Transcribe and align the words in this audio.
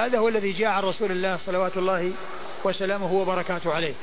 هذا 0.00 0.18
هو 0.18 0.28
الذي 0.28 0.52
جاء 0.52 0.68
عن 0.68 0.82
رسول 0.82 1.10
الله 1.10 1.38
صلوات 1.46 1.76
الله 1.76 2.12
وسلامه 2.64 3.12
وبركاته 3.12 3.74
عليه. 3.74 3.94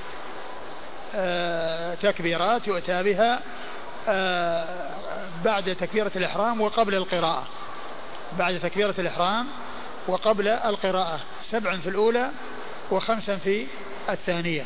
آه 1.15 1.93
تكبيرات 1.95 2.67
يؤتى 2.67 3.03
بها 3.03 3.39
آه 4.07 4.89
بعد 5.45 5.75
تكبيرة 5.75 6.11
الإحرام 6.15 6.61
وقبل 6.61 6.95
القراءة. 6.95 7.47
بعد 8.39 8.59
تكبيرة 8.59 8.95
الإحرام 8.99 9.47
وقبل 10.07 10.47
القراءة. 10.47 11.19
سبعا 11.51 11.77
في 11.77 11.89
الأولى 11.89 12.29
وخمسا 12.91 13.37
في 13.37 13.67
الثانية. 14.09 14.65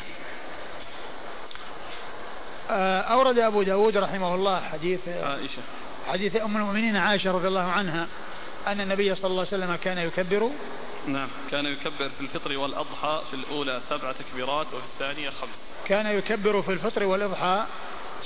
آه، 2.70 3.00
أورد 3.00 3.38
أبو 3.38 3.62
داود 3.62 3.96
رحمه 3.96 4.34
الله 4.34 4.60
حديث 4.60 5.08
عائشة. 5.08 5.62
حديث 6.08 6.36
أم 6.36 6.56
المؤمنين 6.56 6.96
عائشة 6.96 7.32
رضي 7.32 7.48
الله 7.48 7.70
عنها 7.70 8.06
أن 8.66 8.80
النبي 8.80 9.14
صلى 9.14 9.30
الله 9.30 9.46
عليه 9.52 9.64
وسلم 9.64 9.76
كان 9.76 9.98
يكبر 9.98 10.50
نعم. 11.06 11.28
كان 11.50 11.66
يكبر 11.66 12.08
في 12.18 12.20
الفطر 12.20 12.58
والأضحى 12.58 13.22
في 13.30 13.36
الأولى 13.36 13.80
سبع 13.90 14.12
تكبيرات 14.12 14.66
وفي 14.66 14.84
الثانية 14.94 15.30
خمس. 15.30 15.50
كان 15.84 16.06
يكبر 16.18 16.62
في 16.62 16.72
الفطر 16.72 17.04
والأضحى 17.04 17.64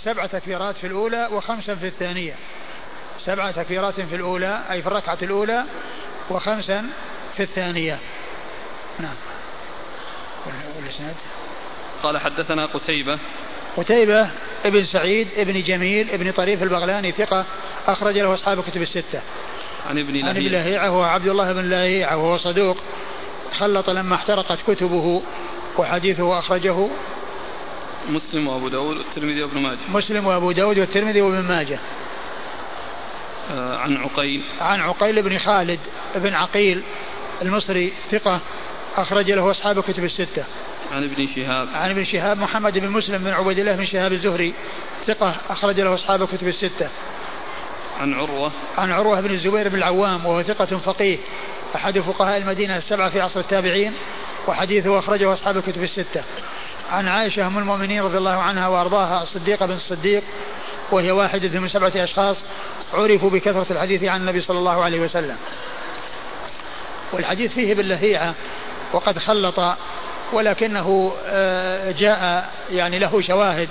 سبع 0.04 0.26
تكبيرات 0.26 0.76
في 0.76 0.86
الأولى 0.86 1.28
وخمسا 1.32 1.74
في 1.74 1.86
الثانية. 1.86 2.34
سبع 3.24 3.50
تكبيرات 3.50 4.00
في 4.00 4.16
الأولى 4.16 4.62
أي 4.70 4.82
في 4.82 4.88
الركعة 4.88 5.18
الأولى 5.22 5.64
وخمسا 6.30 6.86
في 7.36 7.42
الثانية. 7.42 7.98
نعم. 8.98 9.14
والإسناد؟ 10.76 11.14
قال 12.02 12.18
حدثنا 12.18 12.66
قتيبة. 12.66 13.18
قتيبة 13.76 14.30
ابن 14.64 14.84
سعيد 14.84 15.28
ابن 15.36 15.62
جميل 15.62 16.10
ابن 16.10 16.32
طريف 16.32 16.62
البغلاني 16.62 17.12
ثقة 17.12 17.44
أخرج 17.86 18.18
له 18.18 18.34
أصحاب 18.34 18.62
كتب 18.62 18.82
الستة. 18.82 19.22
عن 19.88 19.98
ابن 19.98 20.12
لهيعة 20.12 20.28
عن 20.28 20.36
ابن 20.36 20.46
لهيعة 20.46 20.90
وهو 20.90 21.02
عبد 21.02 21.28
الله 21.28 21.52
بن 21.52 21.70
لهيعة 21.70 22.16
وهو 22.16 22.36
صدوق. 22.36 22.76
خلط 23.58 23.90
لما 23.90 24.14
احترقت 24.14 24.58
كتبه 24.66 25.22
وحديثه 25.78 26.38
أخرجه 26.38 26.88
مسلم 28.08 28.48
وأبو 28.48 28.68
داود 28.68 28.96
والترمذي 28.96 29.42
وابن 29.42 29.58
ماجه. 29.58 29.78
مسلم 29.88 30.26
وأبو 30.26 30.52
داود 30.52 30.78
والترمذي 30.78 31.20
وابن 31.20 31.42
ماجه. 31.42 31.78
آه 33.50 33.76
عن 33.78 33.96
عقيل. 33.96 34.42
عن 34.60 34.80
عقيل 34.80 35.22
بن 35.22 35.38
خالد 35.38 35.80
بن 36.14 36.34
عقيل 36.34 36.82
المصري 37.42 37.92
ثقة 38.10 38.40
أخرج 38.96 39.30
له 39.30 39.50
أصحاب 39.50 39.80
كتب 39.80 40.04
الستة. 40.04 40.44
عن 40.92 41.04
ابن 41.04 41.28
شهاب. 41.36 41.68
عن 41.74 41.90
ابن 41.90 42.04
شهاب 42.04 42.38
محمد 42.38 42.78
بن 42.78 42.88
مسلم 42.88 43.24
بن 43.24 43.30
عبيد 43.30 43.58
الله 43.58 43.76
بن 43.76 43.84
شهاب 43.84 44.12
الزهري 44.12 44.54
ثقة 45.06 45.34
أخرج 45.50 45.80
له 45.80 45.94
أصحاب 45.94 46.24
كتب 46.24 46.48
الستة. 46.48 46.88
عن 48.00 48.14
عروة. 48.14 48.52
عن 48.78 48.92
عروة 48.92 49.20
بن 49.20 49.30
الزبير 49.30 49.68
بن 49.68 49.78
العوام 49.78 50.26
وهو 50.26 50.42
ثقة 50.42 50.66
فقيه 50.66 51.18
أحد 51.74 51.98
فقهاء 51.98 52.36
المدينة 52.36 52.76
السبعة 52.76 53.10
في 53.10 53.20
عصر 53.20 53.40
التابعين 53.40 53.94
وحديثه 54.48 54.98
أخرجه 54.98 55.32
أصحاب 55.32 55.56
الكتب 55.56 55.82
الستة. 55.82 56.22
عن 56.92 57.08
عائشة 57.08 57.46
أم 57.46 57.58
المؤمنين 57.58 58.02
رضي 58.02 58.18
الله 58.18 58.34
عنها 58.34 58.68
وأرضاها 58.68 59.22
الصديقة 59.22 59.66
بن 59.66 59.74
الصديق 59.74 60.22
وهي 60.90 61.10
واحدة 61.10 61.60
من 61.60 61.68
سبعة 61.68 61.92
أشخاص 61.96 62.36
عرفوا 62.94 63.30
بكثرة 63.30 63.66
الحديث 63.70 64.04
عن 64.04 64.20
النبي 64.20 64.40
صلى 64.40 64.58
الله 64.58 64.82
عليه 64.82 65.00
وسلم. 65.00 65.36
والحديث 67.12 67.52
فيه 67.52 67.74
باللهيعة 67.74 68.34
وقد 68.92 69.18
خلط 69.18 69.60
ولكنه 70.32 71.12
آه، 71.26 71.90
جاء 71.90 72.50
يعني 72.70 72.98
له 72.98 73.20
شواهد 73.20 73.68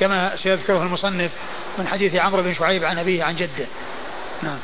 كما 0.00 0.36
سيذكره 0.36 0.82
المصنف 0.82 1.30
من 1.78 1.88
حديث 1.88 2.14
عمرو 2.14 2.42
بن 2.42 2.54
شعيب 2.54 2.84
عن 2.84 2.98
أبيه 2.98 3.24
عن 3.24 3.36
جده. 3.36 3.66
نعم. 4.42 4.58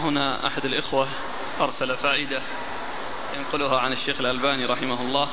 هنا 0.00 0.46
أحد 0.46 0.64
الإخوة 0.64 1.08
أرسل 1.60 1.96
فائدة 1.96 2.42
ينقلها 3.36 3.80
عن 3.80 3.92
الشيخ 3.92 4.20
الألباني 4.20 4.64
رحمه 4.64 5.00
الله 5.00 5.28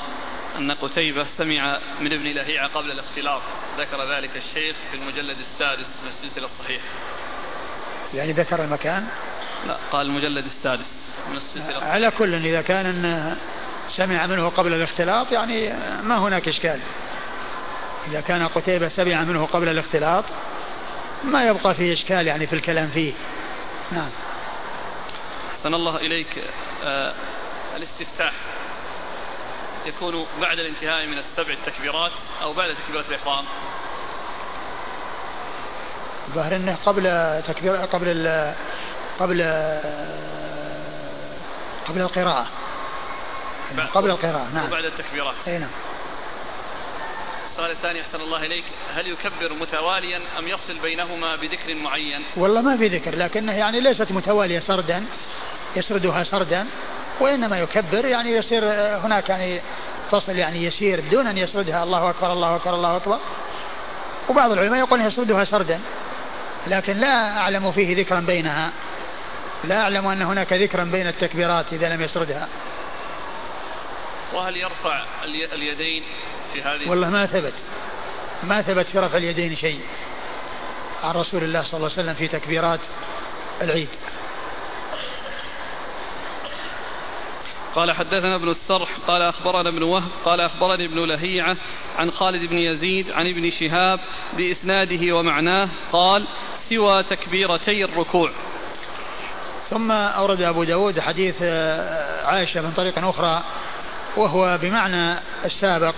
أن 0.58 0.72
قتيبة 0.72 1.26
سمع 1.38 1.80
من 2.02 2.14
ابن 2.14 2.24
لهيعة 2.24 2.68
قبل 2.68 2.92
الاختلاط. 2.92 3.42
ذكر 3.78 4.16
ذلك 4.16 4.30
الشيخ 4.36 4.76
في 4.92 4.98
المجلد 4.98 5.38
السادس 5.40 5.86
من 6.04 6.10
السلسلة 6.10 6.46
الصحيحة. 6.46 6.86
يعني 8.14 8.32
ذكر 8.32 8.64
المكان؟ 8.64 9.08
لا 9.68 9.78
قال 9.92 10.08
المجلد 10.08 10.46
السادس 10.46 10.86
من 11.32 11.38
السلسلة 11.38 11.84
على 11.84 12.12
كل 12.12 12.34
إذا 12.34 12.62
كان 12.62 13.36
سمع 13.90 14.26
منه 14.26 14.50
قبل 14.50 14.74
الاختلاط 14.74 15.32
يعني 15.32 15.74
ما 16.04 16.18
هناك 16.18 16.48
إشكال. 16.48 16.80
إذا 18.08 18.22
كان 18.22 18.48
قتيبة 18.48 18.90
سمع 18.90 19.22
منه 19.22 19.46
قبل 19.46 19.70
الاختلاط 19.70 20.24
ما 21.24 21.48
يبقى 21.48 21.76
فيه 21.76 21.94
إشكال 21.94 22.28
يعني 22.28 22.48
في 22.48 22.54
الكلام 22.54 22.90
فيه. 22.90 23.14
نعم. 23.92 24.10
أحسن 25.58 25.74
الله 25.74 25.98
إليك. 25.98 26.44
آه 26.84 27.14
الاستفتاح 27.76 28.34
يكون 29.86 30.26
بعد 30.42 30.60
الانتهاء 30.60 31.06
من 31.08 31.18
السبع 31.18 31.54
التكبيرات 31.54 32.12
أو 32.42 32.54
بعد 32.54 32.76
تكبيرة 32.76 33.06
الإحرام؟ 33.10 33.46
ظاهر 36.36 36.56
إنه 36.56 36.78
قبل 36.86 37.04
تكبير 37.48 37.76
قبل 37.76 38.08
ال 38.08 38.54
قبل 39.20 39.42
قبل 41.88 42.02
القراءة. 42.02 42.48
قبل 43.94 44.10
القراءة 44.10 44.48
نعم. 44.54 44.66
وبعد 44.68 44.86
التكبيرات. 44.86 45.36
أي 45.48 45.58
نعم. 45.58 45.70
السؤال 47.56 47.72
الثاني 47.72 48.02
أحسن 48.02 48.22
الله 48.22 48.46
إليك. 48.46 48.64
هل 48.96 49.08
يكبر 49.08 49.54
متواليا 49.54 50.22
أم 50.40 50.48
يفصل 50.48 50.78
بينهما 50.78 51.36
بذكر 51.36 51.76
معين؟ 51.76 52.24
والله 52.36 52.62
ما 52.62 52.78
في 52.78 52.88
ذكر 52.88 53.16
لكنه 53.16 53.54
يعني 53.54 53.80
ليست 53.80 54.12
متوالية 54.12 54.60
سردا 54.60 55.06
يسردها 55.76 56.24
سردا 56.24 56.66
وإنما 57.20 57.60
يكبر 57.60 58.06
يعني 58.06 58.32
يصير 58.32 58.64
هناك 58.76 59.30
يعني 59.30 59.62
فصل 60.12 60.36
يعني 60.36 60.64
يسير 60.64 61.02
بدون 61.02 61.28
أن 61.28 61.38
يسردها. 61.38 61.84
الله 61.84 62.10
أكبر 62.10 62.34
الله 62.34 62.56
أكبر 62.56 62.76
الله 62.76 62.98
أكبر. 62.98 63.20
وبعض 64.30 64.52
العلماء 64.52 64.80
يقول 64.80 65.02
يسردها 65.02 65.44
سردا 65.44 65.80
لكن 66.68 66.98
لا 66.98 67.38
أعلم 67.38 67.72
فيه 67.72 67.98
ذكرا 67.98 68.20
بينها. 68.20 68.72
لا 69.64 69.82
أعلم 69.82 70.08
أن 70.08 70.22
هناك 70.22 70.54
ذكرا 70.54 70.84
بين 70.84 71.08
التكبيرات 71.08 71.66
إذا 71.74 71.90
لم 71.90 72.02
يسردها. 72.02 72.48
وهل 74.34 74.58
يرفع 74.58 75.04
اليدين؟ 75.54 76.04
في 76.56 76.62
هذه 76.62 76.90
والله 76.90 77.10
ما 77.10 77.26
ثبت؟ 77.26 77.54
ما 78.44 78.62
ثبت 78.62 78.86
في 78.86 79.00
رفع 79.00 79.18
اليدين 79.18 79.56
شيء 79.56 79.80
عن 81.04 81.12
رسول 81.16 81.44
الله 81.44 81.64
صلى 81.64 81.78
الله 81.78 81.92
عليه 81.92 82.02
وسلم 82.02 82.14
في 82.14 82.28
تكبيرات 82.28 82.80
العيد. 83.62 83.88
قال 87.76 87.92
حدثنا 87.92 88.36
ابن 88.36 88.50
السرح 88.50 88.90
قال 89.08 89.22
أخبرنا 89.22 89.70
ابن 89.70 89.84
وهب 89.84 90.10
قال 90.26 90.42
أخبرني 90.42 90.86
ابن 90.86 91.06
لهيعة 91.06 91.58
عن 91.98 92.12
خالد 92.12 92.50
بن 92.50 92.58
يزيد 92.58 93.12
عن 93.12 93.28
ابن 93.28 93.52
شهاب 93.52 94.00
بإسناده 94.34 95.16
ومعناه 95.16 95.70
قال 95.92 96.26
سوى 96.70 97.04
تكبيرتي 97.04 97.84
الركوع. 97.84 98.32
ثم 99.70 99.92
أورد 99.92 100.42
أبو 100.42 100.64
داود 100.64 101.00
حديث 101.00 101.36
آه، 101.42 102.26
عائشة 102.26 102.62
من 102.62 102.72
طريق 102.72 103.06
أخرى 103.06 103.44
وهو 104.18 104.60
بمعنى 104.62 105.20
السابق. 105.46 105.96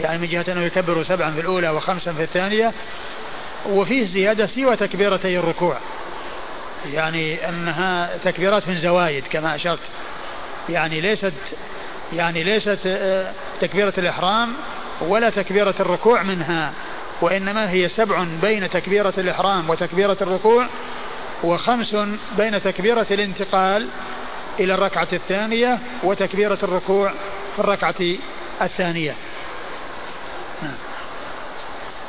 يعني 0.00 0.18
من 0.18 0.28
جهة 0.28 0.44
أنه 0.48 0.60
يكبر 0.60 1.04
سبعا 1.04 1.30
في 1.30 1.40
الأولى 1.40 1.68
وخمسا 1.68 2.12
في 2.12 2.22
الثانية 2.22 2.72
وفيه 3.66 4.06
زيادة 4.06 4.46
سوى 4.46 4.76
تكبيرتي 4.76 5.38
الركوع 5.38 5.76
يعني 6.92 7.48
أنها 7.48 8.16
تكبيرات 8.24 8.68
من 8.68 8.74
زوايد 8.74 9.24
كما 9.30 9.54
أشرت 9.54 9.80
يعني 10.68 11.00
ليست 11.00 11.32
يعني 12.12 12.42
ليست 12.42 12.78
آه، 12.86 13.32
تكبيرة 13.60 13.92
الإحرام 13.98 14.52
ولا 15.00 15.30
تكبيرة 15.30 15.74
الركوع 15.80 16.22
منها 16.22 16.72
وإنما 17.20 17.70
هي 17.70 17.88
سبع 17.88 18.26
بين 18.42 18.70
تكبيرة 18.70 19.14
الإحرام 19.18 19.70
وتكبيرة 19.70 20.16
الركوع 20.20 20.66
وخمس 21.44 21.96
بين 22.36 22.62
تكبيرة 22.62 23.06
الانتقال 23.10 23.88
إلى 24.60 24.74
الركعة 24.74 25.08
الثانية 25.12 25.78
وتكبيرة 26.02 26.58
الركوع 26.62 27.12
في 27.56 27.58
الركعة 27.58 27.94
الثانية. 28.62 29.14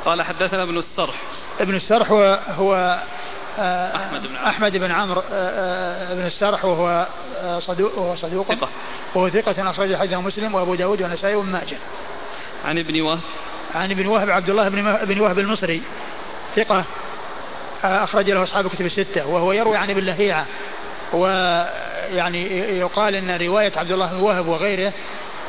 قال 0.04 0.22
حدثنا 0.22 0.62
ابن 0.62 0.78
السرح. 0.78 1.14
ابن 1.60 1.74
السرح 1.74 2.10
هو, 2.10 2.40
هو 2.48 3.02
آه، 3.58 3.96
أحمد 3.96 4.26
بن 4.26 4.36
عمرو. 4.36 4.48
أحمد 4.48 4.76
بن 4.76 4.90
عمرو 4.90 5.20
آه، 5.20 6.12
آه، 6.12 6.14
بن 6.14 6.26
السرح 6.26 6.64
وهو 6.64 7.06
صدوق 7.58 7.98
وهو 7.98 8.16
صدوق 8.16 8.54
ثقة. 8.54 8.68
وهو 9.14 9.28
ثقة 9.28 9.70
أخرج 9.70 9.96
حديثه 9.96 10.20
مسلم 10.20 10.54
وأبو 10.54 10.74
داود 10.74 11.02
والنسائي 11.02 11.34
وابن 11.34 11.48
ماجه. 11.48 11.76
عن 12.64 12.78
ابن 12.78 13.00
وهب. 13.00 13.20
عن 13.74 13.90
ابن 13.90 14.06
وهب 14.06 14.30
عبد 14.30 14.50
الله 14.50 14.68
بن 14.68 14.96
بن 15.04 15.20
وهب 15.20 15.38
المصري. 15.38 15.82
ثقة 16.56 16.84
أخرج 17.84 18.30
له 18.30 18.42
أصحاب 18.42 18.68
كتب 18.68 18.86
الستة. 18.86 19.26
وهو 19.26 19.52
يروي 19.52 19.76
عن 19.76 19.90
ابن 19.90 20.00
لهيعة. 20.00 20.46
ويعني 21.12 22.58
يقال 22.78 23.14
أن 23.14 23.40
رواية 23.46 23.72
عبد 23.76 23.92
الله 23.92 24.12
بن 24.12 24.20
وهب 24.20 24.46
وغيره 24.46 24.92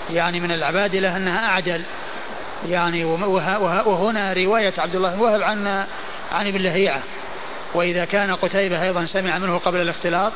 يعني 0.10 0.40
من 0.40 0.52
العبادلة 0.52 1.18
أنها 1.18 1.50
أعدل. 1.50 1.82
يعني 2.70 3.04
وهنا 3.86 4.34
رواية 4.34 4.74
عبد 4.78 4.96
الله 4.96 5.16
بن 5.16 5.20
وهب 5.20 5.42
عن 5.42 5.68
عن 6.32 6.48
ابن 6.48 6.62
لهيعة. 6.62 7.02
وإذا 7.74 8.06
كان 8.06 8.32
قتيبة 8.32 8.84
أيضا 8.84 9.06
سمع 9.06 9.38
منه 9.38 9.58
قبل 9.58 9.82
الاختلاط 9.82 10.32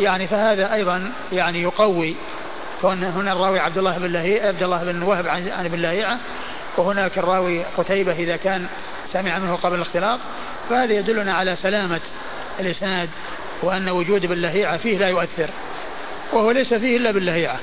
يعني 0.00 0.26
فهذا 0.26 0.74
أيضا 0.74 1.12
يعني 1.32 1.62
يقوي 1.62 2.14
كون 2.80 3.04
هنا 3.04 3.32
الراوي 3.32 3.60
عبد 3.60 3.78
الله 3.78 3.98
بن 3.98 4.12
لهيعة 4.12 4.46
عبد 4.46 4.62
الله 4.62 4.84
بن 4.84 5.02
وهب 5.02 5.28
عن 5.28 5.64
ابن 5.64 5.78
لهيعة 5.78 6.18
وهناك 6.76 7.18
الراوي 7.18 7.64
قتيبة 7.64 8.12
إذا 8.12 8.36
كان 8.36 8.66
سمع 9.12 9.38
منه 9.38 9.56
قبل 9.56 9.74
الاختلاط. 9.74 10.20
فهذا 10.70 10.92
يدلنا 10.92 11.34
على 11.34 11.56
سلامة 11.62 12.00
الإسناد 12.60 13.08
وأن 13.62 13.88
وجود 13.88 14.26
باللهيعة 14.26 14.76
فيه 14.76 14.98
لا 14.98 15.08
يؤثر 15.08 15.48
وهو 16.32 16.50
ليس 16.50 16.74
فيه 16.74 16.96
إلا 16.96 17.10
باللهيعة 17.10 17.58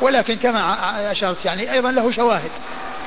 ولكن 0.00 0.36
كما 0.36 1.12
أشرت 1.12 1.44
يعني 1.44 1.72
أيضا 1.72 1.90
له 1.90 2.10
شواهد. 2.10 2.50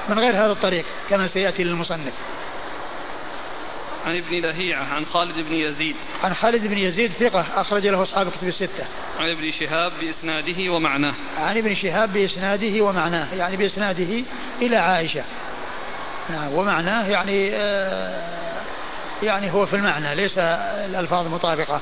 من 0.09 0.19
غير 0.19 0.33
هذا 0.33 0.51
الطريق 0.51 0.85
كما 1.09 1.27
سيأتي 1.27 1.63
للمصنف. 1.63 2.13
عن 4.05 4.17
ابن 4.17 4.41
لهيعة 4.41 4.83
عن 4.93 5.05
خالد 5.05 5.49
بن 5.49 5.53
يزيد. 5.53 5.95
عن 6.23 6.33
خالد 6.33 6.67
بن 6.67 6.77
يزيد 6.77 7.11
ثقة 7.11 7.45
أخرج 7.55 7.87
له 7.87 8.03
أصحاب 8.03 8.31
كتب 8.31 8.47
الستة. 8.47 8.85
عن 9.19 9.29
ابن 9.29 9.51
شهاب 9.51 9.91
بإسناده 10.01 10.73
ومعناه. 10.73 11.13
عن 11.37 11.57
ابن 11.57 11.75
شهاب 11.75 12.13
بإسناده 12.13 12.81
ومعناه 12.81 13.33
يعني 13.33 13.57
بإسناده 13.57 14.23
إلى 14.61 14.77
عائشة. 14.77 15.23
نعم 16.29 16.53
ومعناه 16.53 17.07
يعني 17.07 17.49
آه 17.53 18.35
يعني 19.23 19.53
هو 19.53 19.65
في 19.65 19.75
المعنى 19.75 20.15
ليس 20.15 20.37
الألفاظ 20.37 21.27
مطابقة. 21.27 21.81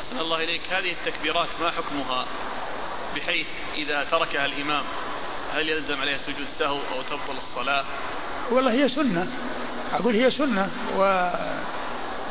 أحسن 0.00 0.20
الله 0.20 0.44
إليك. 0.44 0.60
هذه 0.70 0.92
التكبيرات 0.92 1.48
ما 1.60 1.70
حكمها؟ 1.70 2.26
بحيث 3.16 3.46
إذا 3.76 4.06
تركها 4.10 4.46
الإمام. 4.46 4.84
هل 5.54 5.68
يلزم 5.68 6.00
عليه 6.00 6.16
سجود 6.16 6.46
سهو 6.58 6.76
أو 6.76 7.02
تبطل 7.02 7.38
الصلاة؟ 7.38 7.84
والله 8.50 8.72
هي 8.72 8.88
سنة. 8.88 9.26
أقول 9.92 10.14
هي 10.16 10.30
سنة 10.30 10.70
و 10.98 11.30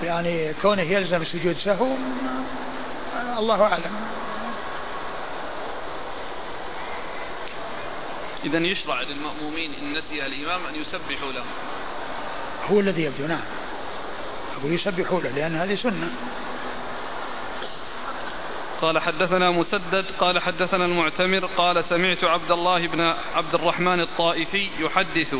يعني 0.03 0.53
كونه 0.61 0.81
يلزم 0.81 1.23
سجود 1.23 1.57
سهو 1.57 1.95
الله 3.37 3.63
أعلم. 3.63 3.95
إذا 8.45 8.57
يشرع 8.57 9.01
للمأمومين 9.01 9.71
إن 9.81 9.93
نسيها 9.93 10.25
الإمام 10.25 10.65
أن 10.65 10.75
يسبحوا 10.75 11.31
له. 11.31 11.43
هو 12.71 12.79
الذي 12.79 13.03
يبدو 13.03 13.27
نعم. 13.27 13.41
أقول 14.59 14.73
يسبحوا 14.73 15.21
له 15.21 15.29
لأن 15.29 15.55
هذه 15.55 15.75
سنة. 15.75 16.11
قال 18.81 18.99
حدثنا 18.99 19.51
مسدد 19.51 20.05
قال 20.19 20.39
حدثنا 20.39 20.85
المعتمر 20.85 21.45
قال 21.45 21.83
سمعت 21.89 22.23
عبد 22.23 22.51
الله 22.51 22.87
بن 22.87 23.13
عبد 23.35 23.53
الرحمن 23.53 23.99
الطائفي 23.99 24.69
يحدث 24.79 25.35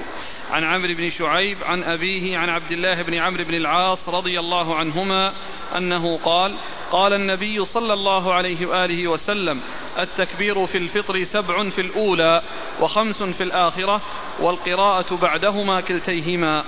عن 0.52 0.64
عمرو 0.64 0.94
بن 0.94 1.12
شعيب 1.12 1.58
عن 1.64 1.84
أبيه 1.84 2.38
عن 2.38 2.50
عبد 2.50 2.72
الله 2.72 3.02
بن 3.02 3.14
عمرو 3.14 3.44
بن 3.44 3.54
العاص 3.54 4.10
رضي 4.10 4.40
الله 4.40 4.76
عنهما 4.76 5.34
أنه 5.78 6.18
قال 6.18 6.56
قال 6.92 7.14
النبي 7.14 7.66
صلى 7.66 7.94
الله 7.94 8.34
عليه 8.34 8.66
وآله 8.66 9.08
وسلم 9.08 9.62
التكبير 10.00 10.68
في 10.68 10.78
الفطر 10.78 11.26
سبع 11.34 11.70
في 11.70 11.82
الأولى 11.82 12.42
وخمس 12.82 13.24
في 13.24 13.44
الآخرة 13.44 14.02
والقراءة 14.40 15.16
بعدهما 15.16 15.82
كلتيهما. 15.82 16.64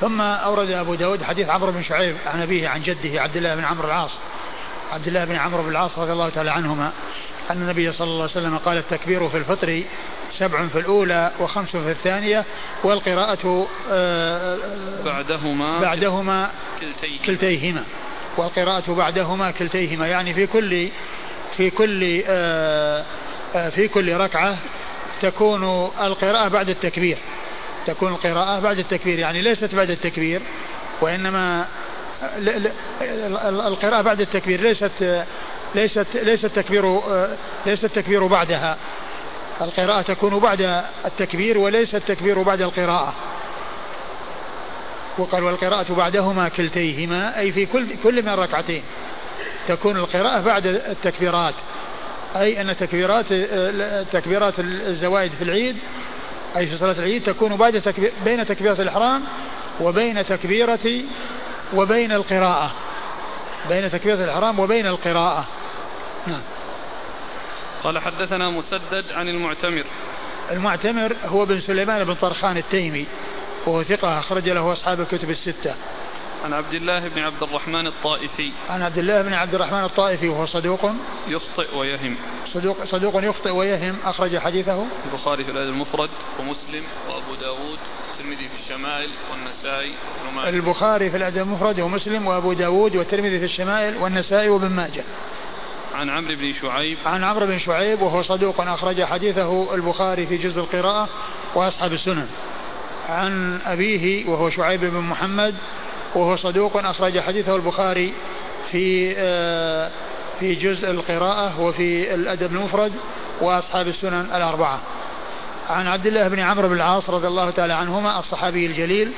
ثم 0.00 0.20
أورد 0.20 0.70
أبو 0.70 0.94
داود 0.94 1.22
حديث 1.22 1.48
عمرو 1.48 1.72
بن 1.72 1.82
شعيب 1.82 2.16
عن 2.26 2.42
أبيه 2.42 2.68
عن 2.68 2.82
جده 2.82 3.22
عبد 3.22 3.36
الله 3.36 3.54
بن 3.54 3.64
عمرو 3.64 3.88
العاص 3.88 4.10
عبد 4.92 5.06
الله 5.06 5.24
بن 5.24 5.36
عمرو 5.36 5.62
بن 5.62 5.68
العاص 5.68 5.98
رضي 5.98 6.12
الله 6.12 6.28
تعالى 6.28 6.50
عنهما 6.50 6.92
أن 7.50 7.62
النبي 7.62 7.92
صلى 7.92 8.06
الله 8.06 8.22
عليه 8.22 8.32
وسلم 8.32 8.58
قال 8.58 8.78
التكبير 8.78 9.28
في 9.28 9.36
الفطر 9.36 9.82
سبع 10.38 10.66
في 10.66 10.78
الأولى 10.78 11.32
وخمس 11.40 11.70
في 11.70 11.90
الثانية 11.90 12.44
والقراءة 12.84 13.68
آه، 13.90 14.58
بعدهما 15.04 15.80
بعدهما 15.80 16.50
كلتيهما, 16.80 17.26
كلتيهما. 17.26 17.84
والقراءة 18.36 18.94
بعدهما 18.94 19.50
كلتيهما 19.50 20.06
يعني 20.06 20.34
في 20.34 20.46
كل 20.46 20.88
في 21.56 21.70
كل 21.70 22.22
آه، 22.26 23.04
آه، 23.54 23.68
في 23.70 23.88
كل 23.88 24.16
ركعة 24.16 24.58
تكون 25.22 25.64
القراءة 26.00 26.48
بعد 26.48 26.68
التكبير. 26.68 27.18
تكون 27.86 28.12
القراءة 28.12 28.60
بعد 28.60 28.78
التكبير 28.78 29.18
يعني 29.18 29.40
ليست 29.40 29.74
بعد 29.74 29.90
التكبير 29.90 30.40
وإنما 31.00 31.66
القراءة 33.48 34.02
بعد 34.02 34.20
التكبير 34.20 34.60
ليست 34.60 35.24
ليست 35.74 36.06
ليس 36.14 36.44
التكبير 36.44 37.00
ليس 37.66 37.84
التكبير 37.84 38.26
بعدها. 38.26 38.76
القراءة 39.60 40.02
تكون 40.02 40.38
بعد 40.38 40.84
التكبير 41.04 41.58
وليس 41.58 41.94
التكبير 41.94 42.42
بعد 42.42 42.60
القراءة. 42.60 43.14
وقال 45.18 45.42
والقراءة 45.42 45.92
بعدهما 45.92 46.48
كلتيهما 46.48 47.38
أي 47.38 47.52
في 47.52 47.66
كل 47.66 47.86
كل 48.02 48.22
من 48.22 48.28
الركعتين 48.28 48.82
تكون 49.68 49.96
القراءة 49.96 50.40
بعد 50.40 50.66
التكبيرات. 50.66 51.54
أي 52.36 52.60
أن 52.60 52.76
تكبيرات 52.76 53.26
تكبيرات 54.12 54.54
الزوائد 54.58 55.32
في 55.38 55.44
العيد 55.44 55.76
أي 56.56 56.66
في 56.66 56.78
صلاة 56.78 56.92
العيد 56.98 57.22
تكون 57.22 57.56
بعد 57.56 57.80
تكبير 57.80 58.12
بين 58.24 58.46
تكبيرة 58.46 58.82
الإحرام 58.82 59.22
وبين 59.80 60.26
تكبيرة 60.26 61.02
وبين 61.72 62.12
القراءة. 62.12 62.70
بين 63.68 63.90
تكبيرة 63.90 64.24
الإحرام 64.24 64.58
وبين 64.58 64.86
القراءة. 64.86 65.44
نعم. 66.26 66.42
قال 67.84 67.98
حدثنا 67.98 68.50
مسدد 68.50 69.04
عن 69.12 69.28
المعتمر. 69.28 69.84
المعتمر 70.50 71.16
هو 71.26 71.44
بن 71.44 71.60
سليمان 71.60 72.04
بن 72.04 72.14
طرخان 72.14 72.56
التيمي 72.56 73.06
وهو 73.66 73.82
ثقة 73.82 74.18
أخرج 74.18 74.48
له 74.48 74.72
أصحاب 74.72 75.00
الكتب 75.00 75.30
الستة. 75.30 75.74
عن 76.44 76.52
عبد 76.52 76.74
الله 76.74 77.08
بن 77.08 77.22
عبد 77.22 77.42
الرحمن 77.42 77.86
الطائفي. 77.86 78.52
عن 78.70 78.82
عبد 78.82 78.98
الله 78.98 79.22
بن 79.22 79.34
عبد 79.34 79.54
الرحمن 79.54 79.84
الطائفي 79.84 80.28
وهو 80.28 80.46
صدوق. 80.46 80.90
يخطئ 81.28 81.76
ويهم. 81.76 82.16
صدوق 82.52 82.84
صدوق 82.84 83.24
يخطئ 83.24 83.50
ويهم 83.50 83.96
أخرج 84.04 84.38
حديثه. 84.38 84.86
البخاري 85.06 85.44
في 85.44 85.50
الأدب 85.50 85.68
المفرد 85.68 86.10
ومسلم 86.40 86.84
وأبو 87.08 87.34
داود 87.40 87.78
والترمذي 88.14 88.48
في 88.48 88.54
الشمائل 88.64 89.10
والنسائي 89.30 89.92
وابن 90.36 90.48
البخاري 90.48 91.10
في 91.10 91.16
الأدب 91.16 91.38
المفرد 91.38 91.80
ومسلم 91.80 92.26
وأبو 92.26 92.52
داود 92.52 92.96
والترمذي 92.96 93.38
في 93.38 93.44
الشمائل 93.44 93.96
والنسائي 93.96 94.48
وابن 94.48 94.68
ماجه. 94.68 95.04
عن 95.94 96.10
عمرو 96.10 96.34
بن 96.34 96.54
شعيب. 96.62 96.98
عن 97.06 97.24
عمرو 97.24 97.46
بن 97.46 97.58
شعيب 97.58 98.02
وهو 98.02 98.22
صدوق 98.22 98.60
أخرج 98.60 99.04
حديثه 99.04 99.74
البخاري 99.74 100.26
في 100.26 100.36
جزء 100.36 100.60
القراءة 100.60 101.08
وأصحاب 101.54 101.92
السنن. 101.92 102.28
عن 103.08 103.60
أبيه 103.66 104.28
وهو 104.28 104.50
شعيب 104.50 104.80
بن 104.80 105.00
محمد 105.00 105.54
وهو 106.14 106.36
صدوق 106.36 106.76
أخرج 106.76 107.20
حديثه 107.20 107.56
البخاري 107.56 108.12
في 108.70 109.14
آه، 109.16 109.90
في 110.40 110.54
جزء 110.54 110.90
القراءة 110.90 111.60
وفي 111.60 112.14
الأدب 112.14 112.52
المفرد 112.52 112.92
وأصحاب 113.40 113.88
السنن 113.88 114.26
الأربعة. 114.34 114.80
عن 115.70 115.86
عبد 115.86 116.06
الله 116.06 116.28
بن 116.28 116.40
عمرو 116.40 116.68
بن 116.68 116.74
العاص 116.74 117.10
رضي 117.10 117.26
الله 117.26 117.50
تعالى 117.50 117.72
عنهما 117.72 118.18
الصحابي 118.18 118.66
الجليل 118.66 119.12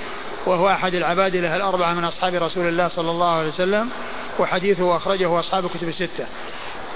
وهو 0.47 0.69
أحد 0.69 0.95
العباد 0.95 1.37
له 1.37 1.57
الأربعة 1.57 1.93
من 1.93 2.05
أصحاب 2.05 2.35
رسول 2.35 2.69
الله 2.69 2.91
صلى 2.97 3.11
الله 3.11 3.39
عليه 3.39 3.49
وسلم 3.49 3.91
وحديثه 4.39 4.97
أخرجه 4.97 5.41
أصحاب 5.41 5.69
كتب 5.69 5.89
الستة. 5.89 6.27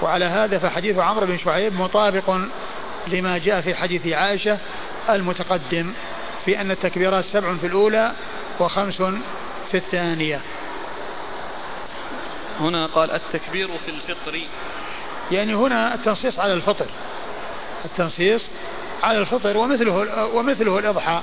وعلى 0.01 0.25
هذا 0.25 0.59
فحديث 0.59 0.97
عمرو 0.97 1.25
بن 1.25 1.37
شعيب 1.37 1.73
مطابق 1.73 2.37
لما 3.07 3.37
جاء 3.37 3.61
في 3.61 3.75
حديث 3.75 4.07
عائشة 4.07 4.57
المتقدم 5.09 5.93
في 6.45 6.61
أن 6.61 6.71
التكبيرات 6.71 7.25
سبع 7.25 7.55
في 7.55 7.67
الأولى 7.67 8.11
وخمس 8.59 9.01
في 9.71 9.77
الثانية. 9.77 10.41
هنا 12.59 12.85
قال 12.85 13.11
التكبير 13.11 13.67
في 13.85 13.91
الفطر. 13.91 14.39
يعني 15.31 15.53
هنا 15.55 15.93
التنصيص 15.93 16.39
على 16.39 16.53
الفطر. 16.53 16.87
التنصيص 17.85 18.41
على 19.03 19.19
الفطر 19.19 19.57
ومثله 19.57 20.27
ومثله 20.33 20.79
الإضحى. 20.79 21.21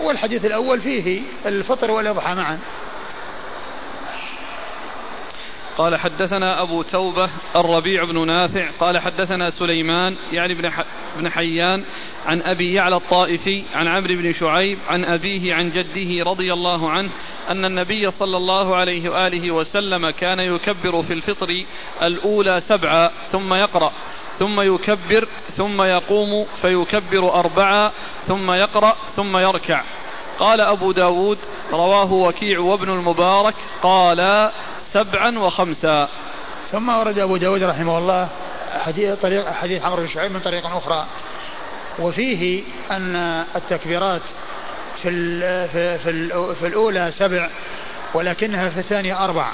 والحديث 0.00 0.44
الأول 0.44 0.80
فيه 0.80 1.20
الفطر 1.46 1.90
والإضحى 1.90 2.34
معا. 2.34 2.58
قال 5.78 5.96
حدثنا 5.96 6.62
أبو 6.62 6.82
توبة 6.82 7.30
الربيع 7.56 8.04
بن 8.04 8.26
نافع. 8.26 8.68
قال 8.80 8.98
حدثنا 8.98 9.50
سليمان 9.50 10.16
يعني 10.32 10.54
بن, 10.54 10.70
بن 11.16 11.30
حيان 11.30 11.84
عن 12.26 12.42
أبي 12.42 12.74
يعلى 12.74 12.96
الطائفي 12.96 13.62
عن 13.74 13.88
عمرو 13.88 14.14
بن 14.14 14.34
شعيب 14.34 14.78
عن 14.88 15.04
أبيه 15.04 15.54
عن 15.54 15.70
جده 15.70 16.24
رضي 16.24 16.52
الله 16.52 16.90
عنه 16.90 17.10
أن 17.50 17.64
النبي 17.64 18.10
صلى 18.10 18.36
الله 18.36 18.76
عليه 18.76 19.08
وآله 19.08 19.50
وسلم 19.50 20.10
كان 20.10 20.40
يكبر 20.40 21.02
في 21.02 21.12
الفطر 21.12 21.64
الأولى 22.02 22.62
سبعا 22.68 23.10
ثم 23.32 23.54
يقرأ. 23.54 23.92
ثم 24.38 24.60
يكبر 24.60 25.28
ثم 25.56 25.82
يقوم 25.82 26.46
فيكبر 26.62 27.34
أربعا 27.34 27.92
ثم 28.28 28.52
يقرأ 28.52 28.96
ثم 29.16 29.36
يركع. 29.36 29.82
قال 30.38 30.60
أبو 30.60 30.92
داود 30.92 31.38
رواه 31.72 32.12
وكيع 32.12 32.58
وابن 32.60 32.90
المبارك 32.90 33.54
قال 33.82 34.50
سبعا 34.92 35.38
وخمسا. 35.38 36.08
ثم 36.72 36.88
ورد 36.88 37.18
أبو 37.18 37.36
داود 37.36 37.62
رحمه 37.62 37.98
الله 37.98 38.28
حديث, 38.84 39.18
طريق 39.22 39.52
حديث 39.52 39.84
عمرو 39.84 40.02
بن 40.02 40.08
شعيب 40.08 40.32
من 40.32 40.40
طريق 40.40 40.66
أخرى. 40.66 41.06
وفيه 41.98 42.62
أن 42.90 43.16
التكبيرات 43.56 44.22
في, 45.02 45.10
في, 45.68 45.98
في, 45.98 46.54
في 46.54 46.66
الأولى 46.66 47.12
سبع 47.18 47.50
ولكنها 48.14 48.68
في 48.68 48.80
الثانية 48.80 49.24
أربع. 49.24 49.46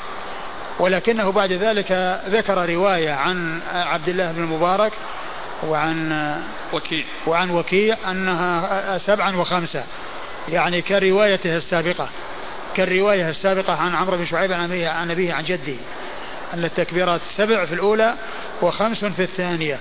ولكنه 0.78 1.32
بعد 1.32 1.52
ذلك 1.52 2.20
ذكر 2.28 2.68
رواية 2.68 3.12
عن 3.12 3.60
عبد 3.74 4.08
الله 4.08 4.32
بن 4.32 4.42
المبارك 4.42 4.92
وعن 5.66 6.12
وكيع. 6.72 7.04
وعن 7.26 7.50
وكيع 7.50 7.96
أنها 8.10 8.98
سبعا 8.98 9.36
وخمسة. 9.36 9.84
يعني 10.48 10.82
كروايته 10.82 11.56
السابقة 11.56 12.08
كالرواية 12.74 13.28
السابقة 13.28 13.72
عن 13.72 13.94
عمرو 13.94 14.16
بن 14.16 14.26
شعيب 14.26 14.52
عن 14.52 15.10
أبيه 15.10 15.32
عن, 15.32 15.44
جده. 15.44 15.76
أن 16.54 16.64
التكبيرات 16.64 17.20
سبع 17.36 17.64
في 17.64 17.74
الأولى 17.74 18.14
وخمس 18.62 19.04
في 19.04 19.22
الثانية. 19.22 19.78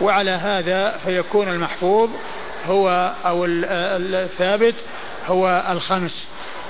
وعلى 0.00 0.30
هذا 0.30 0.98
فيكون 1.04 1.48
المحفوظ 1.48 2.10
هو 2.66 3.12
أو 3.24 3.44
الثابت 3.44 4.74
هو 5.26 5.64
الخمس. 5.70 6.28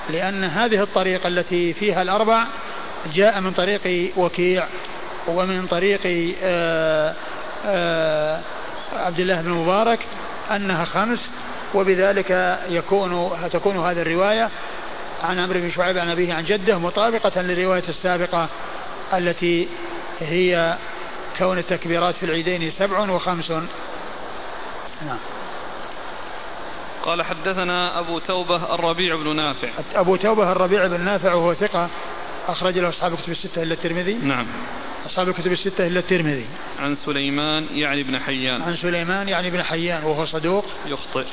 لأن 0.09 0.43
هذه 0.43 0.83
الطريقة 0.83 1.27
التي 1.27 1.73
فيها 1.73 2.01
الأربع 2.01 2.43
جاء 3.13 3.41
من 3.41 3.51
طريق 3.51 4.11
وكيع 4.17 4.67
ومن 5.27 5.67
طريق 5.67 6.01
آآ 6.05 6.33
آه، 6.43 7.15
آآ 7.65 8.35
آه، 8.35 8.41
عبد 8.93 9.19
الله 9.19 9.41
بن 9.41 9.49
مبارك 9.49 9.99
أنها 10.51 10.85
خمس 10.85 11.19
وبذلك 11.73 12.59
يكون 12.69 13.31
تكون 13.53 13.77
هذه 13.77 14.01
الرواية 14.01 14.49
عن 15.23 15.39
عمرو 15.39 15.59
بن 15.59 15.71
شعيب 15.71 15.97
عن 15.97 16.09
أبيه 16.09 16.33
عن 16.33 16.45
جده 16.45 16.77
مطابقة 16.77 17.41
للرواية 17.41 17.83
السابقة 17.89 18.47
التي 19.13 19.67
هي 20.19 20.77
كون 21.37 21.57
التكبيرات 21.57 22.15
في 22.15 22.25
العيدين 22.25 22.71
سبع 22.79 22.99
وخمس. 22.99 23.51
نعم. 23.51 25.17
قال 27.05 27.23
حدثنا 27.23 27.99
أبو 27.99 28.19
توبة 28.19 28.75
الربيع 28.75 29.15
بن 29.15 29.35
نافع. 29.35 29.67
أبو 29.95 30.15
توبة 30.15 30.51
الربيع 30.51 30.87
بن 30.87 31.01
نافع 31.01 31.33
وهو 31.33 31.53
ثقة. 31.53 31.89
أخرج 32.47 32.77
له 32.77 32.89
أصحاب 32.89 33.13
الكتب 33.13 33.31
الستة 33.31 33.63
إلا 33.63 33.73
الترمذي. 33.73 34.13
نعم. 34.13 34.47
أصحاب 35.05 35.29
الكتب 35.29 35.51
الستة 35.51 35.87
إلا 35.87 35.99
الترمذي. 35.99 36.45
عن 36.79 36.97
سليمان 37.05 37.67
يعني 37.73 38.03
بن 38.03 38.19
حيان. 38.19 38.61
عن 38.61 38.75
سليمان 38.75 39.29
يعني 39.29 39.49
بن 39.49 39.63
حيان 39.63 40.03
وهو 40.03 40.25
صدوق. 40.25 40.65
يخطئ. 40.85 41.25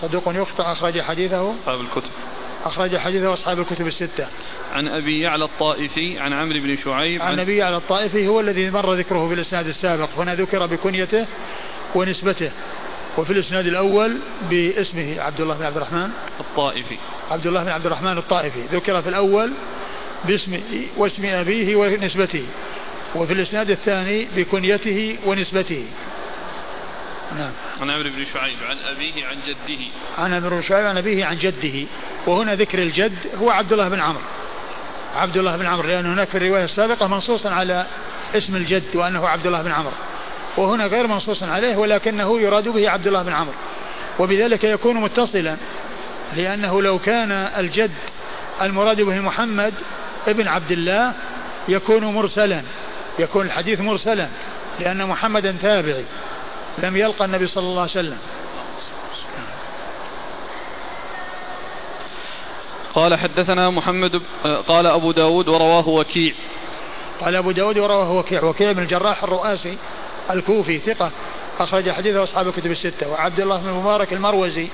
صدوق 0.00 0.22
يخطئ 0.28 0.62
أخرج 0.62 1.00
حديثه. 1.00 1.50
أصحاب 1.50 1.80
الكتب. 1.80 2.10
أخرج 2.64 2.96
حديثه 2.96 3.32
أصحاب 3.32 3.60
الكتب 3.60 3.86
الستة. 3.86 4.26
عن 4.74 4.88
أبي 4.88 5.20
يعلى 5.20 5.44
الطائفي 5.44 6.18
عن 6.18 6.32
عمرو 6.32 6.60
بن 6.60 6.78
شعيب 6.84 7.22
عن, 7.22 7.32
عن 7.32 7.40
أبي 7.40 7.56
يعلى 7.56 7.76
الطائفي 7.76 8.26
هو 8.26 8.40
الذي 8.40 8.70
مر 8.70 8.94
ذكره 8.94 9.28
في 9.28 9.34
الإسناد 9.34 9.68
السابق. 9.68 10.08
هنا 10.16 10.34
ذكر 10.34 10.66
بكنيته 10.66 11.26
ونسبته 11.94 12.50
وفي 13.18 13.32
الإسناد 13.32 13.66
الأول 13.66 14.18
باسمه 14.50 15.20
عبد 15.20 15.40
الله 15.40 15.54
بن 15.54 15.64
عبد 15.64 15.76
الرحمن. 15.76 16.10
الطائفي. 16.40 16.96
عبد 17.30 17.46
الله 17.46 17.64
بن 17.64 17.70
عبد 17.70 17.86
الرحمن 17.86 18.18
الطائفي. 18.18 18.62
ذكر 18.72 19.02
في 19.02 19.08
الأول 19.08 19.52
باسم 20.26 20.60
واسم 20.96 21.24
أبيه 21.24 21.76
ونسبته 21.76 22.44
وفي 23.14 23.32
الإسناد 23.32 23.70
الثاني 23.70 24.28
بكنيته 24.36 25.16
ونسبته. 25.26 25.84
نعم. 27.38 27.52
عن 27.80 27.90
عمرو 27.90 28.10
بن 28.10 28.24
شعيب 28.34 28.56
عن 28.68 28.76
أبيه 28.78 29.26
عن 29.26 29.36
جده. 29.46 29.82
عن 30.18 30.34
عمرو 30.34 30.56
بن 30.56 30.62
شعيب 30.62 30.86
عن 30.86 30.98
أبيه 30.98 31.24
عن 31.24 31.38
جده. 31.38 31.86
وهنا 32.26 32.54
ذكر 32.54 32.78
الجد 32.78 33.18
هو 33.40 33.50
عبد 33.50 33.72
الله 33.72 33.88
بن 33.88 34.00
عمرو. 34.00 34.22
عبد 35.16 35.36
الله 35.36 35.56
بن 35.56 35.66
عمرو 35.66 35.88
لأن 35.88 36.06
هناك 36.06 36.28
في 36.28 36.36
الرواية 36.38 36.64
السابقة 36.64 37.06
منصوصا 37.06 37.50
على 37.50 37.86
اسم 38.34 38.56
الجد 38.56 38.96
وأنه 38.96 39.28
عبد 39.28 39.46
الله 39.46 39.62
بن 39.62 39.70
عمرو. 39.70 39.92
وهنا 40.56 40.86
غير 40.86 41.06
منصوص 41.06 41.42
عليه 41.42 41.76
ولكنه 41.76 42.40
يراد 42.40 42.68
به 42.68 42.90
عبد 42.90 43.06
الله 43.06 43.22
بن 43.22 43.32
عمرو. 43.32 43.54
وبذلك 44.18 44.64
يكون 44.64 44.96
متصلا 44.96 45.56
لأنه 46.36 46.82
لو 46.82 46.98
كان 46.98 47.32
الجد 47.32 47.90
المراد 48.62 49.00
به 49.00 49.20
محمد 49.20 49.74
ابن 50.28 50.48
عبد 50.48 50.70
الله 50.70 51.12
يكون 51.68 52.04
مرسلا 52.04 52.62
يكون 53.18 53.46
الحديث 53.46 53.80
مرسلا 53.80 54.28
لأن 54.80 55.06
محمدا 55.08 55.56
تابعي 55.62 56.04
لم 56.78 56.96
يلقى 56.96 57.24
النبي 57.24 57.46
صلى 57.46 57.64
الله 57.64 57.80
عليه 57.80 57.90
وسلم. 57.90 58.18
قال 62.94 63.18
حدثنا 63.18 63.70
محمد 63.70 64.22
قال 64.68 64.86
أبو 64.86 65.12
داود 65.12 65.48
ورواه 65.48 65.88
وكيع. 65.88 66.34
قال 67.20 67.36
أبو 67.36 67.50
داود 67.50 67.78
ورواه 67.78 68.12
وكيع. 68.12 68.44
وكيع 68.44 68.72
بن 68.72 68.82
الجراح 68.82 69.22
الرؤاسي 69.22 69.78
الكوفي 70.30 70.78
ثقة 70.78 71.10
أخرج 71.58 71.90
حديثه 71.90 72.22
أصحاب 72.22 72.48
الكتب 72.48 72.70
الستة. 72.70 73.08
وعبد 73.08 73.40
الله 73.40 73.56
بن 73.56 73.68
المبارك 73.68 74.12
المروزي 74.12 74.68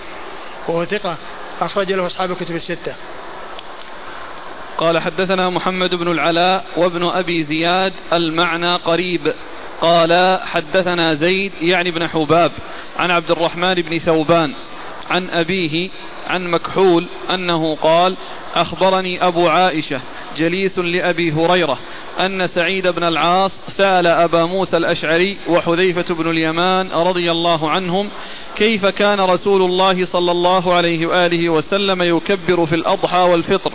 وهو 0.68 0.84
ثقة 0.84 1.16
أخرج 1.60 1.92
له 1.92 2.06
أصحاب 2.06 2.30
الكتب 2.30 2.56
الستة. 2.56 2.94
قال 4.82 4.98
حدثنا 4.98 5.50
محمد 5.50 5.94
بن 5.94 6.08
العلاء 6.08 6.64
وابن 6.76 7.04
أبي 7.04 7.44
زياد 7.44 7.92
المعنى 8.12 8.74
قريب. 8.76 9.32
قال 9.80 10.40
حدثنا 10.42 11.14
زيد 11.14 11.52
يعني 11.60 11.90
بن 11.90 12.08
حباب 12.08 12.52
عن 12.96 13.10
عبد 13.10 13.30
الرحمن 13.30 13.74
بن 13.74 13.98
ثوبان 13.98 14.52
عن 15.10 15.30
أبيه 15.30 15.88
عن 16.28 16.50
مكحول 16.50 17.04
أنه 17.30 17.74
قال 17.74 18.16
أخبرني 18.54 19.26
أبو 19.26 19.48
عائشة 19.48 20.00
جليس 20.36 20.78
لأبي 20.78 21.32
هريرة 21.32 21.78
أن 22.20 22.46
سعيد 22.46 22.86
بن 22.86 23.04
العاص 23.04 23.52
سأل 23.68 24.06
أبا 24.06 24.44
موسى 24.44 24.76
الأشعري 24.76 25.36
وحذيفة 25.48 26.14
بن 26.14 26.30
اليمان 26.30 26.88
رضي 26.92 27.30
الله 27.30 27.70
عنهم 27.70 28.08
كيف 28.56 28.86
كان 28.86 29.20
رسول 29.20 29.62
الله 29.62 30.06
صلى 30.06 30.30
الله 30.30 30.74
عليه 30.74 31.06
وآله 31.06 31.48
وسلم 31.48 32.02
يكبر 32.02 32.66
في 32.66 32.74
الأضحى 32.74 33.18
والفطر 33.18 33.72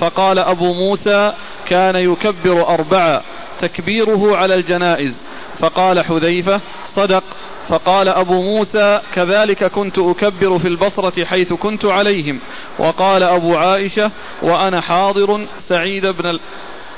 فقال 0.00 0.38
أبو 0.38 0.72
موسى 0.72 1.32
كان 1.68 1.96
يكبر 1.96 2.68
أربعة 2.68 3.22
تكبيره 3.60 4.36
على 4.36 4.54
الجنائز. 4.54 5.12
فقال 5.58 6.04
حذيفة 6.04 6.60
صدق. 6.96 7.24
فقال 7.68 8.08
أبو 8.08 8.42
موسى 8.42 9.00
كذلك 9.14 9.64
كنت 9.64 9.98
أكبر 9.98 10.58
في 10.58 10.68
البصرة 10.68 11.24
حيث 11.24 11.52
كنت 11.52 11.84
عليهم. 11.84 12.40
وقال 12.78 13.22
أبو 13.22 13.56
عائشة 13.56 14.10
وأنا 14.42 14.80
حاضر 14.80 15.46
سعيد 15.68 16.06
بن 16.06 16.38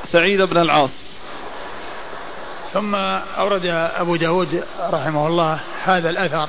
سعيد 0.07 0.43
بن 0.43 0.57
العاص. 0.57 0.91
ثم 2.73 2.95
أورد 3.39 3.67
أبو 3.97 4.17
داود 4.17 4.65
رحمه 4.81 5.27
الله 5.27 5.61
هذا 5.85 6.11
الأثر 6.11 6.49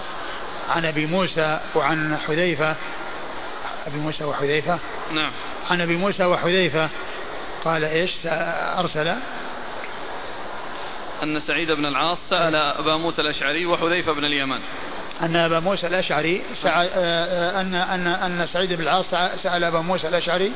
عن 0.70 0.86
أبي 0.86 1.06
موسى 1.06 1.60
وعن 1.76 2.18
حذيفة. 2.28 2.76
أبي 3.88 3.98
موسى 3.98 4.24
وحذيفة. 4.24 4.80
نعم. 5.14 5.32
عن 5.70 5.82
أبي 5.82 5.96
موسى 5.96 6.26
وحذيفة. 6.26 6.90
قال 7.66 7.84
إيش؟ 7.84 8.12
أرسل. 8.26 9.16
أن 11.24 11.42
سعيد 11.48 11.72
بن 11.72 11.86
العاص 11.86 12.18
سأل 12.30 12.56
أبا 12.56 12.98
موسى 12.98 13.22
الأشعري 13.22 13.66
وحذيفة 13.66 14.14
بن 14.14 14.26
اليمان. 14.26 14.60
أن 15.22 15.36
أبا 15.36 15.60
موسى 15.60 15.88
الأشعري 15.88 16.42
أن 16.66 17.76
أن 17.76 18.08
أن 18.08 18.48
سعيد 18.54 18.74
بن 18.74 18.84
العاص 18.84 19.06
سأل 19.44 19.64
أبا 19.64 19.80
موسى 19.80 20.08
الأشعري 20.08 20.52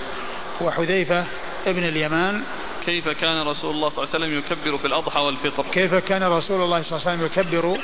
وحذيفة 0.62 1.26
ابن 1.68 1.84
اليمان. 1.84 2.44
كيف 2.86 3.10
كان 3.10 3.48
رسول 3.48 3.72
الله 3.72 3.90
صلى 3.90 4.04
الله 4.04 4.16
عليه 4.16 4.26
وسلم 4.26 4.38
يكبر 4.38 4.78
في 4.78 4.88
الأضحى 4.88 5.20
والفطر؟ 5.20 5.66
كيف 5.72 5.96
كان 5.96 6.24
رسول 6.24 6.62
الله 6.62 6.84
صلى 6.84 6.98
الله 6.98 7.10
عليه 7.10 7.24
وسلم 7.24 7.26
يكبر 7.26 7.80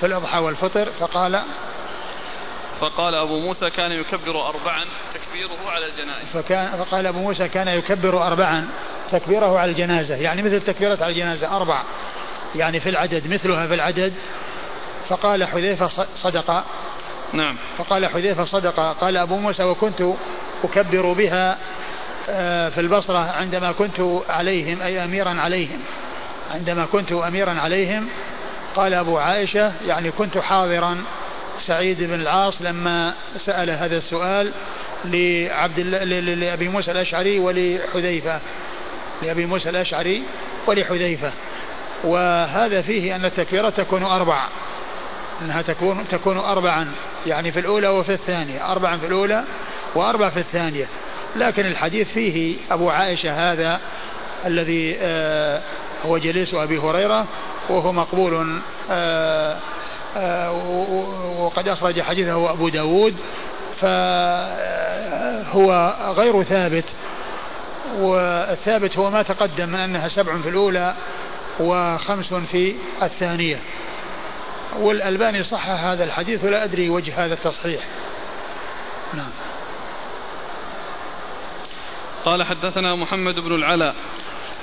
في 0.00 0.06
الأضحى 0.06 0.38
والفطر؟ 0.38 0.88
فقال 1.00 1.42
فقال 2.80 3.14
أبو 3.14 3.38
موسى 3.38 3.70
كان 3.70 3.92
يكبر 3.92 4.46
أربعا 4.48 4.84
تكبيره 5.14 5.70
على 5.70 5.86
الجنائز 5.86 6.26
فكان 6.32 6.84
فقال 6.84 7.06
أبو 7.06 7.18
موسى 7.18 7.48
كان 7.48 7.68
يكبر 7.68 8.26
أربعا 8.26 8.68
تكبيره 9.12 9.58
على 9.58 9.70
الجنازة. 9.70 10.14
يعني 10.14 10.42
مثل 10.42 10.60
تكبيرة 10.60 10.98
على 11.02 11.12
الجنازة 11.12 11.56
أربع. 11.56 11.82
يعني 12.54 12.80
في 12.80 12.88
العدد 12.88 13.26
مثلها 13.26 13.66
في 13.66 13.74
العدد. 13.74 14.12
فقال 15.08 15.44
حذيفة 15.44 16.06
صدق. 16.16 16.64
نعم. 17.32 17.56
فقال 17.78 18.06
حذيفة 18.06 18.44
صدق. 18.44 18.80
قال 18.80 19.16
أبو 19.16 19.36
موسى 19.36 19.64
وكنت 19.64 20.02
أكبر 20.64 21.12
بها 21.12 21.58
آه، 22.28 22.68
في 22.68 22.80
البصرة 22.80 23.18
عندما 23.18 23.72
كنت 23.72 24.00
عليهم 24.28 24.82
أي 24.82 25.04
أميرا 25.04 25.40
عليهم. 25.40 25.80
عندما 26.50 26.86
كنت 26.86 27.12
أميرا 27.12 27.60
عليهم. 27.60 28.08
قال 28.76 28.94
أبو 28.94 29.18
عائشة 29.18 29.72
يعني 29.86 30.10
كنت 30.10 30.38
حاضرا 30.38 31.04
سعيد 31.66 32.02
بن 32.02 32.20
العاص 32.20 32.62
لما 32.62 33.14
سأل 33.46 33.70
هذا 33.70 33.96
السؤال 33.96 34.52
لعبد 35.04 35.78
الله 35.78 36.20
لأبي 36.34 36.68
موسى 36.68 36.90
الأشعري 36.90 37.38
ولحذيفة 37.38 38.40
لأبي 39.22 39.46
موسى 39.46 39.70
الأشعري 39.70 40.22
ولحذيفة. 40.66 41.32
وهذا 42.04 42.82
فيه 42.82 43.16
أن 43.16 43.24
التكبيرة 43.24 43.70
تكون 43.70 44.02
أربع 44.02 44.44
أنها 45.42 45.62
تكون 45.62 46.04
تكون 46.10 46.38
أربعا 46.38 46.92
يعني 47.26 47.52
في 47.52 47.60
الأولى 47.60 47.88
وفي 47.88 48.12
الثانية 48.12 48.72
أربعا 48.72 48.96
في 48.96 49.06
الأولى 49.06 49.44
وأربع 49.94 50.28
في 50.28 50.40
الثانية. 50.40 50.86
لكن 51.36 51.66
الحديث 51.66 52.08
فيه 52.08 52.56
أبو 52.70 52.90
عائشة 52.90 53.52
هذا 53.52 53.80
الذي 54.46 54.96
آه 55.00 55.60
هو 56.06 56.18
جليس 56.18 56.54
أبي 56.54 56.78
هريرة 56.78 57.26
وهو 57.68 57.92
مقبول 57.92 58.60
آه 58.90 59.56
وقد 61.38 61.68
أخرج 61.68 62.00
حديثه 62.00 62.50
أبو 62.50 62.68
داود 62.68 63.16
فهو 63.80 64.36
غير 66.16 66.42
ثابت 66.42 66.84
والثابت 67.98 68.98
هو 68.98 69.10
ما 69.10 69.22
تقدم 69.22 69.68
من 69.68 69.78
أنها 69.78 70.08
سبع 70.08 70.40
في 70.42 70.48
الأولى 70.48 70.94
وخمس 71.60 72.34
في 72.34 72.74
الثانية. 73.02 73.60
والألباني 74.78 75.44
صحح 75.44 75.70
هذا 75.70 76.04
الحديث 76.04 76.44
ولا 76.44 76.64
أدري 76.64 76.90
وجه 76.90 77.24
هذا 77.24 77.34
التصحيح. 77.34 77.84
نعم. 79.14 79.30
قال 82.24 82.42
حدثنا 82.42 82.94
محمد 82.94 83.40
بن 83.40 83.54
العلاء 83.54 83.94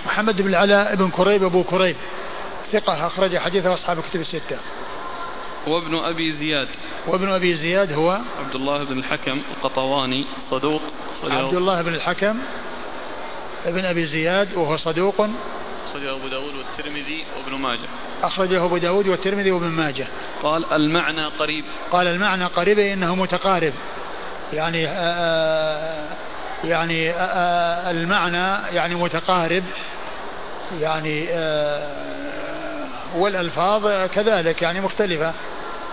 محمد 0.06 0.42
بن 0.42 0.50
العلاء 0.50 0.96
بن 0.96 1.10
كريب 1.10 1.44
أبو 1.44 1.64
كريب 1.64 1.96
ثقة 2.72 3.08
أخرج 3.08 3.38
حديثه 3.38 3.74
أصحاب 3.74 4.02
كتب 4.02 4.22
الستة. 4.22 4.58
وابن 5.68 5.96
أبي 5.96 6.34
زياد. 6.34 6.68
وابن 7.08 7.30
أبي 7.30 7.58
زياد 7.58 7.94
هو 7.94 8.20
عبد 8.40 8.56
الله 8.56 8.84
بن 8.84 9.00
الحكم 9.00 9.42
القطواني 9.58 10.26
صدوق 10.52 10.82
عبد 11.24 11.54
الله 11.54 11.82
بن 11.82 11.94
الحكم 11.94 12.40
ابن 13.66 13.86
أبي 13.86 14.06
زياد 14.06 14.54
وهو 14.56 14.78
صدوق. 14.78 15.28
أخرجه 15.90 16.16
أبو 16.16 16.28
داود 16.28 16.54
والترمذي 16.56 17.24
وابن 17.38 17.58
ماجه. 17.62 17.88
أخرجه 18.24 18.66
أبو 18.66 18.78
داود 18.78 19.08
والترمذي 19.08 19.52
وابن 19.52 19.68
ماجه. 19.68 20.08
قال 20.44 20.74
المعنى 20.74 21.26
قريب. 21.26 21.66
قال 21.92 22.08
المعنى 22.08 22.46
قريب 22.46 22.80
إنه 22.80 23.16
متقارب. 23.16 23.74
يعني 24.54 24.88
آآ 24.88 24.92
آه، 24.94 26.08
يعني 26.64 27.10
آآ 27.10 27.16
آه، 27.20 27.92
المعنى 27.92 28.76
يعني 28.76 28.96
متقارب. 28.96 29.64
يعني 30.82 31.28
آه، 31.30 31.88
والألفاظ 33.16 34.10
كذلك 34.10 34.62
يعني 34.62 34.82
مختلفة. 34.82 35.34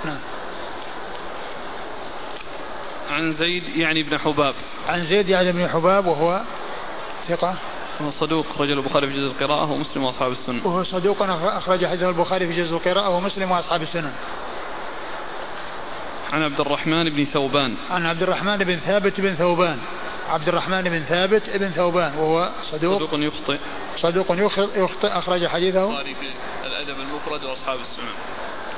نعم. 0.05 0.19
عن 3.11 3.33
زيد 3.33 3.77
يعني 3.77 4.03
بن 4.03 4.19
حباب. 4.19 4.55
عن 4.89 5.05
زيد 5.05 5.29
يعني 5.29 5.53
بن 5.53 5.69
حباب 5.69 6.07
وهو 6.07 6.41
ثقة. 7.29 7.55
وهو 8.01 8.11
صدوق 8.11 8.47
رجل 8.59 8.79
البخاري 8.79 9.07
في 9.07 9.13
جزء 9.13 9.27
القراءة 9.27 9.73
ومسلم 9.73 10.05
وأصحاب 10.05 10.33
السنن 10.33 10.61
وهو 10.65 10.85
صدوق 10.85 11.23
أخرج 11.23 11.87
حديثه 11.87 12.09
البخاري 12.09 12.47
في 12.47 12.63
جزء 12.63 12.77
القراءة 12.77 13.09
ومسلم 13.09 13.51
وأصحاب 13.51 13.83
السنن 13.83 14.13
عن 16.33 16.43
عبد 16.43 16.61
الرحمن 16.61 17.11
بن 17.11 17.25
ثوبان. 17.25 17.75
عن 17.91 18.07
عبد 18.07 18.23
الرحمن 18.23 18.57
بن 18.57 18.77
ثابت 18.77 19.21
بن 19.21 19.35
ثوبان. 19.35 19.79
عبد 20.29 20.49
الرحمن 20.49 20.83
بن 20.83 21.01
ثابت 21.01 21.43
بن 21.57 21.71
ثوبان 21.71 22.15
وهو 22.15 22.51
صدوق. 22.73 22.99
صدوق 22.99 23.21
يخطئ. 23.21 23.59
صدوق 23.97 24.27
يخطئ 24.77 25.09
أخرج 25.09 25.47
حديثه. 25.47 25.85
البخاري 25.85 26.15
في 26.15 26.67
الأدب 26.67 27.01
المفرد 27.01 27.45
وأصحاب 27.45 27.81
السنن 27.81 28.13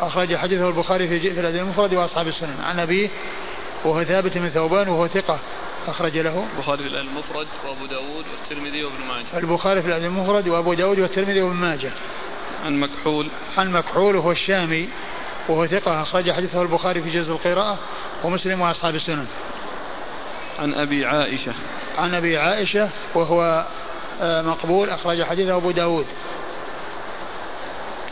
أخرج 0.01 0.37
حديثه 0.37 0.69
البخاري 0.69 1.09
في 1.09 1.41
الأدب 1.41 1.57
المفرد 1.57 1.95
وأصحاب 1.95 2.29
السنن. 2.29 2.61
عن 2.63 2.81
أبيه 2.81 3.09
وهو 3.85 4.05
ثابت 4.05 4.39
بن 4.39 4.49
ثوبان 4.49 4.89
وهو 4.89 5.09
ثقة 5.09 5.39
أخرج 5.89 6.19
له. 6.19 6.47
البخاري 6.57 6.83
في 6.83 6.89
الأدب 6.89 7.09
المفرد 7.09 7.47
وأبو 7.67 7.87
داود 7.87 8.25
والترمذي 8.33 8.85
وابن 8.85 9.05
ماجه. 9.09 9.39
البخاري 9.39 9.83
في 9.83 9.89
الأدب 9.89 10.05
المفرد 10.05 10.49
وأبو 10.49 10.75
داود 10.75 10.99
والترمذي 10.99 11.43
وابن 11.43 11.57
ماجه. 11.57 11.91
عن 12.65 12.81
مكحول. 12.81 13.29
عن 13.59 13.73
مكحول 13.73 14.17
وهو 14.17 14.33
الشامي 14.33 14.89
وهو 15.49 15.67
ثقة 15.67 16.03
أخرج 16.03 16.31
حديثه 16.31 16.63
البخاري 16.63 17.03
في 17.03 17.11
جزء 17.11 17.33
القراءة 17.33 17.79
ومسلم 18.25 18.61
وأصحاب 18.61 18.95
السنن. 18.95 19.27
عن 20.59 20.75
أبي 20.75 21.07
عائشة. 21.07 21.53
عن 21.99 22.15
أبي 22.15 22.39
عائشة 22.39 22.89
وهو 23.15 23.67
آه، 24.21 24.43
مقبول 24.43 24.91
أخرج 24.91 25.23
حديثه 25.23 25.57
أبو 25.57 25.71
داود. 25.71 26.07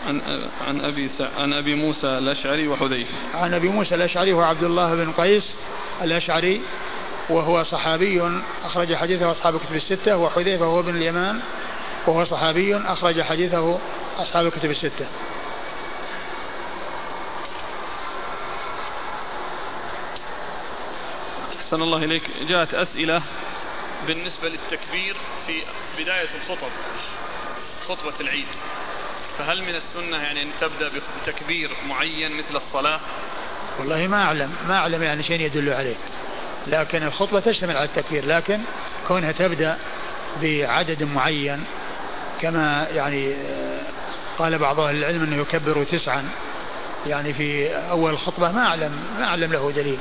عن 0.07 0.21
عن 0.67 0.81
أبي 0.81 1.11
عن 1.37 1.53
أبي 1.53 1.75
موسى 1.75 2.07
الأشعري 2.07 2.69
وحذيفة. 2.69 3.11
عن 3.35 3.55
أبي 3.55 3.69
موسى 3.69 3.95
الأشعري 3.95 4.33
هو 4.33 4.43
عبد 4.43 4.63
الله 4.63 4.95
بن 4.95 5.13
قيس 5.13 5.45
الأشعري 6.03 6.61
وهو 7.29 7.65
صحابي 7.65 8.43
أخرج 8.65 8.95
حديثه 8.95 9.31
أصحاب 9.31 9.55
الكتب 9.55 9.77
الستة 9.77 10.17
وحذيفة 10.17 10.65
هو 10.65 10.81
ابن 10.81 10.97
اليمان 10.97 11.41
وهو 12.07 12.25
صحابي 12.25 12.77
أخرج 12.77 13.23
حديثه 13.23 13.79
أصحاب 14.19 14.47
الكتب 14.47 14.71
الستة. 14.71 15.07
أحسن 21.59 21.83
الله 21.83 22.05
إليك 22.05 22.23
جاءت 22.49 22.75
أسئلة 22.75 23.23
بالنسبة 24.07 24.49
للتكبير 24.49 25.17
في 25.47 25.63
بداية 25.99 26.29
الخطب 26.35 26.71
خطبة 27.89 28.13
العيد 28.21 28.47
فهل 29.39 29.63
من 29.63 29.75
السنة 29.75 30.17
يعني 30.17 30.43
أن 30.43 30.49
تبدأ 30.61 30.91
بتكبير 31.27 31.71
معين 31.89 32.33
مثل 32.37 32.57
الصلاة؟ 32.67 33.01
والله 33.79 34.07
ما 34.07 34.23
أعلم 34.23 34.55
ما 34.69 34.79
أعلم 34.79 35.03
يعني 35.03 35.23
شيء 35.23 35.41
يدل 35.41 35.73
عليه. 35.73 35.97
لكن 36.67 37.03
الخطبة 37.03 37.41
تشتمل 37.41 37.77
على 37.77 37.85
التكبير 37.85 38.27
لكن 38.27 38.61
كونها 39.09 39.33
تبدأ 39.33 39.79
بعدد 40.43 41.03
معين 41.03 41.65
كما 42.43 42.87
يعني 42.95 43.35
آه، 43.35 43.81
قال 44.39 44.59
بعض 44.59 44.81
أهل 44.81 44.97
العلم 44.97 45.23
أنه 45.23 45.37
يكبر 45.37 45.85
تسعا. 45.85 46.29
يعني 47.07 47.35
في 47.35 47.69
أول 47.77 48.11
الخطبة 48.11 48.53
ما 48.53 48.67
أعلم 48.67 48.93
ما 49.19 49.25
أعلم 49.25 49.53
له 49.53 49.73
دليل. 49.77 49.99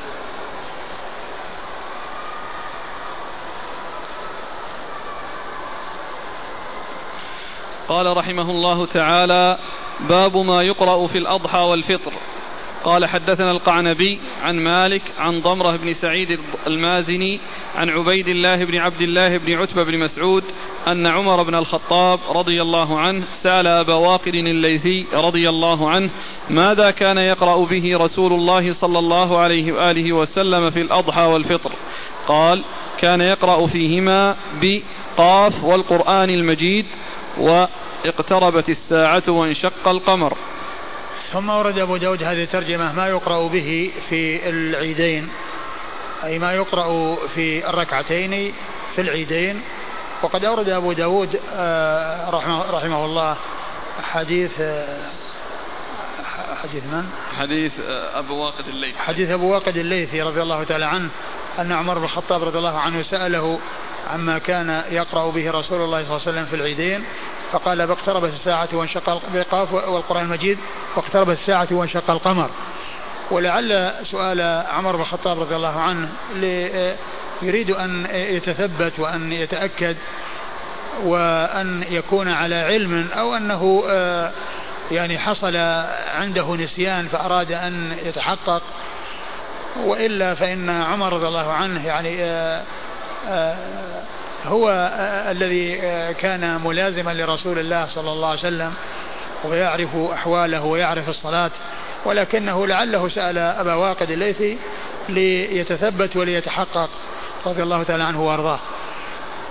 قال 7.88 8.18
رحمه 8.18 8.52
الله 8.52 8.86
تعالى 8.86 9.58
باب 10.10 10.38
ما 10.38 10.62
يقرأ 10.62 11.08
في 11.08 11.18
الأضحى 11.18 11.60
والفطر. 11.60 12.12
قال 12.84 13.06
حدثنا 13.06 13.52
القعنبي 13.52 14.20
عن 14.42 14.60
مالك 14.60 15.02
عن 15.20 15.42
ضمرة 15.42 15.76
بن 15.76 15.94
سعيد 15.94 16.40
المازني 16.68 17.40
عن 17.76 17.90
عبيد 17.90 18.28
الله 18.28 18.66
بن 18.66 18.78
عبد 18.78 19.02
الله 19.02 19.38
بن 19.38 19.54
عتبة 19.54 19.84
بن 19.84 20.00
مسعود 20.00 20.44
أن 20.88 21.08
عمر 21.08 21.44
بن 21.44 21.56
الخطاب 21.56 22.20
رضي 22.30 22.62
الله 22.62 23.00
عنه 23.00 23.24
سأل 23.44 23.68
أبا 23.68 23.94
واقد 23.94 24.36
الليثي 24.36 25.06
رضي 25.14 25.50
الله 25.50 25.90
عنه 25.90 26.10
ماذا 26.50 26.92
كان 26.92 27.18
يقرأ 27.18 27.66
به 27.66 27.98
رسول 27.98 28.34
الله 28.34 28.74
صلى 28.74 29.00
الله 29.00 29.40
عليه 29.40 29.72
وآله 29.72 30.14
وسلم 30.14 30.70
في 30.70 30.82
الأضحى 30.82 31.22
والفطر؟ 31.22 31.72
قال 32.28 32.64
كان 33.00 33.22
يقرأ 33.22 33.68
فيهما 33.68 34.36
بقاف 34.62 35.64
والقرآن 35.64 36.30
المجيد 36.30 36.86
وإقتربت 37.38 38.70
الساعة 38.70 39.24
وانشق 39.28 39.88
القمر. 39.88 40.38
ثم 41.34 41.50
ورد 41.50 41.80
أبو 41.80 41.98
داود 41.98 42.24
هذه 42.24 42.44
الترجمة 42.44 42.94
ما 42.94 43.08
يقرأ 43.08 43.48
به 43.48 43.92
في 44.10 44.50
العيدين 44.50 45.30
أي 46.24 46.40
ما 46.40 46.54
يقرأ 46.54 47.16
في 47.36 47.70
الركعتين 47.70 48.54
في 48.96 49.02
العيدين. 49.02 49.62
وقد 50.24 50.46
أورد 50.46 50.70
أبو 50.70 50.94
داود 50.94 51.40
آه، 51.54 52.30
رحمه, 52.30 52.72
رحمه 52.72 53.06
الله 53.06 53.38
حديث 54.12 54.52
آه، 54.60 55.10
حديث 56.64 56.84
من؟ 56.84 57.10
حديث 57.40 57.72
آه، 57.88 58.20
أبو 58.20 58.36
واقد 58.36 58.68
الليثي. 58.68 59.00
حديث 59.00 59.30
أبو 59.30 59.54
واقد 59.54 59.78
الليثي 59.78 60.22
رضي 60.22 60.42
الله 60.42 60.64
تعالى 60.64 60.86
عنه 60.86 61.10
أن 61.60 61.72
عمر 61.72 61.98
بن 61.98 62.04
الخطاب 62.04 62.44
رضي 62.44 62.58
الله 62.58 62.80
عنه 62.80 63.04
سأله 63.04 63.60
عما 64.10 64.38
كان 64.38 64.84
يقرأ 64.90 65.32
به 65.32 65.52
رسول 65.52 65.82
الله 65.82 66.04
صلى 66.04 66.18
الله 66.18 66.22
عليه 66.28 66.32
وسلم 66.32 66.46
في 66.46 66.56
العيدين 66.56 67.04
فقال 67.52 67.82
اقتربت 67.82 68.34
الساعة 68.34 68.70
وانشق 68.74 69.10
القاف 69.36 69.74
والقرآن 69.74 70.26
المجيد 70.26 70.58
واقتربت 70.96 71.38
الساعة 71.38 71.68
وانشق 71.72 72.12
القمر. 72.12 72.50
ولعل 73.32 73.94
سؤال 74.12 74.42
عمر 74.72 74.96
بن 74.96 75.02
الخطاب 75.02 75.40
رضي 75.40 75.56
الله 75.56 75.82
عنه 75.82 76.10
يريد 77.42 77.72
أن 77.72 78.08
يتثبت 78.12 79.00
وأن 79.00 79.32
يتأكد 79.32 79.98
وأن 81.04 81.84
يكون 81.90 82.28
على 82.28 82.56
علم 82.56 83.08
أو 83.14 83.36
أنه 83.36 83.84
آه، 83.90 84.32
يعني 84.92 85.20
حصل 85.20 85.56
عنده 86.16 86.56
نسيان 86.56 87.08
فأراد 87.08 87.52
أن 87.52 87.98
يتحقق 88.06 88.62
وإلا 89.84 90.36
فإن 90.36 90.70
عمر 90.70 91.14
رضي 91.14 91.28
الله 91.28 91.52
عنه 91.52 91.88
يعني 91.88 92.24
آه، 92.24 92.64
هو 94.46 94.92
الذي 95.32 95.76
كان 96.14 96.62
ملازما 96.64 97.14
لرسول 97.14 97.60
الله 97.60 97.88
صلى 97.88 98.12
الله 98.12 98.28
عليه 98.28 98.40
وسلم 98.40 98.74
ويعرف 99.44 99.96
أحواله 99.96 100.64
ويعرف 100.64 101.10
الصلاة 101.10 101.52
ولكنه 102.06 102.68
لعله 102.68 103.10
سأل 103.10 103.38
أبا 103.38 103.74
واقد 103.74 104.12
الليثي 104.12 104.58
ليتثبت 105.10 106.16
وليتحقق 106.16 106.90
رضي 107.46 107.64
الله 107.64 107.84
تعالى 107.84 108.04
عنه 108.04 108.22
وأرضاه. 108.22 108.60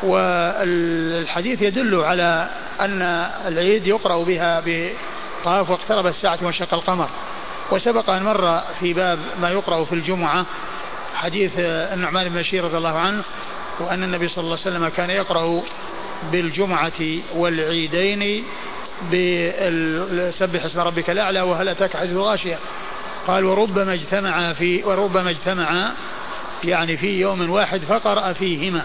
والحديث 0.02 1.62
يدل 1.62 2.00
على 2.00 2.48
أن 2.80 3.02
العيد 3.46 3.87
يقرأ 3.87 4.24
بها 4.24 4.62
بقاف 4.66 5.70
واقترب 5.70 6.06
الساعة 6.06 6.38
وانشق 6.42 6.74
القمر. 6.74 7.08
وسبق 7.70 8.11
أن 8.11 8.22
مر 8.22 8.61
في 8.80 8.92
باب 8.92 9.18
ما 9.40 9.50
يقرأ 9.50 9.85
في 9.85 9.92
الجمعة 9.92 10.46
حديث 11.14 11.52
النعمان 11.58 12.28
بن 12.28 12.38
بشير 12.38 12.64
رضي 12.64 12.76
الله 12.76 12.98
عنه 12.98 13.22
وأن 13.80 14.04
النبي 14.04 14.28
صلى 14.28 14.44
الله 14.44 14.58
عليه 14.66 14.76
وسلم 14.76 14.88
كان 14.88 15.11
يقرأ 15.11 15.62
بالجمعة 16.32 16.92
والعيدين 17.35 18.44
بسبح 19.12 20.64
اسم 20.64 20.80
ربك 20.80 21.11
الأعلى 21.11 21.40
وهل 21.40 21.68
أتاك 21.68 21.96
حديث 21.96 22.12
الغاشية؟ 22.12 22.58
قال 23.26 23.44
وربما 23.44 23.94
اجتمع 23.94 24.52
في 24.52 24.85
وربما 24.85 25.30
اجتمع 25.30 25.90
يعني 26.64 26.96
في 26.96 27.20
يوم 27.20 27.50
واحد 27.50 27.80
فقرأ 27.80 28.32
فيهما. 28.32 28.82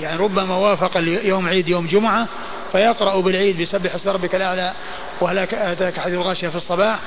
يعني 0.00 0.18
ربما 0.18 0.56
وافق 0.56 0.90
يوم 1.24 1.48
عيد 1.48 1.68
يوم 1.68 1.86
جمعة 1.86 2.26
فيقرأ 2.72 3.20
بالعيد 3.20 3.62
بسبح 3.62 3.94
اسم 3.94 4.10
ربك 4.10 4.34
الأعلى 4.34 4.72
وهل 5.20 5.38
أتاك 5.38 6.00
حديث 6.00 6.14
الغاشية 6.14 6.48
في 6.48 6.56
الصباح 6.56 6.98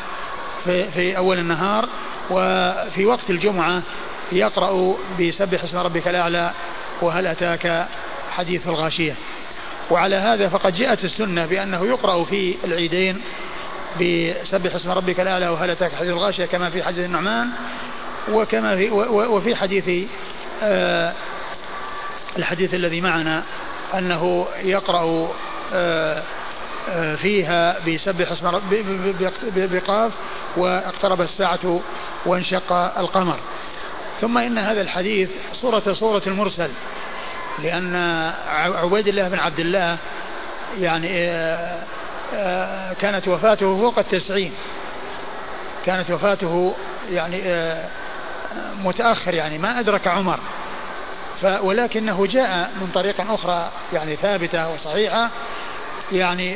في, 0.65 0.91
في 0.91 1.17
أول 1.17 1.39
النهار 1.39 1.89
وفي 2.29 3.05
وقت 3.05 3.29
الجمعة 3.29 3.81
يقرأ 4.31 4.95
بسبح 5.19 5.63
اسم 5.63 5.77
ربك 5.77 6.07
الأعلى 6.07 6.51
وهل 7.01 7.27
أتاك 7.27 7.87
حديث 8.31 8.67
الغاشية؟ 8.67 9.15
وعلى 9.91 10.15
هذا 10.15 10.49
فقد 10.49 10.73
جاءت 10.75 11.03
السنة 11.03 11.45
بأنه 11.45 11.85
يقرأ 11.85 12.23
في 12.23 12.55
العيدين 12.63 13.21
بسبح 13.95 14.75
اسم 14.75 14.91
ربك 14.91 15.19
الأعلى 15.19 15.49
وهل 15.49 15.69
أتاك 15.69 15.95
حديث 15.95 16.11
الغاشية 16.11 16.45
كما 16.45 16.69
في 16.69 16.83
حديث 16.83 17.05
النعمان 17.05 17.49
وكما 18.31 18.75
في 18.75 18.89
وفي 19.09 19.55
حديث 19.55 20.07
آه 20.63 21.13
الحديث 22.37 22.73
الذي 22.73 23.01
معنا 23.01 23.43
أنه 23.93 24.47
يقرأ 24.63 25.29
آه 25.73 26.23
آه 26.89 27.15
فيها 27.15 27.79
بسبح 27.87 28.31
اسم 28.31 28.61
بقاف 29.55 30.11
واقترب 30.57 31.21
الساعة 31.21 31.81
وانشق 32.25 32.73
القمر. 32.73 33.39
ثم 34.21 34.37
إن 34.37 34.57
هذا 34.57 34.81
الحديث 34.81 35.29
صورة 35.53 35.93
صورة 35.93 36.21
المرسل 36.27 36.69
لأن 37.59 37.95
عبيد 38.75 39.07
الله 39.07 39.27
بن 39.29 39.39
عبد 39.39 39.59
الله 39.59 39.97
يعني 40.79 41.07
آه، 41.11 41.79
آه، 42.35 42.93
كانت 42.93 43.27
وفاته 43.27 43.77
فوق 43.77 43.99
التسعين 43.99 44.51
كانت 45.85 46.11
وفاته 46.11 46.75
يعني 47.11 47.41
آه، 47.45 47.85
متأخر 48.83 49.33
يعني 49.33 49.57
ما 49.57 49.79
أدرك 49.79 50.07
عمر 50.07 50.39
ولكنه 51.43 52.27
جاء 52.27 52.71
من 52.81 52.87
طريق 52.93 53.31
أخرى 53.31 53.71
يعني 53.93 54.15
ثابتة 54.15 54.69
وصحيحة 54.69 55.29
يعني 56.11 56.55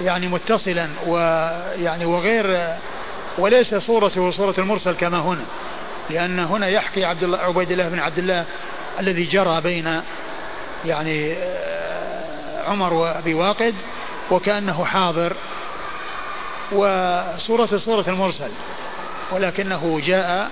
يعني 0.00 0.28
متصلا 0.28 0.88
ويعني 1.06 2.04
وغير 2.04 2.76
وليس 3.38 3.74
صورته 3.74 4.30
صورة 4.30 4.54
المرسل 4.58 4.92
كما 4.92 5.18
هنا. 5.18 5.44
لأن 6.10 6.38
هنا 6.38 6.68
يحكي 6.68 7.04
عبد 7.04 7.22
الله 7.22 7.38
عبيد 7.38 7.70
الله 7.70 7.88
بن 7.88 7.98
عبد 7.98 8.18
الله 8.18 8.44
الذي 9.00 9.24
جرى 9.24 9.60
بين 9.60 10.02
يعني 10.84 11.32
آه، 11.32 12.68
عمر 12.68 12.94
وأبي 12.94 13.34
واقد 13.34 13.74
وكأنه 14.30 14.84
حاضر 14.84 15.32
وصورة 16.72 17.78
صورة 17.84 18.04
المرسل. 18.08 18.50
ولكنه 19.32 20.00
جاء 20.04 20.50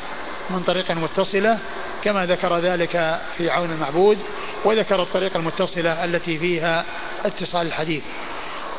من 0.50 0.62
طريق 0.62 0.90
متصلة 0.90 1.58
كما 2.04 2.26
ذكر 2.26 2.58
ذلك 2.58 3.20
في 3.36 3.50
عون 3.50 3.70
المعبود 3.70 4.18
وذكر 4.64 5.02
الطريقة 5.02 5.36
المتصلة 5.36 6.04
التي 6.04 6.38
فيها 6.38 6.84
اتصال 7.24 7.66
الحديث. 7.66 8.02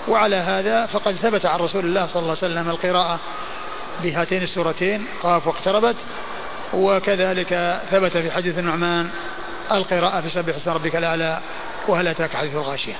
وعلى 0.08 0.36
هذا 0.36 0.86
فقد 0.86 1.16
ثبت 1.16 1.46
عن 1.46 1.60
رسول 1.60 1.86
الله 1.86 2.08
صلى 2.08 2.22
الله 2.22 2.38
عليه 2.42 2.54
وسلم 2.54 2.70
القراءة 2.70 3.20
بهاتين 4.04 4.44
السورتين 4.44 5.06
قاف 5.24 5.48
واقتربت. 5.48 5.96
وكذلك 6.74 7.82
ثبت 7.92 8.18
في 8.18 8.32
حديث 8.32 8.58
النعمان 8.58 9.10
القراءة 9.72 10.22
في 10.22 10.30
سبح 10.30 10.56
اسم 10.56 10.72
ربك 10.72 10.96
الأعلى 10.96 11.40
وهل 11.88 12.08
أتاك 12.08 12.36
حديث 12.36 12.54
الغاشية؟ 12.54 12.96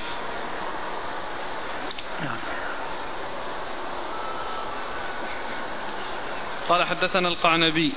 نعم. 2.22 2.38
قال 6.70 6.84
حدثنا 6.84 7.28
القعنبي. 7.28 7.94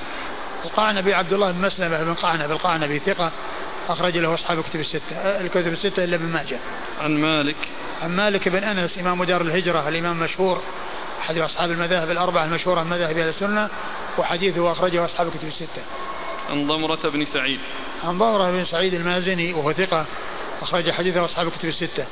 القعنبي 0.64 1.14
عبد 1.14 1.32
الله 1.32 1.50
بن 1.50 1.60
مسلمة 1.60 2.02
بن 2.02 2.14
قعنب 2.14 2.50
القعنبي 2.50 2.98
ثقة 2.98 3.30
أخرج 3.88 4.16
له 4.16 4.34
أصحاب 4.34 4.58
الكتب 4.58 4.80
الستة 4.80 5.16
الكتب 5.16 5.72
الستة 5.72 6.04
إلا 6.04 6.16
ابن 6.16 6.26
ماجه. 6.26 6.58
عن 7.00 7.16
مالك. 7.16 7.56
عن 8.02 8.16
مالك 8.16 8.48
بن 8.48 8.64
أنس 8.64 8.98
إمام 8.98 9.24
دار 9.24 9.40
الهجرة 9.40 9.88
الإمام 9.88 10.12
المشهور 10.12 10.62
أحد 11.20 11.38
أصحاب 11.38 11.70
المذاهب 11.70 12.10
الأربعة 12.10 12.44
المشهورة 12.44 12.82
من 12.82 12.90
مذاهب 12.90 13.18
أهل 13.18 13.28
السنة 13.28 13.68
وحديثه 14.18 14.72
أخرجه 14.72 15.04
أصحاب 15.04 15.26
الكتب 15.26 15.48
الستة. 15.48 15.82
عن 16.50 16.66
ضمرة 16.66 17.08
بن 17.08 17.26
سعيد. 17.26 17.60
عن 18.04 18.18
ضمرة 18.18 18.50
بن 18.50 18.64
سعيد 18.64 18.94
المازني 18.94 19.52
وهو 19.52 19.72
ثقة 19.72 20.06
أخرج 20.62 20.90
حديثه 20.90 21.24
أصحاب 21.24 21.46
الكتب 21.46 21.68
الستة. 21.68 22.06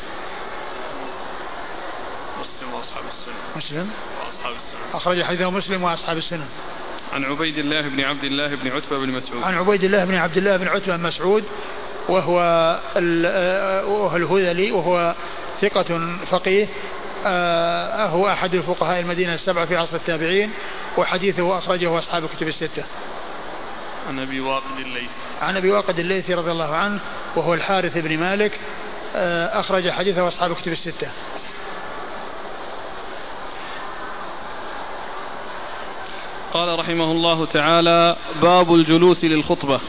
مسلم 2.40 2.74
وأصحاب 2.74 3.04
السنة. 3.08 3.34
مسلم 3.56 3.90
وأصحاب 4.26 4.52
السنة. 4.52 4.80
أخرج 4.96 5.22
حديثه 5.22 5.50
مسلم 5.50 5.82
وأصحاب 5.82 6.16
السنة. 6.16 6.46
عن 7.12 7.24
عبيد 7.24 7.58
الله 7.58 7.88
بن 7.88 8.00
عبد 8.00 8.24
الله 8.24 8.54
بن 8.54 8.68
عتبة 8.68 8.98
بن 8.98 9.08
مسعود. 9.08 9.42
عن 9.42 9.54
عبيد 9.54 9.84
الله 9.84 10.04
بن 10.04 10.14
عبد 10.14 10.36
الله 10.36 10.56
بن 10.56 10.68
عتبة 10.68 10.96
بن 10.96 11.02
مسعود 11.02 11.44
وهو 12.08 12.34
وهو 13.86 14.16
الهذلي 14.16 14.72
وهو 14.72 15.14
ثقة 15.60 16.16
فقيه 16.30 16.64
آه 16.64 16.68
هو 18.10 18.28
أحد 18.28 18.54
الفقهاء 18.54 19.00
المدينة 19.00 19.34
السبعة 19.34 19.66
في 19.66 19.76
عصر 19.76 19.96
التابعين 19.96 20.50
وحديثه 20.96 21.58
أخرجه 21.58 21.98
أصحاب 21.98 22.24
الكتب 22.24 22.48
الستة. 22.48 22.84
عن 24.08 24.18
أبي 24.18 24.40
واقد 24.40 24.78
الليثي. 24.78 25.08
عن 25.42 25.56
أبي 25.56 25.70
واقد 25.70 25.98
الليثي 25.98 26.34
رضي 26.34 26.50
الله 26.50 26.74
عنه 26.76 27.00
وهو 27.36 27.54
الحارث 27.54 27.98
بن 27.98 28.18
مالك 28.18 28.60
آه 29.16 29.60
أخرج 29.60 29.90
حديثه 29.90 30.28
أصحاب 30.28 30.50
الكتب 30.50 30.72
الستة. 30.72 31.08
قال 36.52 36.78
رحمه 36.78 37.12
الله 37.12 37.46
تعالى 37.46 38.16
باب 38.42 38.74
الجلوس 38.74 39.24
للخطبة. 39.24 39.80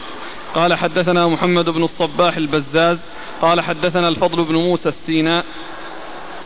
قال 0.54 0.74
حدثنا 0.74 1.26
محمد 1.26 1.68
بن 1.68 1.84
الصباح 1.84 2.36
البزاز 2.36 2.98
قال 3.42 3.60
حدثنا 3.60 4.08
الفضل 4.08 4.44
بن 4.44 4.54
موسى 4.54 4.88
السيناء 4.88 5.44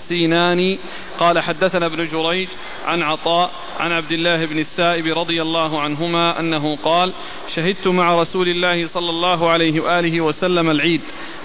السيناني. 0.05 0.79
قال 1.19 1.39
حدثنا 1.39 1.87
ابن 1.87 2.09
جريج 2.09 2.49
عن 2.87 3.03
عطاء 3.03 3.51
عن 3.79 3.93
عبد 3.93 4.13
الله 4.13 4.45
بن 4.45 4.59
السائب 4.59 5.19
رضي 5.19 5.43
الله 5.43 5.81
عنهما 5.81 6.41
أنه 6.41 6.77
قال 6.77 7.13
شهدت 7.55 7.87
مع 7.87 8.21
رسول 8.23 8.49
الله 8.49 8.89
صلى 8.89 9.11
الله 9.11 9.51
عليه 9.51 9.81
وآله 9.81 10.21
وسلم 10.21 10.71
العيد 10.71 11.01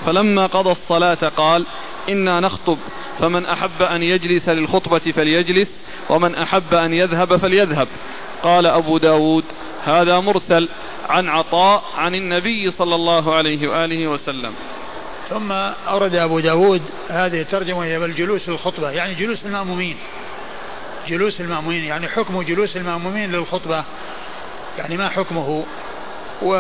فلما 0.06 0.46
قضى 0.46 0.72
الصلاة 0.72 1.30
قال 1.38 1.66
إنا 2.10 2.40
نخطب 2.40 2.78
فمن 3.20 3.46
أحب 3.46 3.82
أن 3.82 4.04
يجلس 4.04 4.50
للخطبة 4.50 5.00
فليجلس 5.00 5.68
ومن 6.10 6.36
أحب 6.36 6.74
أن 6.74 6.94
يذهب 6.94 7.38
فليذهب. 7.38 7.88
قال 8.44 8.66
أبو 8.66 8.98
داود 8.98 9.44
هذا 9.84 10.20
مرسل 10.20 10.70
عن 11.10 11.30
عطاء 11.30 11.84
عن 11.98 12.16
النبي 12.16 12.72
صلى 12.72 12.96
الله 12.96 13.36
عليه 13.36 13.68
وآله 13.68 14.08
وسلم. 14.08 14.54
ثم 15.30 15.52
أورد 15.52 16.16
أبو 16.16 16.40
داود 16.40 16.82
هذه 17.10 17.42
الترجمة 17.42 17.84
هي 17.84 18.00
بالجلوس 18.00 18.50
للخطبة 18.50 18.92
يعني 18.92 19.14
جلوس 19.14 19.46
المأمومين. 19.46 19.98
جلوس 21.08 21.42
المأمومين 21.42 21.84
يعني 21.84 22.08
حكم 22.08 22.42
جلوس 22.42 22.78
المأمومين 22.78 23.32
للخطبة. 23.32 23.84
يعني 24.78 24.98
ما 24.98 25.10
حكمه؟ 25.10 25.66
و 26.42 26.54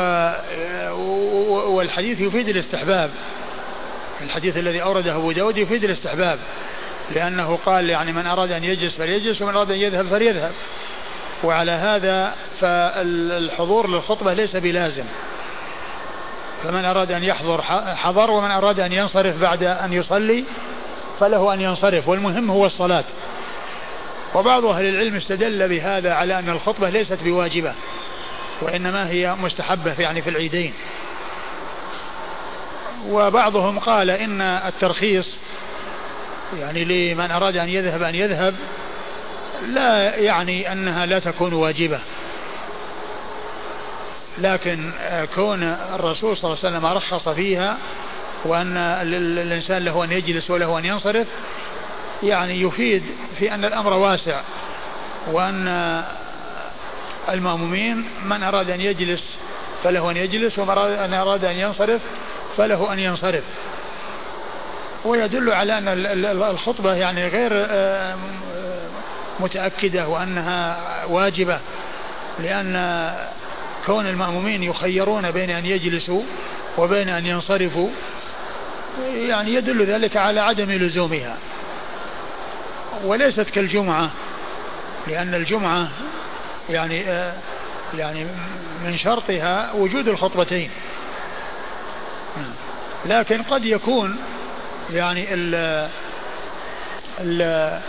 والحديث 1.75 2.21
يفيد 2.21 2.49
الاستحباب. 2.49 3.11
الحديث 4.21 4.57
الذي 4.57 4.81
أورده 4.81 5.15
أبو 5.15 5.31
داود 5.31 5.57
يفيد 5.57 5.83
الاستحباب 5.83 6.39
لأنه 7.15 7.59
قال 7.65 7.89
يعني 7.89 8.11
من 8.11 8.27
أراد 8.27 8.51
أن 8.51 8.63
يجلس 8.63 8.95
فليجلس 8.95 9.41
ومن 9.41 9.55
أراد 9.55 9.71
أن 9.71 9.77
يذهب 9.77 10.07
فليذهب. 10.07 10.51
وعلى 11.43 11.71
هذا 11.71 12.35
فالحضور 12.61 13.89
للخطبة 13.89 14.33
ليس 14.33 14.55
بلازم. 14.55 15.05
فمن 16.63 16.85
أراد 16.85 17.11
أن 17.11 17.23
يحضر 17.23 17.61
حضر 17.95 18.31
ومن 18.31 18.51
أراد 18.51 18.79
أن 18.79 18.93
ينصرف 18.93 19.37
بعد 19.37 19.63
أن 19.63 19.93
يصلي 19.93 20.43
فله 21.19 21.53
أن 21.53 21.61
ينصرف. 21.61 22.07
والمهم 22.07 22.51
هو 22.51 22.65
الصلاة. 22.65 23.03
وبعض 24.35 24.65
أهل 24.65 24.85
العلم 24.85 25.15
استدل 25.15 25.69
بهذا 25.69 26.13
على 26.13 26.39
أن 26.39 26.49
الخطبة 26.49 26.89
ليست 26.89 27.17
بواجبة 27.23 27.73
وإنما 28.61 29.09
هي 29.09 29.35
مستحبة 29.35 29.95
يعني 29.99 30.21
في 30.21 30.29
العيدين. 30.29 30.73
وبعضهم 33.07 33.79
قال 33.79 34.09
إن 34.09 34.41
الترخيص 34.41 35.27
يعني 36.59 36.85
لمن 36.85 37.31
أراد 37.31 37.57
أن 37.57 37.69
يذهب 37.69 38.01
أن 38.03 38.15
يذهب 38.15 38.55
لا 39.67 40.15
يعني 40.15 40.71
أنها 40.71 41.05
لا 41.05 41.19
تكون 41.19 41.53
واجبة. 41.53 41.99
لكن 44.39 44.91
كون 45.35 45.63
الرسول 45.63 46.37
صلى 46.37 46.43
الله 46.43 46.57
عليه 46.63 46.77
وسلم 46.77 46.85
رخص 46.85 47.29
فيها 47.29 47.77
وأن 48.45 48.77
الإنسان 48.77 49.85
له 49.85 50.03
أن 50.03 50.11
يجلس 50.11 50.49
وله 50.49 50.79
أن 50.79 50.85
ينصرف 50.85 51.27
يعني 52.23 52.61
يفيد 52.61 53.03
في 53.39 53.53
أن 53.53 53.65
الأمر 53.65 53.93
واسع 53.93 54.41
وأن 55.27 56.03
المأمومين 57.29 58.05
من 58.25 58.43
أراد 58.43 58.69
أن 58.69 58.81
يجلس 58.81 59.23
فله 59.83 60.11
أن 60.11 60.17
يجلس 60.17 60.59
ومن 60.59 61.13
أراد 61.13 61.45
أن 61.45 61.55
ينصرف 61.55 62.01
فله 62.57 62.93
أن 62.93 62.99
ينصرف. 62.99 63.43
ويدل 65.05 65.53
على 65.53 65.77
أن 65.77 65.87
الخطبة 66.43 66.93
يعني 66.93 67.27
غير 67.27 67.51
آه، 67.53 68.15
متأكدة 69.39 70.07
وأنها 70.07 70.77
واجبة 71.05 71.59
لأن 72.39 72.75
كون 73.85 74.07
المأمومين 74.07 74.63
يخيرون 74.63 75.31
بين 75.31 75.49
أن 75.49 75.65
يجلسوا 75.65 76.21
وبين 76.77 77.09
أن 77.09 77.25
ينصرفوا 77.25 77.89
يعني 79.13 79.53
يدل 79.53 79.85
ذلك 79.85 80.17
على 80.17 80.39
عدم 80.39 80.71
لزومها. 80.71 81.37
وليست 83.03 83.49
كالجمعة 83.49 84.11
لأن 85.07 85.33
الجمعة 85.33 85.87
يعني 86.69 87.05
يعني 87.97 88.25
من 88.85 88.97
شرطها 88.97 89.73
وجود 89.73 90.07
الخطبتين. 90.07 90.69
لكن 93.05 93.43
قد 93.43 93.65
يكون 93.65 94.17
يعني 94.91 95.33
ال 95.33 95.89
ال 97.19 97.81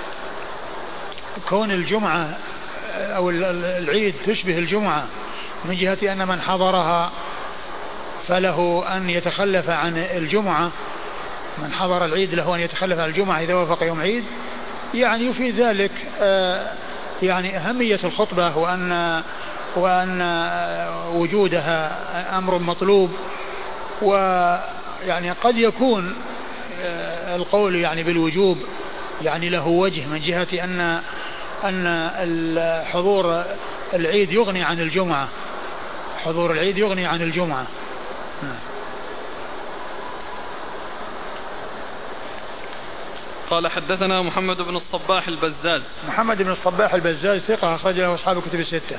كون 1.49 1.71
الجمعة 1.71 2.39
أو 2.97 3.31
العيد 3.31 4.15
تشبه 4.27 4.59
الجمعة. 4.59 5.07
من 5.65 5.77
جهة 5.77 6.13
أن 6.13 6.29
من 6.29 6.41
حضرها 6.41 7.11
فله 8.29 8.85
أن 8.97 9.11
يتخلف 9.11 9.71
عن 9.71 9.99
الجمعة. 9.99 10.71
من 11.59 11.73
حضر 11.73 12.05
العيد 12.05 12.35
له 12.35 12.55
أن 12.55 12.61
يتخلف 12.61 12.99
عن 12.99 13.09
الجمعة 13.09 13.41
إذا 13.41 13.55
وافق 13.55 13.83
يوم 13.83 14.01
عيد. 14.01 14.25
يعني 14.95 15.27
يفيد 15.27 15.61
ذلك 15.61 15.91
آه، 16.21 16.73
يعني 17.23 17.57
أهمية 17.57 18.01
الخطبة 18.05 18.57
وأن 18.57 19.23
وأن 19.77 20.23
وجودها 21.15 22.39
أمر 22.39 22.59
مطلوب. 22.59 23.11
ويعني 24.03 25.31
قد 25.31 25.59
يكون 25.59 26.15
آه، 26.83 27.37
القول 27.37 27.75
يعني 27.75 28.03
بالوجوب 28.03 28.59
يعني 29.23 29.49
له 29.49 29.67
وجه 29.67 30.07
من 30.07 30.21
جهة 30.21 30.65
أن 30.65 31.01
أن 31.65 32.85
حضور 32.93 33.45
العيد 33.95 34.33
يغني 34.33 34.63
عن 34.63 34.81
الجمعة. 34.81 35.29
حضور 36.25 36.53
العيد 36.53 36.79
يغني 36.79 37.07
عن 37.07 37.23
الجمعة. 37.23 37.67
قال 43.51 43.69
حدثنا 43.69 44.23
محمد 44.23 44.57
بن 44.57 44.77
الصباح 44.77 45.29
البزاز. 45.29 45.83
محمد 46.09 46.43
بن 46.43 46.53
الصباح 46.53 46.95
البزاز 46.95 47.41
ثقة 47.41 47.75
أخرج 47.75 48.01
له 48.01 48.15
أصحاب 48.15 48.39
الكتب 48.39 48.61
الستة. 48.61 48.99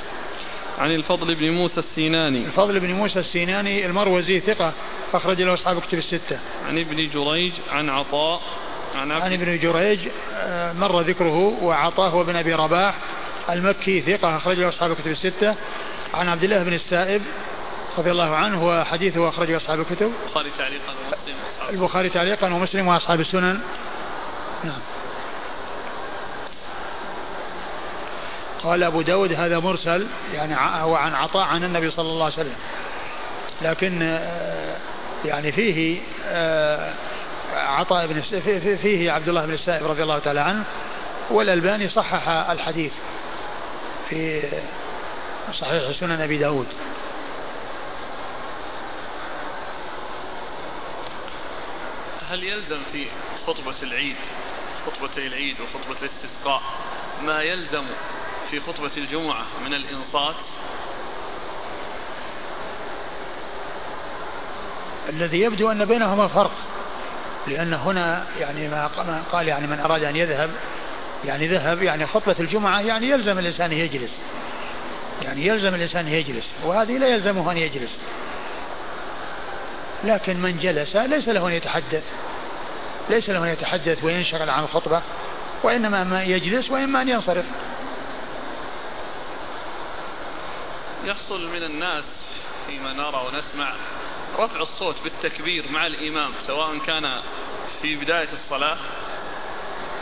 عن 0.80 0.92
الفضل 0.92 1.36
بن 1.36 1.52
موسى 1.52 1.80
السيناني. 1.80 2.46
الفضل 2.46 2.80
بن 2.80 2.92
موسى 2.92 3.20
السيناني 3.20 3.86
المروزي 3.86 4.40
ثقة 4.40 4.74
أخرج 5.14 5.42
له 5.42 5.54
أصحاب 5.54 5.78
الكتب 5.78 5.98
الستة. 5.98 6.40
عن 6.68 6.80
ابن 6.80 7.10
جريج 7.10 7.54
عن 7.72 7.90
عطاء 7.90 8.42
عن, 8.96 9.12
عن 9.12 9.34
ابن 9.34 9.60
جريج 9.60 10.00
آه، 10.36 10.74
مر 10.74 11.02
ذكره 11.02 11.58
وعطاء 11.62 12.10
هو 12.10 12.24
بن 12.24 12.36
أبي 12.36 12.54
رباح. 12.54 12.96
المكي 13.50 14.02
ثقة 14.02 14.38
أخرج 14.38 14.60
له 14.60 14.70
أصحاب 14.70 14.92
الكتب 14.92 15.12
الستة. 15.12 15.56
عن 16.14 16.30
عبد 16.30 16.44
الله 16.44 16.64
بن 16.64 16.74
السائب 16.74 17.22
رضي 17.98 18.12
الله 18.12 18.36
عنه 18.36 18.68
وحديثه 18.68 19.30
أخرجه 19.30 19.58
أصحاب 19.58 19.80
الكتب. 19.80 20.12
البخاري 20.26 20.52
تعليقا 20.58 20.92
ومسلم 20.92 21.36
البخاري 21.70 22.10
تعليقا 22.10 22.54
ومسلم 22.54 22.88
وأصحاب 22.88 23.20
السنن. 23.20 23.60
نعم. 24.64 24.80
قال 28.64 28.84
أبو 28.84 29.02
داود 29.02 29.34
هذا 29.34 29.60
مرسل 29.60 30.08
يعني 30.34 30.56
هو 30.84 30.96
عن 30.96 31.14
عطاء 31.14 31.44
عن 31.44 31.64
النبي 31.64 31.92
صلى 31.92 32.10
الله 32.10 32.26
عليه 32.26 32.34
وسلم. 32.34 32.56
لكن 33.62 34.00
آه، 34.02 34.78
يعني 35.26 35.52
فيه 35.52 36.02
آه، 36.28 36.94
عطاء 37.54 38.08
بن 38.08 38.22
فيه 38.82 39.12
عبد 39.12 39.30
الله 39.30 39.46
بن 39.46 39.54
السائب 39.54 39.88
رضي 39.88 40.04
الله 40.04 40.20
تعالى 40.20 40.40
عنه. 40.40 40.64
والألباني 41.30 41.90
صحح 41.90 42.28
الحديث 42.28 42.92
في 44.10 44.42
صحيح 45.54 45.92
سنن 46.00 46.22
أبي 46.22 46.38
داود. 46.38 46.68
هل 52.30 52.44
يلزم 52.44 52.80
في 52.92 53.06
خطبة 53.48 53.76
العيد 53.84 54.16
خطبتي 54.86 55.28
العيد 55.28 55.56
وخطبة 55.62 55.96
الاستسقاء 56.02 56.62
ما 57.24 57.42
يلزم 57.42 57.84
في 58.52 58.60
خطبة 58.60 58.92
الجمعة 58.98 59.46
من 59.66 59.74
الإنصات؟ 59.74 60.36
الذي 65.10 65.42
يبدو 65.42 65.72
أن 65.72 65.86
بينهما 65.86 66.28
فرق 66.28 66.52
لأن 67.48 67.74
هنا 67.74 68.26
يعني 68.40 68.68
ما 68.68 68.88
قال 69.32 69.48
يعني 69.48 69.68
من 69.68 69.80
أراد 69.80 70.04
أن 70.04 70.16
يذهب 70.16 70.50
يعني 71.26 71.48
ذهب 71.48 71.84
يعني 71.84 72.08
خطبة 72.08 72.36
الجمعة 72.40 72.82
يعني 72.82 73.10
يلزم 73.10 73.40
الإنسان 73.40 73.72
يجلس. 73.72 74.12
يعني 75.22 75.48
يلزم 75.48 75.76
الإنسان 75.76 76.08
يجلس 76.08 76.46
وهذه 76.64 76.98
لا 76.98 77.08
يلزمه 77.08 77.52
أن 77.52 77.58
يجلس. 77.58 77.92
لكن 80.04 80.38
من 80.38 80.60
جلس 80.60 80.96
ليس 80.96 81.28
له 81.28 81.48
أن 81.48 81.54
يتحدث 81.54 82.04
ليس 83.10 83.30
له 83.30 83.44
أن 83.44 83.50
يتحدث 83.50 84.04
وينشغل 84.04 84.50
عن 84.50 84.64
الخطبة 84.64 85.02
وإنما 85.64 86.04
ما 86.04 86.24
يجلس 86.24 86.72
وإما 86.72 87.02
أن 87.02 87.10
ينصرف. 87.10 87.46
يحصل 91.06 91.50
من 91.50 91.64
الناس 91.64 92.04
فيما 92.68 92.94
نرى 92.94 93.28
ونسمع 93.28 93.74
رفع 94.38 94.62
الصوت 94.62 94.96
بالتكبير 95.04 95.66
مع 95.72 95.86
الإمام 95.86 96.32
سواء 96.48 96.78
كان 96.78 97.22
في 97.82 97.96
بداية 97.96 98.30
الصلاة 98.34 98.78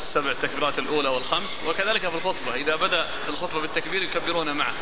السبع 0.10 0.34
تكبيرات 0.42 0.80
الأولى 0.80 1.10
والخمس 1.10 1.50
وكذلك 1.68 2.02
في 2.02 2.16
الخطبة. 2.16 2.56
إذا 2.56 2.76
بدأ 2.76 3.04
في 3.24 3.30
الخطبة 3.30 3.62
بالتكبير 3.62 4.04
يكبرون 4.04 4.52
معه. 4.52 4.74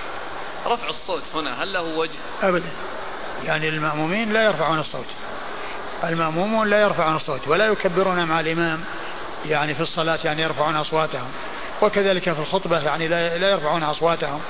رفع 0.66 0.90
الصوت 0.90 1.24
هنا 1.34 1.64
هل 1.64 1.74
له 1.74 1.82
وجه؟ 1.82 2.12
أبدا. 2.44 2.70
يعني 3.46 3.70
المأمومين 3.70 4.34
لا 4.34 4.44
يرفعون 4.44 4.80
الصوت. 4.80 5.06
المأمومون 6.04 6.70
لا 6.70 6.82
يرفعون 6.82 7.16
الصوت 7.16 7.48
ولا 7.48 7.66
يكبرون 7.66 8.26
مع 8.26 8.40
الإمام 8.40 8.84
يعني 9.46 9.76
في 9.76 9.82
الصلاة 9.82 10.20
يعني 10.24 10.42
يرفعون 10.42 10.76
أصواتهم. 10.76 11.32
وكذلك 11.82 12.24
في 12.34 12.40
الخطبة 12.40 12.80
يعني 12.80 13.08
لا 13.08 13.52
يرفعون 13.52 13.84
أصواتهم. 13.84 14.42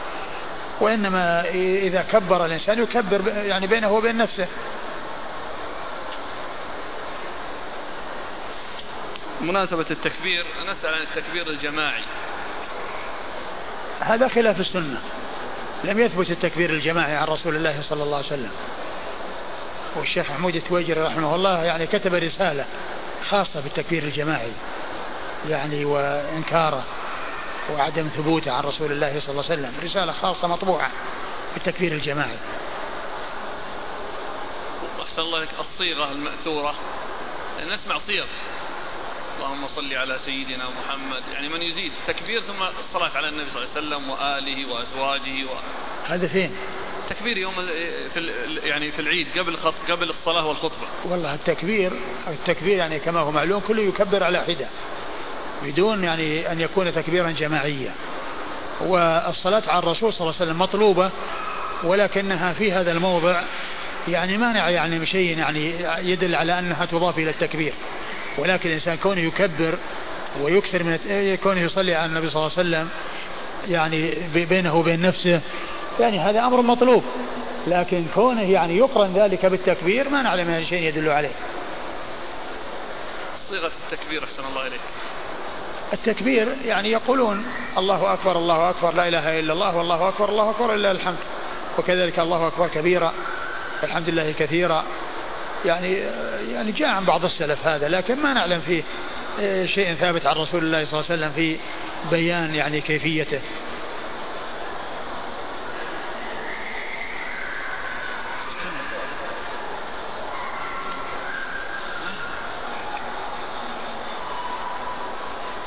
وإنما 0.81 1.49
إذا 1.53 2.01
كبر 2.01 2.45
الإنسان 2.45 2.83
يكبر 2.83 3.21
يعني 3.27 3.67
بينه 3.67 3.91
وبين 3.91 4.17
نفسه. 4.17 4.47
مناسبة 9.41 9.85
التكبير 9.91 10.45
نسأل 10.63 10.93
عن 10.93 11.01
التكبير 11.01 11.49
الجماعي. 11.49 12.03
هذا 13.99 14.27
خلاف 14.27 14.59
السنة. 14.59 15.01
لم 15.83 15.99
يثبت 15.99 16.31
التكبير 16.31 16.69
الجماعي 16.69 17.15
عن 17.15 17.27
رسول 17.27 17.55
الله 17.55 17.81
صلى 17.81 18.03
الله 18.03 18.17
عليه 18.17 18.27
وسلم. 18.27 18.51
والشيخ 19.95 20.31
محمود 20.31 20.55
التويجري 20.55 21.01
رحمه 21.01 21.35
الله 21.35 21.63
يعني 21.63 21.87
كتب 21.87 22.13
رسالة 22.13 22.65
خاصة 23.29 23.61
بالتكبير 23.61 24.03
الجماعي 24.03 24.51
يعني 25.49 25.85
وإنكاره 25.85 26.83
وعدم 27.73 28.07
ثبوته 28.07 28.51
عن 28.51 28.63
رسول 28.63 28.91
الله 28.91 29.19
صلى 29.19 29.29
الله 29.29 29.43
عليه 29.43 29.53
وسلم. 29.53 29.73
رسالة 29.83 30.11
خاصة 30.11 30.47
مطبوعة 30.47 30.91
بالتكبير 31.53 31.91
الجماعي. 31.91 32.37
أحسن 35.01 35.21
الله 35.21 35.39
لك 35.39 35.49
الصيغة 35.59 36.11
المأثورة. 36.11 36.75
نسمع 37.67 37.99
صيغ. 38.07 38.25
اللهم 39.37 39.67
صل 39.75 39.93
على 39.93 40.19
سيدنا 40.25 40.65
محمد. 40.69 41.23
يعني 41.33 41.49
من 41.49 41.61
يزيد 41.61 41.91
تكبير 42.07 42.41
ثم 42.41 42.63
الصلاة 42.63 43.17
على 43.17 43.29
النبي 43.29 43.51
صلى 43.51 43.63
الله 43.63 43.69
عليه 43.75 43.87
وسلم 43.87 44.09
وآله 44.09 44.73
وأزواجه 44.73 45.45
و... 45.45 45.55
هذا 46.07 46.27
فين؟ 46.27 46.51
تكبير 47.09 47.37
يوم 47.37 47.53
في 48.13 48.31
يعني 48.63 48.91
في 48.91 48.99
العيد 48.99 49.27
قبل 49.39 49.57
قبل 49.89 50.09
الصلاة 50.09 50.47
والخطبة. 50.47 50.87
والله 51.05 51.33
التكبير 51.33 51.91
التكبير 52.27 52.77
يعني 52.77 52.99
كما 52.99 53.19
هو 53.19 53.31
معلوم 53.31 53.61
كله 53.67 53.81
يكبر 53.81 54.23
على 54.23 54.39
حدة 54.39 54.67
بدون 55.63 56.03
يعني 56.03 56.51
أن 56.51 56.61
يكون 56.61 56.93
تكبيرا 56.93 57.31
جماعيا. 57.31 57.95
والصلاة 58.81 59.63
على 59.67 59.79
الرسول 59.79 60.13
صلى 60.13 60.21
الله 60.21 60.33
عليه 60.39 60.45
وسلم 60.45 60.59
مطلوبة 60.59 61.11
ولكنها 61.83 62.53
في 62.53 62.71
هذا 62.71 62.91
الموضع 62.91 63.41
يعني 64.07 64.37
مانع 64.37 64.69
يعني 64.69 65.05
شيء 65.05 65.37
يعني 65.37 65.73
يدل 66.11 66.35
على 66.35 66.59
أنها 66.59 66.85
تضاف 66.85 67.17
إلى 67.17 67.29
التكبير. 67.29 67.73
ولكن 68.37 68.69
الإنسان 68.69 68.97
كونه 68.97 69.21
يكبر 69.21 69.77
ويكثر 70.41 70.83
من 70.83 71.37
كونه 71.43 71.61
يصلي 71.61 71.95
على 71.95 72.05
النبي 72.05 72.29
صلى 72.29 72.35
الله 72.35 72.51
عليه 72.57 72.69
وسلم 72.69 72.89
يعني 73.67 74.13
بينه 74.33 74.75
وبين 74.75 75.01
نفسه 75.01 75.41
يعني 75.99 76.19
هذا 76.19 76.45
أمر 76.45 76.61
مطلوب. 76.61 77.03
لكن 77.67 78.05
كونه 78.15 78.51
يعني 78.51 78.77
يقرن 78.77 79.13
ذلك 79.13 79.45
بالتكبير 79.45 80.09
ما 80.09 80.21
نعلم 80.21 80.65
شيء 80.69 80.83
يدل 80.83 81.09
عليه. 81.09 81.31
صيغة 83.49 83.71
التكبير 83.91 84.23
أحسن 84.23 84.45
الله 84.45 84.67
إليك. 84.67 84.79
التكبير 85.93 86.55
يعني 86.65 86.91
يقولون 86.91 87.45
الله 87.77 88.13
أكبر 88.13 88.37
الله 88.37 88.69
أكبر 88.69 88.93
لا 88.93 89.07
إله 89.07 89.39
إلا 89.39 89.53
الله 89.53 89.77
والله 89.77 90.09
أكبر 90.09 90.29
الله 90.29 90.49
أكبر 90.49 90.73
إلا 90.73 90.91
الحمد. 90.91 91.17
وكذلك 91.77 92.19
الله 92.19 92.47
أكبر 92.47 92.67
كبيرا 92.67 93.13
الحمد 93.83 94.09
لله 94.09 94.31
كثيرا. 94.31 94.83
يعني 95.65 95.93
يعني 96.51 96.71
جاء 96.71 96.89
عن 96.89 97.05
بعض 97.05 97.25
السلف 97.25 97.67
هذا 97.67 97.87
لكن 97.87 98.15
ما 98.15 98.33
نعلم 98.33 98.61
فيه 98.61 98.83
آه، 99.39 99.65
شيء 99.65 99.93
ثابت 99.93 100.25
عن 100.25 100.35
رسول 100.35 100.63
الله 100.63 100.85
صلى 100.85 100.99
الله 100.99 101.11
عليه 101.11 101.21
وسلم 101.21 101.31
في 101.31 101.57
بيان 102.11 102.55
يعني 102.55 102.81
كيفيته. 102.81 103.39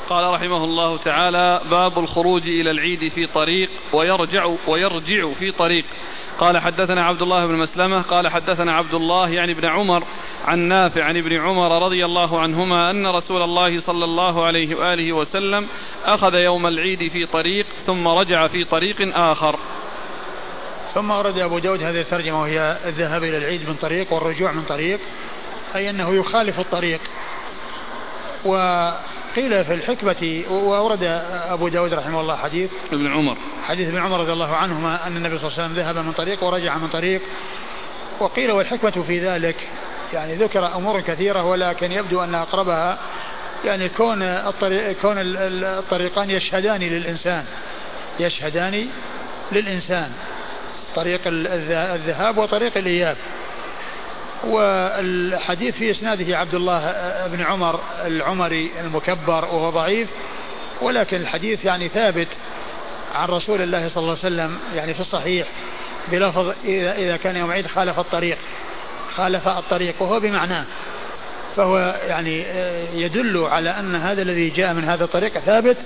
قال 0.09 0.33
رحمه 0.33 0.63
الله 0.63 0.97
تعالى 0.97 1.61
باب 1.71 1.99
الخروج 1.99 2.47
إلى 2.47 2.71
العيد 2.71 3.11
في 3.11 3.27
طريق 3.27 3.69
ويرجع 3.93 4.51
ويرجع 4.67 5.33
في 5.39 5.51
طريق. 5.51 5.85
قال 6.39 6.57
حدثنا 6.57 7.05
عبد 7.05 7.21
الله 7.21 7.47
بن 7.47 7.55
مسلمة 7.55 8.01
قال 8.01 8.27
حدثنا 8.27 8.73
عبد 8.73 8.93
الله 8.93 9.29
يعني 9.29 9.51
ابن 9.51 9.65
عمر 9.65 10.03
عن 10.45 10.59
نافع 10.59 11.03
عن 11.03 11.17
ابن 11.17 11.37
عمر 11.37 11.85
رضي 11.85 12.05
الله 12.05 12.39
عنهما 12.39 12.89
أن 12.89 13.07
رسول 13.07 13.41
الله 13.41 13.81
صلى 13.81 14.05
الله 14.05 14.45
عليه 14.45 14.75
وآله 14.75 15.13
وسلم 15.13 15.67
أخذ 16.05 16.33
يوم 16.33 16.67
العيد 16.67 17.11
في 17.11 17.25
طريق 17.25 17.65
ثم 17.85 18.07
رجع 18.07 18.47
في 18.47 18.63
طريق 18.63 19.17
آخر. 19.17 19.55
ثم 20.93 21.11
ورد 21.11 21.39
أبو 21.39 21.59
داود 21.59 21.83
هذه 21.83 22.01
الترجمة 22.01 22.41
وهي 22.41 22.77
الذهاب 22.85 23.23
إلى 23.23 23.37
العيد 23.37 23.69
من 23.69 23.75
طريق 23.75 24.13
والرجوع 24.13 24.51
من 24.51 24.63
طريق 24.63 24.99
أي 25.75 25.89
أنه 25.89 26.15
يخالف 26.15 26.59
الطريق. 26.59 27.01
وقيل 29.31 29.65
في 29.65 29.73
الحكمة 29.73 30.43
وأورد 30.49 31.03
أبو 31.49 31.67
داود 31.67 31.93
رحمه 31.93 32.21
الله 32.21 32.35
حديث. 32.35 32.71
ابن 32.91 33.07
عمر. 33.07 33.37
حديث 33.63 33.87
ابن 33.87 33.97
عمر 33.97 34.19
رضي 34.19 34.31
الله 34.31 34.55
عنهما 34.55 35.07
أن 35.07 35.17
النبي 35.17 35.37
صلى 35.39 35.47
الله 35.47 35.59
عليه 35.59 35.73
وسلم 35.73 35.83
ذهب 35.83 36.05
من 36.05 36.11
طريق 36.11 36.43
ورجع 36.43 36.77
من 36.77 36.87
طريق. 36.87 37.21
وقيل 38.19 38.51
والحكمة 38.51 39.03
في 39.07 39.19
ذلك 39.19 39.55
يعني 40.13 40.35
ذكر 40.35 40.75
أمور 40.75 41.01
كثيرة 41.01 41.43
ولكن 41.43 41.91
يبدو 41.91 42.23
أن 42.23 42.35
أقربها 42.35 42.97
يعني 43.65 43.89
كون 43.89 44.21
الطريق 44.21 44.91
كون 45.01 45.15
الطريقان 45.17 46.29
يشهدان 46.29 46.79
للإنسان. 46.79 47.45
يشهدان 48.19 48.87
للإنسان. 49.51 50.11
طريق 50.95 51.21
الذهاب 51.25 52.37
وطريق 52.37 52.77
الإياب. 52.77 53.17
والحديث 54.43 55.75
في 55.75 55.91
إسناده 55.91 56.37
عبد 56.37 56.55
الله 56.55 56.93
بن 57.27 57.41
عمر 57.41 57.79
العمري 58.05 58.71
المكبر 58.79 59.45
وهو 59.45 59.69
ضعيف 59.69 60.09
ولكن 60.81 61.17
الحديث 61.17 61.65
يعني 61.65 61.89
ثابت 61.89 62.27
عن 63.15 63.27
رسول 63.27 63.61
الله 63.61 63.89
صلى 63.89 63.97
الله 63.97 64.17
عليه 64.23 64.35
وسلم 64.35 64.57
يعني 64.75 64.93
في 64.93 64.99
الصحيح 64.99 65.47
بلفظ 66.11 66.53
إذا, 66.65 66.95
إذا 66.95 67.17
كان 67.17 67.35
يوم 67.35 67.51
عيد 67.51 67.67
خالف 67.67 67.99
الطريق 67.99 68.37
خالف 69.15 69.47
الطريق 69.47 69.95
وهو 69.99 70.19
بمعناه 70.19 70.65
فهو 71.55 71.95
يعني 72.07 72.45
يدل 72.93 73.37
على 73.37 73.69
أن 73.69 73.95
هذا 73.95 74.21
الذي 74.21 74.49
جاء 74.49 74.73
من 74.73 74.83
هذا 74.83 75.03
الطريق 75.03 75.39
ثابت 75.39 75.77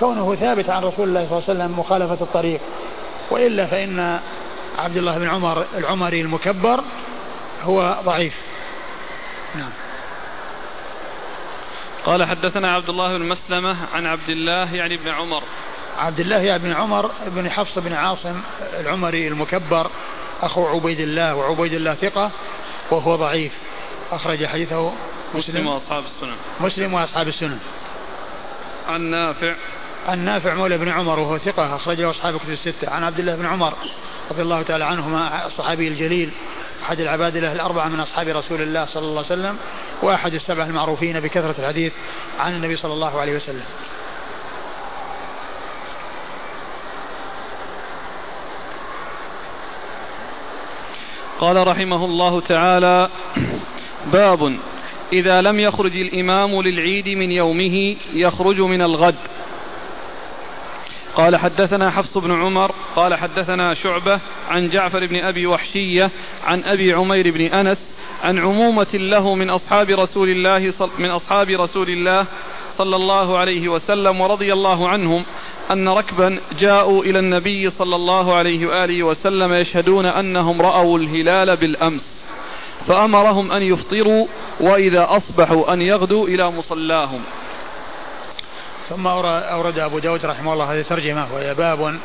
كونه 0.00 0.34
ثابت 0.34 0.70
عن 0.70 0.82
رسول 0.82 1.08
الله 1.08 1.26
صلى 1.28 1.38
الله 1.38 1.44
عليه 1.48 1.58
وسلم 1.60 1.78
مخالفة 1.78 2.24
الطريق. 2.24 2.60
وإلا 3.30 3.66
فإن 3.66 4.20
عبد 4.78 4.96
الله 4.96 5.18
بن 5.18 5.28
عمر 5.28 5.64
العمري 5.78 6.20
المكبر 6.20 6.80
هو 7.62 8.00
ضعيف. 8.04 8.34
نعم. 9.54 9.70
قال 12.06 12.24
حدثنا 12.24 12.74
عبد 12.74 12.88
الله 12.88 13.18
بن 13.18 13.24
مسلمة 13.24 13.76
عن 13.94 14.06
عبد 14.06 14.28
الله 14.28 14.74
يعني 14.74 14.94
ابن 14.94 15.08
عمر. 15.08 15.42
عبد 15.98 16.20
الله 16.20 16.38
يعني 16.38 16.62
بن 16.62 16.72
عمر 16.72 17.10
بن 17.26 17.50
حفص 17.50 17.78
بن 17.78 17.92
عاصم 17.92 18.40
العمري 18.80 19.28
المكبر 19.28 19.90
أخو 20.42 20.66
عبيد 20.66 21.00
الله 21.00 21.34
وعبيد 21.34 21.72
الله 21.72 21.94
ثقة 21.94 22.30
وهو 22.90 23.16
ضعيف. 23.16 23.52
أخرج 24.12 24.46
حديثه 24.46 24.92
مسلم. 25.34 25.66
وأصحاب 25.66 26.04
السنن. 26.04 26.36
مسلم 26.60 26.94
وأصحاب 26.94 27.28
السنن. 27.28 27.58
عن 28.88 29.00
نافع. 29.00 29.54
عن 30.08 30.18
نافع 30.18 30.54
مولى 30.54 30.78
بن 30.78 30.88
عمر 30.88 31.18
وهو 31.18 31.38
ثقة 31.38 31.76
أخرجه 31.76 32.10
أصحاب 32.10 32.36
كتب 32.36 32.50
الستة. 32.50 32.90
عن 32.90 33.04
عبد 33.04 33.18
الله 33.18 33.34
بن 33.34 33.46
عمر 33.46 33.74
رضي 34.30 34.42
الله 34.42 34.62
تعالى 34.62 34.84
عنهما 34.84 35.46
الصحابي 35.46 35.88
الجليل 35.88 36.30
أحد 36.82 37.00
العباد 37.00 37.36
الأربعة 37.36 37.88
من 37.88 38.00
أصحاب 38.00 38.28
رسول 38.28 38.62
الله 38.62 38.86
صلى 38.86 39.06
الله 39.06 39.24
عليه 39.30 39.40
وسلم 39.40 39.56
وأحد 40.02 40.34
السبع 40.34 40.66
المعروفين 40.66 41.20
بكثرة 41.20 41.54
الحديث 41.58 41.92
عن 42.38 42.54
النبي 42.54 42.76
صلى 42.76 42.92
الله 42.92 43.20
عليه 43.20 43.36
وسلم. 43.36 43.64
قال 51.40 51.66
رحمه 51.66 52.04
الله 52.04 52.40
تعالى 52.40 53.08
باب 54.12 54.58
إذا 55.12 55.42
لم 55.42 55.60
يخرج 55.60 55.96
الإمام 55.96 56.62
للعيد 56.62 57.08
من 57.08 57.32
يومه 57.32 57.96
يخرج 58.14 58.60
من 58.60 58.82
الغد. 58.82 59.14
قال 61.18 61.36
حدثنا 61.36 61.90
حفص 61.90 62.18
بن 62.18 62.32
عمر 62.32 62.72
قال 62.96 63.14
حدثنا 63.14 63.74
شعبة 63.74 64.20
عن 64.48 64.68
جعفر 64.68 65.06
بن 65.06 65.16
أبي 65.16 65.46
وحشية 65.46 66.10
عن 66.44 66.64
أبي 66.64 66.92
عمير 66.92 67.30
بن 67.30 67.40
أنس 67.40 67.78
عن 68.22 68.38
عمومة 68.38 68.86
له 68.94 69.34
من 69.34 69.50
أصحاب 69.50 69.90
رسول 69.90 70.28
الله 70.28 70.72
من 70.98 71.10
أصحاب 71.10 71.50
رسول 71.50 71.90
الله 71.90 72.26
صلى 72.78 72.96
الله 72.96 73.38
عليه 73.38 73.68
وسلم 73.68 74.20
ورضي 74.20 74.52
الله 74.52 74.88
عنهم 74.88 75.24
أن 75.70 75.88
ركبا 75.88 76.40
جاءوا 76.58 77.04
إلى 77.04 77.18
النبي 77.18 77.70
صلى 77.70 77.96
الله 77.96 78.34
عليه 78.34 78.66
وآله 78.66 79.02
وسلم 79.02 79.52
يشهدون 79.52 80.06
أنهم 80.06 80.62
رأوا 80.62 80.98
الهلال 80.98 81.56
بالأمس 81.56 82.12
فأمرهم 82.86 83.52
أن 83.52 83.62
يفطروا 83.62 84.26
وإذا 84.60 85.06
أصبحوا 85.10 85.72
أن 85.72 85.82
يغدوا 85.82 86.28
إلى 86.28 86.50
مصلاهم. 86.50 87.20
ثم 88.88 89.06
أورد 89.06 89.78
أبو 89.78 89.98
داود 89.98 90.26
رحمه 90.26 90.52
الله 90.52 90.72
هذه 90.72 90.80
الترجمة 90.80 91.34
وهي 91.34 91.54
باب 91.54 91.98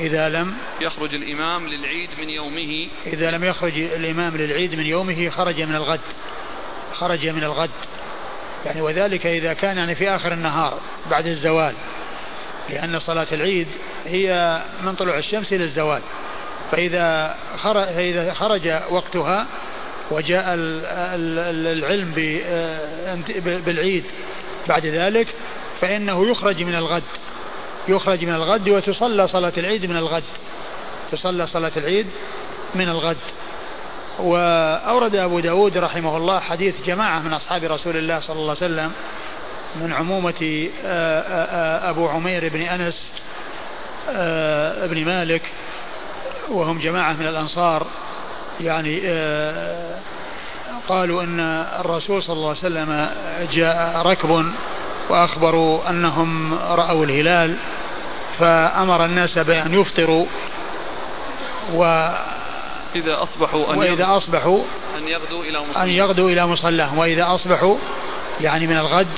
إذا 0.00 0.28
لم 0.28 0.54
يخرج 0.80 1.14
الإمام 1.14 1.68
للعيد 1.68 2.10
من 2.18 2.30
يومه. 2.30 2.88
إذا 3.06 3.30
لم 3.30 3.44
يخرج 3.44 3.78
الإمام 3.78 4.36
للعيد 4.36 4.74
من 4.74 4.86
يومه 4.86 5.30
خرج 5.30 5.60
من 5.60 5.74
الغد. 5.74 6.00
خرج 6.94 7.26
من 7.26 7.44
الغد. 7.44 7.70
يعني 8.66 8.80
وذلك 8.80 9.26
إذا 9.26 9.52
كان 9.52 9.78
يعني 9.78 9.94
في 9.94 10.10
آخر 10.10 10.32
النهار 10.32 10.78
بعد 11.10 11.26
الزوال. 11.26 11.74
لأن 12.70 13.00
صلاة 13.00 13.26
العيد 13.32 13.66
هي 14.06 14.60
من 14.84 14.94
طلوع 14.94 15.18
الشمس 15.18 15.52
إلى 15.52 15.64
الزوال. 15.64 16.00
فإذا 16.70 17.36
خرج, 17.56 17.84
فإذا 17.84 18.34
خرج 18.34 18.68
وقتها 18.90 19.46
وجاء 20.10 20.44
العلم 20.54 22.12
بالعيد 23.66 24.04
بعد 24.68 24.86
ذلك 24.86 25.26
فإنه 25.82 26.30
يخرج 26.30 26.62
من 26.62 26.74
الغد. 26.74 27.02
يخرج 27.88 28.24
من 28.24 28.34
الغد 28.34 28.68
وتصلى 28.68 29.28
صلاة 29.28 29.52
العيد 29.56 29.86
من 29.86 29.96
الغد. 29.96 30.22
تصلى 31.12 31.46
صلاة 31.46 31.72
العيد 31.76 32.06
من 32.74 32.88
الغد. 32.88 33.16
وأورد 34.18 35.16
أبو 35.16 35.40
داود 35.40 35.78
رحمه 35.78 36.16
الله 36.16 36.40
حديث 36.40 36.74
جماعة 36.86 37.18
من 37.18 37.32
أصحاب 37.32 37.64
رسول 37.64 37.96
الله 37.96 38.20
صلى 38.20 38.36
الله 38.36 38.56
عليه 38.60 38.72
وسلم 38.72 38.92
من 39.76 39.92
عمومة 39.92 40.68
آه، 40.84 41.20
آه، 41.20 41.86
آه، 41.86 41.90
أبو 41.90 42.08
عمير 42.08 42.48
بن 42.48 42.62
أنس 42.62 43.02
بن 44.90 45.04
مالك 45.04 45.42
وهم 46.48 46.78
جماعة 46.78 47.12
من 47.12 47.26
الأنصار. 47.26 47.86
يعني 48.60 49.00
قالوا 50.88 51.22
أن 51.22 51.40
الرسول 51.80 52.22
صلى 52.22 52.36
الله 52.36 52.48
عليه 52.48 52.58
وسلم 52.58 53.08
جاء 53.52 54.02
ركب 54.06 54.52
وأخبروا 55.08 55.90
أنهم 55.90 56.54
رأوا 56.54 57.04
الهلال 57.04 57.56
فأمر 58.38 59.04
الناس 59.04 59.38
بأن 59.38 59.74
يفطروا 59.74 60.26
و 61.74 61.84
إذا 62.96 63.22
أصبحوا 63.22 63.72
أن 63.72 63.78
وإذا 63.78 64.16
أصبحوا 64.16 64.62
أن 64.98 65.08
يغدوا 65.08 65.44
إلى 65.44 65.58
مصلاهم 65.60 65.82
أن 65.82 65.88
يغدوا 65.88 66.30
إلى 66.30 66.46
مصلاهم 66.46 66.98
وإذا 66.98 67.34
أصبحوا 67.34 67.76
يعني 68.40 68.66
من 68.66 68.76
الغد 68.76 69.08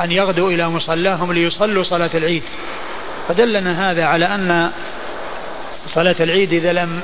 أن 0.00 0.12
يغدوا 0.12 0.50
إلى 0.50 0.68
مصلاهم 0.68 1.32
ليصلوا 1.32 1.82
صلاة 1.82 2.10
العيد. 2.14 2.42
فدلنا 3.28 3.90
هذا 3.90 4.04
على 4.04 4.24
أن 4.24 4.70
صلاة 5.94 6.16
العيد 6.20 6.52
إذا 6.52 6.72
لم 6.72 7.00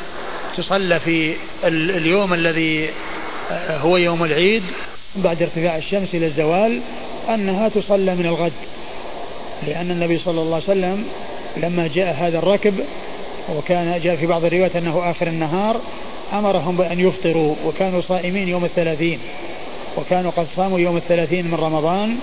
تصلى 0.56 1.00
في 1.00 1.36
اليوم 1.64 2.34
الذي 2.34 2.90
هو 3.52 3.96
يوم 3.96 4.24
العيد 4.24 4.62
بعد 5.16 5.42
ارتفاع 5.42 5.76
الشمس 5.76 6.08
إلى 6.14 6.26
الزوال 6.26 6.80
أنها 7.28 7.68
تصلى 7.68 8.14
من 8.14 8.26
الغد 8.26 8.52
لأن 9.66 9.90
النبي 9.90 10.18
صلى 10.18 10.40
الله 10.40 10.54
عليه 10.54 10.64
وسلم 10.64 11.04
لما 11.56 11.90
جاء 11.94 12.14
هذا 12.14 12.38
الركب 12.38 12.74
وكان 13.56 14.00
جاء 14.00 14.16
في 14.16 14.26
بعض 14.26 14.44
الروايات 14.44 14.76
أنه 14.76 15.10
آخر 15.10 15.26
النهار 15.26 15.80
أمرهم 16.32 16.76
بأن 16.76 17.00
يفطروا 17.00 17.54
وكانوا 17.66 18.00
صائمين 18.00 18.48
يوم 18.48 18.64
الثلاثين 18.64 19.18
وكانوا 19.96 20.30
قد 20.30 20.46
صاموا 20.56 20.78
يوم 20.78 20.96
الثلاثين 20.96 21.46
من 21.46 21.54
رمضان. 21.54 22.16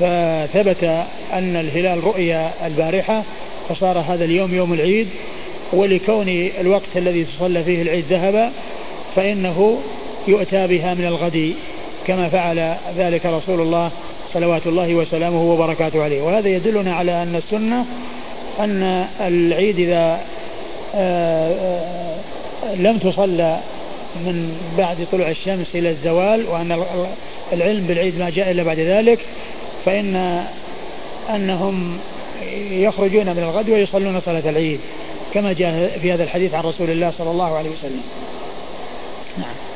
فثبت 0.00 0.84
أن 1.32 1.56
الهلال 1.56 2.04
رؤيا 2.04 2.52
البارحة 2.66 3.22
فصار 3.68 3.98
هذا 3.98 4.24
اليوم 4.24 4.54
يوم 4.54 4.72
العيد 4.72 5.08
ولكون 5.72 6.28
الوقت 6.60 6.96
الذي 6.96 7.24
تصلى 7.24 7.64
فيه 7.64 7.82
العيد 7.82 8.04
ذهب 8.10 8.52
فإنه 9.16 9.78
يؤتى 10.28 10.66
بها 10.66 10.94
من 10.94 11.04
الغد. 11.04 11.54
كما 12.06 12.28
فعل 12.28 12.74
ذلك 12.96 13.26
رسول 13.26 13.60
الله 13.60 13.90
صلوات 14.34 14.66
الله 14.66 14.94
وسلامه 14.94 15.42
وبركاته 15.52 16.02
عليه. 16.02 16.22
وهذا 16.22 16.48
يدلنا 16.48 16.94
على 16.94 17.22
أن 17.22 17.36
السنة 17.36 17.86
أن 18.60 19.06
العيد 19.20 19.78
إذا 19.78 20.20
آه، 20.94 21.52
آه، 21.52 22.74
لم 22.74 22.98
تصلى 22.98 23.60
من 24.16 24.58
بعد 24.78 25.06
طلوع 25.12 25.30
الشمس 25.30 25.66
إلى 25.74 25.90
الزوال 25.90 26.46
وأن 26.48 26.84
العلم 27.52 27.86
بالعيد 27.86 28.18
ما 28.18 28.30
جاء 28.30 28.50
إلا 28.50 28.62
بعد 28.62 28.78
ذلك 28.78 29.18
فإن 29.84 30.44
أنهم 31.34 31.98
يخرجون 32.70 33.26
من 33.26 33.42
الغد 33.42 33.70
ويصلون 33.70 34.20
صلاة 34.20 34.50
العيد 34.50 34.80
كما 35.34 35.52
جاء 35.52 35.98
في 36.02 36.12
هذا 36.12 36.24
الحديث 36.24 36.54
عن 36.54 36.64
رسول 36.64 36.90
الله 36.90 37.12
صلى 37.18 37.30
الله 37.30 37.56
عليه 37.56 37.70
وسلم. 37.70 38.02
نعم. 39.38 39.69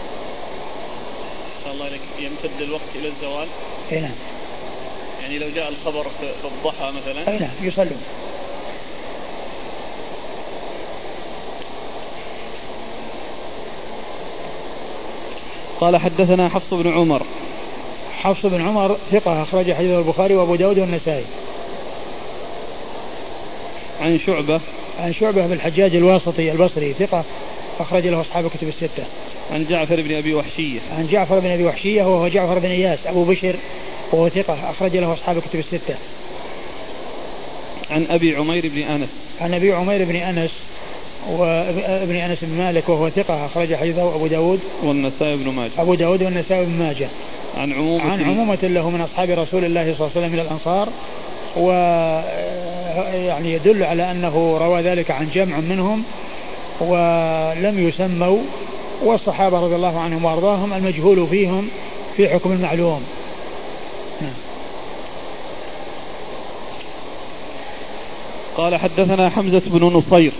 الله 1.75 1.87
عليك 1.87 2.01
يمتد 2.18 2.61
الوقت 2.61 2.81
إلى 2.95 3.09
الزوال. 3.09 3.49
أي 3.93 4.01
نعم. 4.01 4.14
يعني 5.22 5.39
لو 5.39 5.49
جاء 5.49 5.68
الخبر 5.68 6.07
في 6.20 6.33
الضحى 6.45 6.93
مثلا. 6.93 7.33
أي 7.33 7.39
نعم 7.39 7.51
يصلون 7.62 8.03
قال 15.81 15.97
حدثنا 15.97 16.49
حفص 16.49 16.75
بن 16.75 16.93
عمر. 16.93 17.22
حفص 18.22 18.47
بن 18.47 18.62
عمر 18.62 18.97
ثقة 19.12 19.43
أخرج 19.43 19.72
حديثه 19.72 19.99
البخاري 19.99 20.35
وأبو 20.35 20.55
داود 20.55 20.79
والنسائي. 20.79 21.25
عن 24.01 24.20
شعبة. 24.27 24.61
عن 24.99 25.14
شعبة 25.14 25.47
بن 25.47 25.53
الحجاج 25.53 25.97
الواسطي 25.97 26.53
البصري 26.53 26.93
ثقة 26.93 27.25
أخرج 27.81 28.07
له 28.07 28.20
أصحاب 28.20 28.47
الكتب 28.47 28.68
الستة. 28.68 29.05
عن 29.53 29.66
جعفر 29.70 30.01
بن 30.01 30.14
أبي 30.14 30.34
وحشية. 30.34 30.80
عن 30.99 31.07
جعفر 31.07 31.38
بن 31.38 31.51
أبي 31.51 31.64
وحشية 31.64 32.03
وهو 32.03 32.28
جعفر 32.28 32.59
بن 32.59 32.70
إياس 32.70 32.99
أبو 33.07 33.24
بشر 33.24 33.57
وهو 34.12 34.28
ثقة 34.28 34.70
أخرج 34.70 34.97
له 34.97 35.12
أصحاب 35.12 35.36
الكتب 35.36 35.59
الستة. 35.59 35.95
عن 37.90 38.07
أبي 38.11 38.36
عمير 38.36 38.68
بن 38.68 38.78
أنس. 38.78 39.09
عن 39.40 39.55
أبي 39.55 39.72
عمير 39.72 40.05
بن 40.05 40.16
أنس 40.16 40.51
وابن 41.30 42.16
أنس 42.16 42.38
بن 42.42 42.59
مالك 42.59 42.88
وهو 42.88 43.09
ثقة 43.09 43.47
أخرج 43.47 43.74
حديثه 43.74 44.14
أبو 44.14 44.26
داود. 44.26 44.61
والنسائي 44.82 45.36
بن 45.36 45.49
ماجه. 45.51 45.70
أبو 45.78 45.95
داود 45.95 46.22
والنسائي 46.22 46.64
بن 46.64 46.72
ماجه. 46.72 47.09
عن 47.57 47.72
عمومة 47.72 48.12
عن 48.12 48.22
عمومة 48.22 48.59
له 48.62 48.90
من 48.90 49.01
أصحاب 49.01 49.30
رسول 49.30 49.64
الله 49.64 49.82
صلى 49.82 49.92
الله 49.92 50.11
عليه 50.16 50.26
وسلم 50.26 50.32
من 50.32 50.38
الأنصار 50.38 50.88
و 51.57 51.70
يعني 53.14 53.53
يدل 53.53 53.82
على 53.82 54.11
أنه 54.11 54.59
روى 54.59 54.82
ذلك 54.82 55.11
عن 55.11 55.28
جمع 55.34 55.61
منهم 55.61 56.03
ولم 56.80 57.88
يسموا 57.88 58.38
والصحابة 59.05 59.61
رضي 59.61 59.75
الله 59.75 60.01
عنهم 60.01 60.25
وأرضاهم 60.25 60.73
المجهول 60.73 61.27
فيهم 61.27 61.69
في 62.17 62.29
حكم 62.29 62.53
المعلوم. 62.53 63.03
نعم. 64.21 64.33
قال 68.57 68.77
حدثنا 68.77 69.29
حمزة 69.31 69.63
بن 69.67 69.85
نصير. 69.85 70.33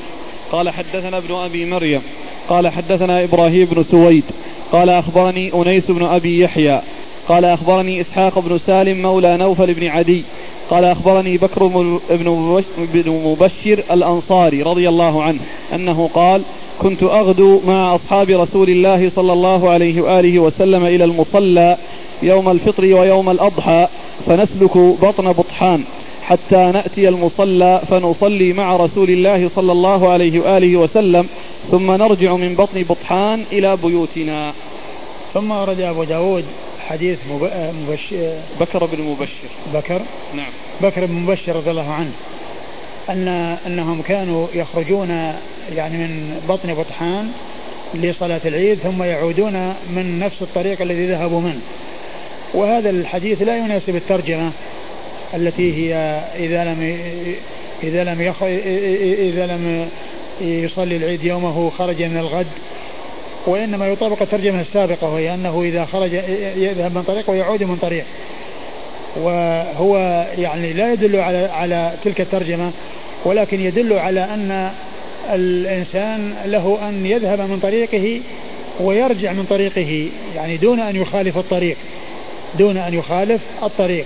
قال 0.53 0.71
حدثنا 0.71 1.19
ابن 1.19 1.35
أبي 1.35 1.65
مريم. 1.65 2.03
قال 2.49 2.69
حدثنا 2.69 3.25
إبراهيم 3.25 3.65
بن 3.65 3.85
سويد. 3.91 4.25
قال 4.73 4.91
أخبرني 4.91 5.53
أنيس 5.55 5.85
بن 5.89 6.05
أبي 6.05 6.41
يحيى. 6.41 6.83
قال 7.29 7.45
أخبرني 7.45 8.01
إسحاق 8.01 8.39
بن 8.39 8.59
سالم 8.67 9.03
مولى 9.03 9.37
نوفل 9.37 9.75
بن 9.75 9.87
عدي. 9.87 10.25
قال 10.71 10.85
أخبرني 10.85 11.37
بكر 11.37 11.67
بن 12.79 13.09
مبشر 13.09 13.85
الأنصاري 13.91 14.62
رضي 14.62 14.89
الله 14.89 15.23
عنه 15.23 15.41
أنه 15.75 16.11
قال 16.15 16.43
كنت 16.83 17.03
أغدو 17.03 17.61
مع 17.67 17.95
أصحاب 17.95 18.31
رسول 18.31 18.71
الله 18.71 19.11
صلى 19.17 19.33
الله 19.33 19.71
عليه 19.71 20.03
وآله 20.03 20.39
وسلم 20.39 20.87
إلى 20.87 21.05
المصلى 21.05 21.77
يوم 22.23 22.49
الفطر 22.49 22.85
ويوم 22.85 23.31
الأضحى 23.31 23.89
فنسلك 24.27 24.77
بطن 24.77 25.33
بطحان 25.33 25.85
حتى 26.23 26.57
نأتي 26.57 27.09
المصلى 27.09 27.83
فنصلي 27.91 28.53
مع 28.53 28.77
رسول 28.77 29.11
الله 29.11 29.51
صلى 29.57 29.73
الله 29.73 30.09
عليه 30.09 30.41
وآله 30.41 30.77
وسلم 30.77 31.27
ثم 31.71 31.91
نرجع 31.91 32.37
من 32.37 32.55
بطن 32.55 32.83
بطحان 32.83 33.45
إلى 33.53 33.77
بيوتنا. 33.77 34.53
ثم 35.35 35.51
ورد 35.51 35.81
أبو 35.81 36.05
داود 36.05 36.45
حديث 36.89 37.18
مبشر 37.30 38.39
بكر 38.61 38.87
بن 38.87 39.03
مبشر. 39.03 39.49
بكر. 39.74 40.03
نعم. 40.35 40.53
بكر 40.82 41.07
بن 41.07 41.14
مبشر 41.14 41.57
رضي 41.57 41.70
الله 41.70 41.93
عنه. 41.93 42.12
أن 43.09 43.28
أنهم 43.66 44.03
كانوا 44.03 44.47
يخرجون 44.55 45.11
يعني 45.74 45.97
من 45.97 46.41
بطن 46.49 46.74
بطحان 46.74 47.30
لصلاة 47.95 48.41
العيد 48.45 48.78
ثم 48.78 49.03
يعودون 49.03 49.74
من 49.91 50.18
نفس 50.18 50.43
الطريق 50.43 50.82
الذي 50.82 51.07
ذهبوا 51.07 51.41
منه. 51.41 51.61
وهذا 52.55 52.91
الحديث 52.91 53.43
لا 53.43 53.57
يناسب 53.57 53.97
الترجمة 53.97 54.53
التي 55.35 55.74
هي 55.74 55.95
إذا 56.37 56.64
لم 56.64 56.99
إذا 57.82 58.05
لم 58.05 58.22
يخ... 58.22 58.43
إذا 58.43 59.47
لم 59.47 59.89
يصلي 60.41 60.97
العيد 60.97 61.24
يومه 61.24 61.70
خرج 61.70 62.03
من 62.03 62.16
الغد 62.16 62.47
وإنما 63.47 63.88
يطابق 63.88 64.22
الترجمة 64.22 64.61
السابقة 64.61 65.09
وهي 65.09 65.34
أنه 65.34 65.62
إذا 65.62 65.84
خرج 65.84 66.12
يذهب 66.57 66.95
من 66.95 67.03
طريق 67.03 67.30
ويعود 67.30 67.62
من 67.62 67.76
طريق. 67.76 68.05
وهو 69.16 69.97
يعني 70.38 70.72
لا 70.72 70.92
يدل 70.92 71.16
على 71.16 71.47
على 71.47 71.92
تلك 72.05 72.20
الترجمة 72.20 72.70
ولكن 73.24 73.61
يدل 73.61 73.92
على 73.92 74.24
أن 74.24 74.70
الإنسان 75.32 76.34
له 76.45 76.78
أن 76.88 77.07
يذهب 77.07 77.40
من 77.40 77.59
طريقه 77.61 78.20
ويرجع 78.80 79.32
من 79.32 79.45
طريقه 79.45 80.09
يعني 80.36 80.57
دون 80.57 80.80
أن 80.80 80.97
يخالف 80.97 81.38
الطريق 81.38 81.76
دون 82.59 82.76
أن 82.76 82.95
يخالف 82.95 83.40
الطريق. 83.62 84.05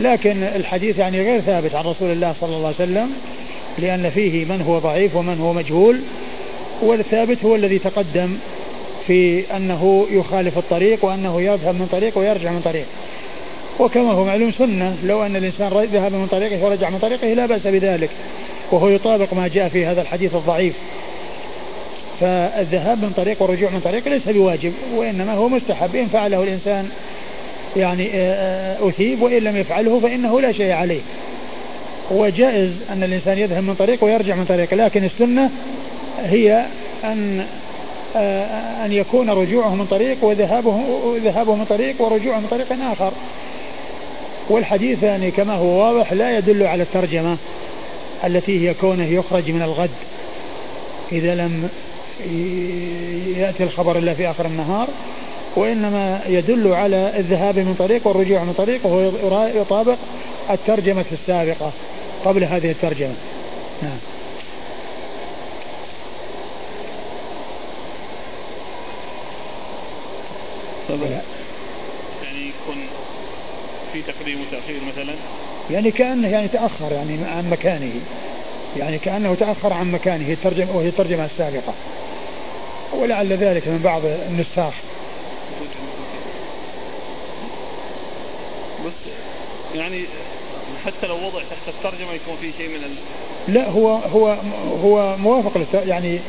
لكن 0.00 0.42
الحديث 0.42 0.98
يعني 0.98 1.22
غير 1.22 1.40
ثابت 1.40 1.74
عن 1.74 1.84
رسول 1.84 2.10
الله 2.10 2.34
صلى 2.40 2.56
الله 2.56 2.66
عليه 2.66 2.76
وسلم 2.76 3.12
لأن 3.78 4.10
فيه 4.10 4.44
من 4.44 4.62
هو 4.62 4.78
ضعيف 4.78 5.16
ومن 5.16 5.40
هو 5.40 5.52
مجهول 5.52 6.00
والثابت 6.82 7.44
هو 7.44 7.54
الذي 7.54 7.78
تقدم 7.78 8.38
في 9.06 9.44
أنه 9.56 10.06
يخالف 10.10 10.58
الطريق 10.58 11.04
وأنه 11.04 11.42
يذهب 11.42 11.74
من 11.74 11.86
طريق 11.92 12.18
ويرجع 12.18 12.50
من 12.50 12.60
طريق. 12.60 12.86
وكما 13.78 14.12
هو 14.12 14.24
معلوم 14.24 14.52
سنة 14.52 14.96
لو 15.04 15.22
أن 15.22 15.36
الإنسان 15.36 15.68
ذهب 15.92 16.12
من 16.12 16.26
طريقه 16.26 16.64
ورجع 16.64 16.90
من 16.90 16.98
طريقه 16.98 17.26
لا 17.26 17.46
بأس 17.46 17.62
بذلك 17.66 18.10
وهو 18.72 18.88
يطابق 18.88 19.34
ما 19.34 19.48
جاء 19.48 19.68
في 19.68 19.86
هذا 19.86 20.02
الحديث 20.02 20.34
الضعيف. 20.34 20.74
فالذهاب 22.20 23.02
من 23.02 23.12
طريق 23.16 23.42
والرجوع 23.42 23.70
من 23.70 23.80
طريق 23.80 24.08
ليس 24.08 24.28
بواجب 24.28 24.72
وإنما 24.94 25.34
هو 25.34 25.48
مستحب. 25.48 25.96
إن 25.96 26.06
فعله 26.06 26.42
الإنسان 26.42 26.88
يعني 27.76 28.10
آه، 28.14 28.34
آه، 28.34 28.88
أثيب 28.88 29.22
وإن 29.22 29.38
لم 29.38 29.56
يفعله 29.56 30.00
فإنه 30.00 30.40
لا 30.40 30.52
شيء 30.52 30.72
عليه. 30.72 31.00
وجائز 32.10 32.70
أن 32.90 33.02
الإنسان 33.02 33.38
يذهب 33.38 33.62
من 33.62 33.74
طريق 33.74 34.04
ويرجع 34.04 34.34
من 34.34 34.44
طريق 34.44 34.74
لكن 34.74 35.04
السنة 35.04 35.50
هي 36.18 36.66
أن 37.04 37.46
آه، 38.16 38.84
أن 38.84 38.92
يكون 38.92 39.30
رجوعه 39.30 39.74
من 39.74 39.86
طريق 39.86 40.24
وذهابه 40.24 40.82
ذهابه 41.24 41.54
من 41.54 41.64
طريق 41.64 42.02
ورجوعه 42.02 42.38
من 42.38 42.46
طريق 42.50 42.66
آخر. 42.92 43.12
والحديث 44.50 45.02
يعني 45.02 45.30
كما 45.30 45.54
هو 45.54 45.66
واضح 45.66 46.12
لا 46.12 46.38
يدل 46.38 46.62
على 46.62 46.82
الترجمة 46.82 47.36
التي 48.24 48.68
هي 48.68 48.74
كونه 48.74 49.06
يخرج 49.06 49.50
من 49.50 49.62
الغد 49.62 49.90
إذا 51.12 51.34
لم 51.34 51.68
يأتي 53.36 53.62
الخبر 53.62 53.98
إلا 53.98 54.14
في 54.14 54.30
آخر 54.30 54.46
النهار 54.46 54.88
وإنما 55.56 56.20
يدل 56.26 56.72
على 56.72 57.12
الذهاب 57.18 57.58
من 57.58 57.74
طريق 57.78 58.06
والرجوع 58.06 58.44
من 58.44 58.52
طريق 58.52 58.86
وهو 58.86 59.46
يطابق 59.54 59.96
الترجمة 60.50 61.04
السابقة 61.12 61.72
قبل 62.24 62.44
هذه 62.44 62.70
الترجمة. 62.70 63.14
نعم. 63.82 64.15
يعني 70.90 72.48
يكون 72.48 72.86
في 73.92 74.02
تقديم 74.02 74.40
وتأخير 74.40 74.80
مثلا؟ 74.92 75.14
يعني 75.70 75.90
كأنه 75.90 76.28
يعني 76.28 76.48
تأخر 76.48 76.92
يعني 76.92 77.24
عن 77.24 77.50
مكانه. 77.50 77.92
يعني 78.76 78.98
كأنه 78.98 79.34
تأخر 79.34 79.72
عن 79.72 79.92
مكانه. 79.92 80.32
الترجمة 80.32 80.76
وهي 80.76 80.88
الترجمة 80.88 81.24
السابقة. 81.24 81.74
ولعل 82.92 83.32
ذلك 83.32 83.68
من 83.68 83.78
بعض 83.78 84.02
النساخ. 84.04 84.74
بس 88.86 88.92
يعني 89.74 90.04
حتى 90.84 91.06
لو 91.06 91.16
وضع 91.16 91.40
تحت 91.40 91.68
الترجمة 91.68 92.12
يكون 92.12 92.36
في 92.40 92.52
شيء 92.58 92.68
من 92.68 92.84
ال... 92.84 92.94
لا 93.54 93.68
هو 93.68 93.88
هو 93.88 94.28
هو 94.84 95.16
موافق 95.16 95.66
يعني 95.72 96.20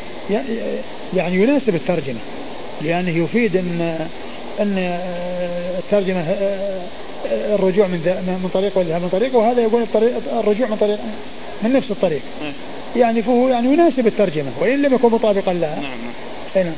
يعني 1.14 1.36
يناسب 1.36 1.76
الترجمة. 1.76 2.20
لأنه 2.82 3.24
يفيد 3.24 3.56
أن 3.56 4.10
أن 4.60 4.78
الترجمة 5.78 6.26
الرجوع 7.26 7.88
من 7.88 8.00
من 8.44 8.50
طريق 8.54 8.78
والذهاب 8.78 9.02
من 9.02 9.10
طريق 9.10 9.36
وهذا 9.36 9.62
يقول 9.62 9.82
الطريق 9.82 10.12
الرجوع 10.40 10.68
من 10.68 10.78
طريق 10.78 11.00
من 11.62 11.74
نفس 11.74 11.92
الطريق. 11.92 12.22
نعم. 12.42 12.54
يعني 12.96 13.22
فهو 13.22 13.50
يعني 13.50 13.74
يناسب 13.74 14.08
الترجمة 14.08 14.52
وإن 14.60 14.82
لم 14.82 14.94
يكن 14.94 15.12
مطابقا 15.12 15.54
لها. 15.54 15.76
نعم 15.76 15.84
نعم. 16.56 16.66
نعم. 16.66 16.76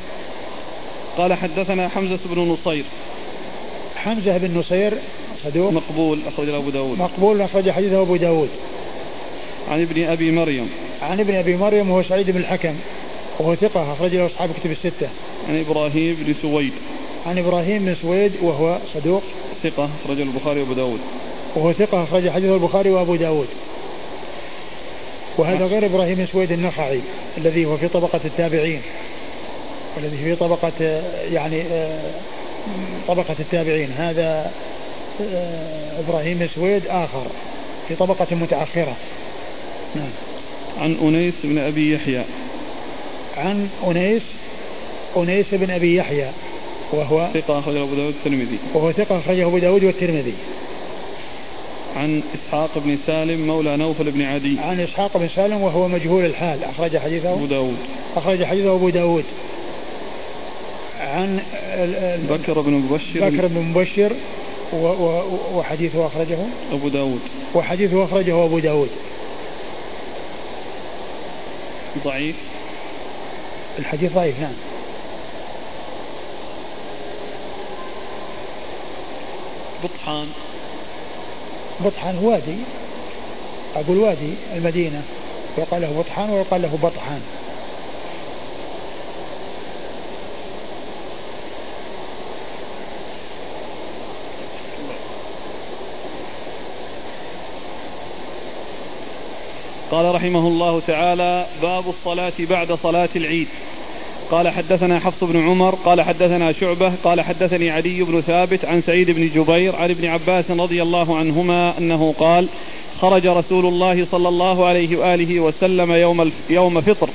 قال 1.18 1.34
حدثنا 1.34 1.88
حمزة 1.88 2.18
بن 2.24 2.40
نصير. 2.40 2.84
حمزة 3.96 4.36
بن 4.36 4.58
نصير 4.58 4.92
صدوق. 5.44 5.72
مقبول 5.72 6.20
أخرج 6.26 6.48
أبو 6.48 6.70
داود. 6.70 6.98
مقبول 6.98 7.40
أخرج 7.40 7.70
حديثه 7.70 8.02
أبو 8.02 8.16
داود. 8.16 8.48
عن 9.70 9.80
ابن 9.80 10.04
أبي 10.04 10.30
مريم. 10.30 10.70
عن 11.02 11.20
ابن 11.20 11.34
أبي 11.34 11.56
مريم 11.56 11.90
وهو 11.90 12.02
سعيد 12.02 12.30
بن 12.30 12.40
الحكم 12.40 12.74
وهو 13.38 13.54
ثقة 13.54 13.92
أخرج 13.92 14.14
له 14.14 14.26
أصحاب 14.26 14.50
كتب 14.52 14.70
الستة. 14.70 15.08
عن 15.48 15.60
إبراهيم 15.60 16.14
بن 16.14 16.34
سويد. 16.42 16.72
عن 17.26 17.38
إبراهيم 17.38 17.84
بن 17.84 17.94
سويد 18.02 18.32
وهو 18.42 18.78
صدوق. 18.94 19.22
ثقة 19.62 19.88
أخرج 20.04 20.20
البخاري 20.20 20.60
وأبو 20.60 20.72
داود. 20.72 21.00
وهو 21.56 21.72
ثقة 21.72 22.04
أخرج 22.04 22.30
حديثه 22.30 22.54
البخاري 22.54 22.90
وأبو 22.90 23.16
داود. 23.16 23.48
وهذا 25.38 25.66
غير 25.66 25.86
إبراهيم 25.86 26.26
سويد 26.32 26.52
النخعي 26.52 27.00
الذي 27.38 27.64
هو 27.64 27.76
في 27.76 27.88
طبقة 27.88 28.20
التابعين. 28.24 28.82
والذي 29.96 30.16
في 30.16 30.36
طبقة 30.36 31.02
يعني 31.32 31.64
طبقة 33.08 33.36
التابعين. 33.40 33.90
هذا 33.98 34.52
إبراهيم 35.98 36.48
سويد 36.54 36.82
آخر 36.86 37.26
في 37.88 37.94
طبقة 37.94 38.26
متأخرة. 38.34 38.96
نعم. 39.94 40.10
عن 40.80 40.96
أنيس 41.02 41.34
بن 41.44 41.58
أبي 41.58 41.94
يحيى. 41.94 42.24
عن 43.36 43.68
أنيس 43.86 44.22
أنيس 45.16 45.46
بن 45.52 45.70
أبي 45.70 45.96
يحيى. 45.96 46.30
وهو 46.92 47.28
ثقة 47.34 47.58
أخرجه 47.58 47.82
أبو 47.82 47.94
داود 47.94 48.14
والترمذي 48.14 48.58
وهو 48.74 48.92
ثقة 48.92 49.18
أخرجه 49.18 49.46
أبو 49.46 49.58
داود 49.58 49.84
والترمذي. 49.84 50.34
عن 51.96 52.22
إسحاق 52.34 52.78
بن 52.78 52.98
سالم 53.06 53.46
مولى 53.46 53.76
نوفل 53.76 54.10
بن 54.10 54.22
عدي. 54.22 54.58
عن 54.58 54.80
إسحاق 54.80 55.16
بن 55.16 55.28
سالم 55.28 55.62
وهو 55.62 55.88
مجهول 55.88 56.24
الحال. 56.24 56.64
أخرج 56.64 56.96
حديثه. 56.96 57.32
أبو 57.32 57.46
داود. 57.46 57.76
أخرج 58.16 58.44
حديثه 58.44 58.74
أبو 58.74 58.88
داود. 58.88 59.24
عن 61.00 61.40
بكر 62.30 62.60
بن 62.60 62.72
مبشر. 62.72 63.30
بكر 63.30 63.46
بن 63.46 63.60
مبشر 63.60 64.12
وحديثه 65.54 66.06
أخرجه. 66.06 66.38
أبو 66.72 66.88
داود. 66.88 67.20
وحديثه 67.54 68.04
أخرجه 68.04 68.44
أبو 68.44 68.58
داود. 68.58 68.90
ضعيف. 72.04 72.36
الحديث 73.78 74.12
ضعيف 74.12 74.40
نعم. 74.40 74.52
بطحان. 79.84 80.28
بطحان 81.84 82.18
وادي. 82.18 82.56
أقول 83.76 83.98
وادي 83.98 84.34
المدينة. 84.54 85.02
يقال 85.58 85.82
له 85.82 85.98
بطحان 85.98 86.30
ويقال 86.30 86.62
له 86.62 86.78
بطحان. 86.82 87.22
قال 99.90 100.14
رحمه 100.14 100.48
الله 100.48 100.82
تعالى 100.86 101.46
باب 101.62 101.88
الصلاة 101.88 102.32
بعد 102.40 102.72
صلاة 102.82 103.08
العيد. 103.16 103.48
قال 104.30 104.48
حدثنا 104.48 104.98
حفص 104.98 105.24
بن 105.24 105.48
عمر 105.48 105.74
قال 105.74 106.02
حدثنا 106.02 106.52
شعبة 106.52 106.92
قال 107.04 107.20
حدثني 107.20 107.70
علي 107.70 108.02
بن 108.02 108.20
ثابت 108.20 108.64
عن 108.64 108.82
سعيد 108.82 109.10
بن 109.10 109.28
جبير 109.34 109.76
عن 109.76 109.90
ابن 109.90 110.04
عباس 110.04 110.50
رضي 110.50 110.82
الله 110.82 111.16
عنهما 111.16 111.78
أنه 111.78 112.14
قال 112.18 112.48
خرج 113.00 113.26
رسول 113.26 113.66
الله 113.66 114.06
صلى 114.12 114.28
الله 114.28 114.66
عليه 114.66 114.96
وآله 114.96 115.40
وسلم 115.40 115.92
يوم, 115.92 116.32
يوم 116.50 116.80
فطر 116.80 117.08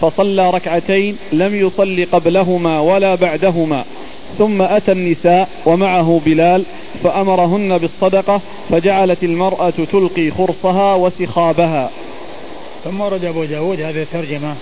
فصلى 0.00 0.50
ركعتين 0.50 1.16
لم 1.32 1.54
يصل 1.54 2.06
قبلهما 2.12 2.80
ولا 2.80 3.14
بعدهما 3.14 3.84
ثم 4.38 4.62
أتى 4.62 4.92
النساء 4.92 5.48
ومعه 5.66 6.20
بلال 6.26 6.64
فأمرهن 7.04 7.78
بالصدقة 7.78 8.40
فجعلت 8.70 9.24
المرأة 9.24 9.70
تلقي 9.92 10.30
خرصها 10.30 10.94
وسخابها. 10.94 11.90
ثم 12.84 13.00
ورد 13.00 13.24
أبو 13.24 13.44
داود 13.44 13.80
هذه 13.80 14.02
الترجمة. 14.02 14.54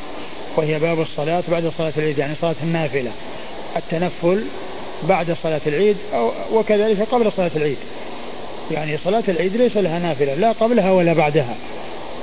وهي 0.57 0.79
باب 0.79 1.01
الصلاة 1.01 1.43
بعد 1.49 1.73
صلاة 1.79 1.93
العيد 1.97 2.19
يعني 2.19 2.35
صلاة 2.41 2.55
النافلة 2.63 3.11
التنفل 3.77 4.45
بعد 5.09 5.37
صلاة 5.43 5.61
العيد 5.67 5.97
أو 6.15 6.31
وكذلك 6.53 7.03
قبل 7.03 7.33
صلاة 7.33 7.51
العيد. 7.57 7.77
يعني 8.71 8.99
صلاة 8.99 9.23
العيد 9.29 9.57
ليس 9.57 9.77
لها 9.77 9.99
نافلة 9.99 10.35
لا 10.35 10.53
قبلها 10.53 10.93
ولا 10.93 11.13
بعدها. 11.13 11.57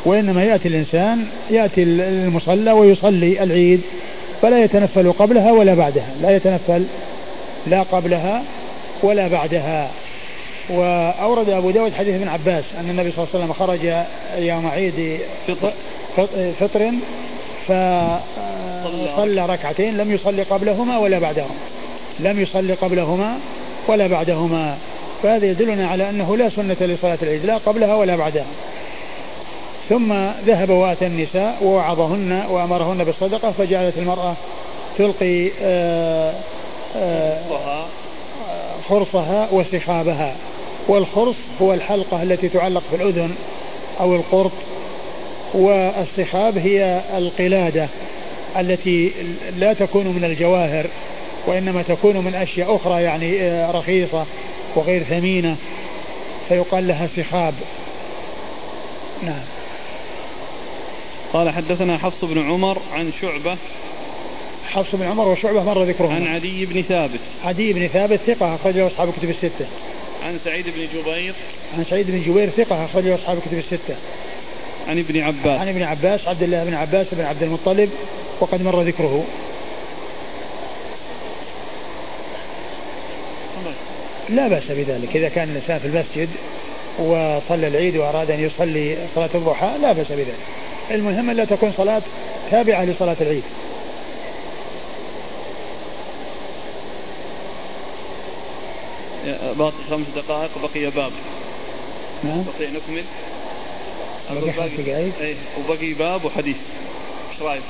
وإنما 0.05 0.43
يأتي 0.43 0.67
الإنسان 0.67 1.25
يأتي 1.51 1.83
المصلى 1.83 2.71
ويصلي 2.71 3.43
العيد 3.43 3.81
فلا 4.41 4.63
يتنفل 4.63 5.11
قبلها 5.11 5.51
ولا 5.51 5.73
بعدها. 5.73 6.09
لا 6.21 6.35
يتنفل 6.35 6.83
لا 7.67 7.81
قبلها 7.81 8.43
ولا 9.03 9.27
بعدها. 9.27 9.91
وأورد 10.69 11.49
أبو 11.49 11.71
داود 11.71 11.93
حديث 11.93 12.15
ابن 12.15 12.27
عباس 12.27 12.63
أن 12.79 12.89
النبي 12.89 13.11
صلى 13.11 13.23
الله 13.23 13.27
عليه 13.33 13.43
وسلم 13.43 13.53
خرج 13.53 14.05
يوم 14.37 14.67
عيد 14.67 15.19
فطر 16.59 16.91
فصلى 17.67 19.45
ركعتين 19.45 19.97
لم 19.97 20.11
يصلي 20.11 20.43
قبلهما 20.43 20.97
ولا 20.97 21.19
بعدهما. 21.19 21.55
لم 22.19 22.39
يصلي 22.39 22.73
قبلهما 22.73 23.37
ولا 23.87 24.07
بعدهما. 24.07 24.77
فهذا 25.23 25.45
يدلنا 25.45 25.87
على 25.87 26.09
أنه 26.09 26.37
لا 26.37 26.49
سنة 26.49 26.77
لصلاة 26.81 27.17
العيد 27.21 27.45
لا 27.45 27.57
قبلها 27.57 27.95
ولا 27.95 28.15
بعدها. 28.15 28.45
ثم 29.89 30.13
ذهب 30.45 30.69
وأتى 30.69 31.07
النساء 31.07 31.57
ووعظهن 31.63 32.45
وأمرهن 32.49 33.03
بالصدقة 33.03 33.51
فجعلت 33.51 33.97
المرأة 33.97 34.33
تلقي 34.97 35.51
آه، 35.61 36.33
آه، 36.95 37.41
خرصها 38.89 39.47
وسخابها. 39.51 40.35
والخرص 40.87 41.35
هو 41.61 41.73
الحلقة 41.73 42.23
التي 42.23 42.49
تعلق 42.49 42.83
في 42.89 42.95
الأذن 42.95 43.35
أو 43.99 44.15
القرط. 44.15 44.51
والسخاب 45.57 46.57
هي 46.57 47.01
القلادة 47.17 47.87
التي 48.59 49.11
لا 49.57 49.73
تكون 49.73 50.07
من 50.07 50.23
الجواهر 50.23 50.87
وإنما 51.47 51.81
تكون 51.81 52.17
من 52.17 52.35
أشياء 52.35 52.75
أخرى 52.75 53.03
يعني 53.03 53.41
آه، 53.41 53.71
رخيصة 53.71 54.25
وغير 54.75 55.03
ثمينة 55.03 55.55
فيقال 56.49 56.87
لها 56.87 57.09
سخاب 57.15 57.53
نعم. 59.23 59.43
قال 61.33 61.49
حدثنا 61.49 61.97
حفص 61.97 62.25
بن 62.25 62.49
عمر 62.51 62.81
عن 62.93 63.11
شعبة. 63.21 63.57
حفص 64.69 64.95
بن 64.95 65.05
عمر 65.05 65.27
وشعبة 65.27 65.63
مر 65.63 65.83
ذكرهم 65.83 66.11
عن 66.11 66.27
عدي 66.27 66.65
بن 66.65 66.81
ثابت. 66.81 67.19
عدي 67.45 67.73
بن 67.73 67.87
ثابت 67.87 68.19
ثقة 68.27 68.55
أخرجه 68.55 68.87
أصحاب 68.87 69.09
الكتب 69.09 69.29
الستة. 69.29 69.65
عن 70.25 70.39
سعيد 70.45 70.65
بن 70.65 70.99
جبير. 70.99 71.33
عن 71.77 71.85
سعيد 71.89 72.11
بن 72.11 72.21
جبير 72.21 72.49
ثقة 72.49 72.85
أخرجه 72.85 73.15
أصحاب 73.15 73.37
الكتب 73.37 73.57
الستة. 73.57 73.95
عن 74.87 74.99
ابن 74.99 75.21
عباس. 75.21 75.59
عن 75.59 75.67
ابن 75.67 75.83
عباس 75.83 76.27
عبد 76.27 76.43
الله 76.43 76.63
بن 76.63 76.73
عباس 76.73 77.07
بن 77.11 77.25
عبد 77.25 77.43
المطلب 77.43 77.89
وقد 78.39 78.61
مر 78.61 78.81
ذكره. 78.81 79.23
لا 84.29 84.47
بأس 84.47 84.63
بذلك. 84.69 85.15
إذا 85.15 85.29
كان 85.29 85.49
الإنسان 85.49 85.79
في 85.79 85.87
المسجد 85.87 86.29
وصلى 86.99 87.67
العيد 87.67 87.97
وأراد 87.97 88.31
أن 88.31 88.39
يصلي 88.39 88.97
صلاة 89.15 89.29
الضحى 89.35 89.77
لا 89.81 89.91
بأس 89.91 90.07
بذلك. 90.07 90.35
المهم 90.91 91.31
لا 91.31 91.45
تكون 91.45 91.73
صلاة 91.77 92.01
تابعة 92.51 92.85
لصلاة 92.85 93.17
العيد. 93.21 93.43
باقي 99.57 99.83
خمس 99.89 100.05
دقائق 100.15 100.51
بقي 100.63 100.89
باب. 100.89 101.11
نعم. 102.23 102.43
بقي 102.43 102.67
نكمل. 102.67 103.03
وبقي 105.59 105.93
باب 105.93 106.25
وحديث. 106.25 106.55
إيش 107.31 107.41
رأيك؟ 107.41 107.61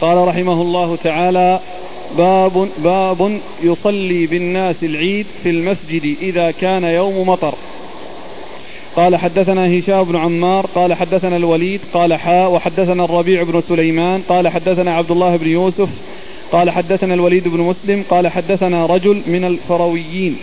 قال 0.00 0.28
رحمه 0.28 0.62
الله 0.62 0.96
تعالى 0.96 1.60
باب 2.18 2.68
باب 2.78 3.40
يصلي 3.62 4.26
بالناس 4.26 4.76
العيد 4.82 5.26
في 5.42 5.50
المسجد 5.50 6.16
إذا 6.22 6.50
كان 6.50 6.84
يوم 6.84 7.28
مطر. 7.28 7.54
قال 8.96 9.16
حدثنا 9.16 9.78
هشام 9.78 10.04
بن 10.04 10.16
عمار 10.16 10.66
قال 10.66 10.94
حدثنا 10.94 11.36
الوليد 11.36 11.80
قال 11.94 12.14
حاء 12.14 12.50
وحدثنا 12.50 13.04
الربيع 13.04 13.42
بن 13.42 13.62
سليمان 13.68 14.22
قال 14.28 14.48
حدثنا 14.48 14.94
عبد 14.94 15.10
الله 15.10 15.36
بن 15.36 15.48
يوسف 15.48 15.88
قال 16.52 16.70
حدثنا 16.70 17.14
الوليد 17.14 17.48
بن 17.48 17.60
مسلم 17.60 18.04
قال 18.10 18.28
حدثنا 18.28 18.86
رجل 18.86 19.22
من 19.26 19.44
الفرويين 19.44 20.36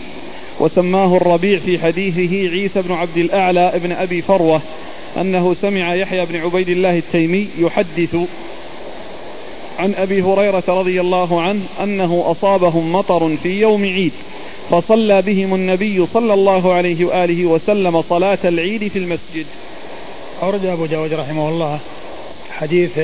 وسماه 0.60 1.18
الربيع 1.18 1.60
في 1.60 1.80
حديثه 1.80 2.50
عيسى 2.52 2.82
بن 2.82 2.92
عبد 2.92 3.18
الأعلى 3.18 3.74
بن 3.76 3.92
أبي 3.92 4.22
فروة 4.22 4.62
أنه 5.18 5.56
سمع 5.62 5.96
يحيى 5.96 6.26
بن 6.26 6.36
عبيد 6.36 6.70
الله 6.70 6.98
التيمي 6.98 7.48
يحدث 7.58 8.16
عن 9.80 9.96
أبي 9.96 10.22
هريرة 10.22 10.64
رضي 10.68 11.02
الله 11.02 11.42
عنه 11.42 11.62
أنه 11.84 12.24
أصابهم 12.26 12.94
مطر 12.94 13.38
في 13.44 13.60
يوم 13.60 13.86
عيد 13.86 14.12
فصلى 14.70 15.22
بهم 15.22 15.56
النبي 15.56 16.08
صلى 16.14 16.34
الله 16.34 16.74
عليه 16.74 17.06
وآله 17.06 17.46
وسلم 17.46 18.02
صلاة 18.02 18.38
العيد 18.46 18.88
في 18.88 19.00
المسجد. 19.00 19.46
أورد 20.44 20.66
أبو 20.66 20.86
داود 20.86 21.14
رحمه 21.14 21.50
الله 21.50 21.80
حديث 22.52 22.98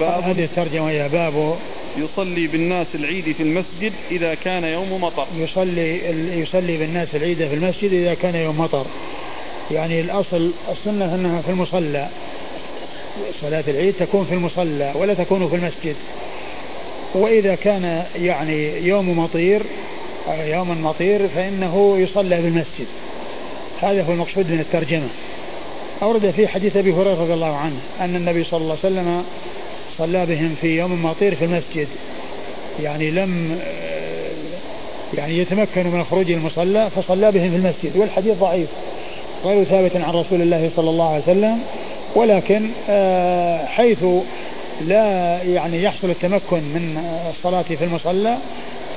باب 0.00 0.22
هذه 0.22 0.44
الترجمة 0.44 0.90
هي 0.90 1.08
باب 1.08 1.56
يصلي 1.98 2.46
بالناس 2.46 2.86
العيد 2.94 3.32
في 3.32 3.42
المسجد 3.42 3.92
إذا 4.10 4.34
كان 4.34 4.64
يوم 4.64 5.04
مطر. 5.04 5.26
يصلي 5.36 6.00
يصلي 6.40 6.76
بالناس 6.76 7.08
العيد 7.14 7.38
في 7.38 7.54
المسجد 7.54 7.92
إذا 7.92 8.14
كان 8.14 8.34
يوم 8.34 8.60
مطر. 8.60 8.86
يعني 9.70 10.00
الأصل 10.00 10.52
السنة 10.72 11.14
أنها 11.14 11.42
في 11.42 11.50
المصلى. 11.50 12.08
صلاة 13.40 13.64
العيد 13.68 13.94
تكون 13.94 14.24
في 14.24 14.34
المصلى 14.34 14.92
ولا 14.94 15.14
تكون 15.14 15.48
في 15.48 15.56
المسجد. 15.56 15.96
وإذا 17.14 17.54
كان 17.54 18.04
يعني 18.16 18.86
يوم 18.86 19.18
مطير 19.18 19.62
يوم 20.28 20.84
مطير 20.84 21.28
فإنه 21.28 21.98
يصلى 21.98 22.42
بالمسجد. 22.42 22.86
هذا 23.80 24.02
هو 24.02 24.12
المقصود 24.12 24.50
من 24.50 24.60
الترجمة. 24.60 25.08
أورد 26.02 26.30
في 26.30 26.48
حديث 26.48 26.76
أبي 26.76 26.92
هريرة 26.92 27.22
رضي 27.22 27.34
الله 27.34 27.56
عنه 27.56 27.80
أن 28.00 28.16
النبي 28.16 28.44
صلى 28.44 28.60
الله 28.60 28.76
عليه 28.84 28.94
وسلم 28.94 29.24
صلى 29.98 30.26
بهم 30.26 30.54
في 30.60 30.78
يوم 30.78 31.02
مطير 31.02 31.34
في 31.34 31.44
المسجد. 31.44 31.88
يعني 32.82 33.10
لم 33.10 33.58
يعني 35.14 35.38
يتمكنوا 35.38 35.92
من 35.92 36.04
خروج 36.04 36.30
المصلى 36.30 36.90
فصلى 36.90 37.32
بهم 37.32 37.50
في 37.50 37.56
المسجد 37.56 37.96
والحديث 37.96 38.36
ضعيف. 38.38 38.68
غير 39.44 39.64
ثابت 39.64 39.96
عن 39.96 40.14
رسول 40.14 40.42
الله 40.42 40.70
صلى 40.76 40.90
الله 40.90 41.08
عليه 41.12 41.22
وسلم 41.22 41.58
ولكن 42.14 42.70
آه، 42.88 43.66
حيث 43.66 44.04
لا 44.86 45.38
يعني 45.42 45.82
يحصل 45.82 46.10
التمكن 46.10 46.56
من 46.56 47.04
الصلاة 47.30 47.62
في 47.62 47.84
المصلى 47.84 48.36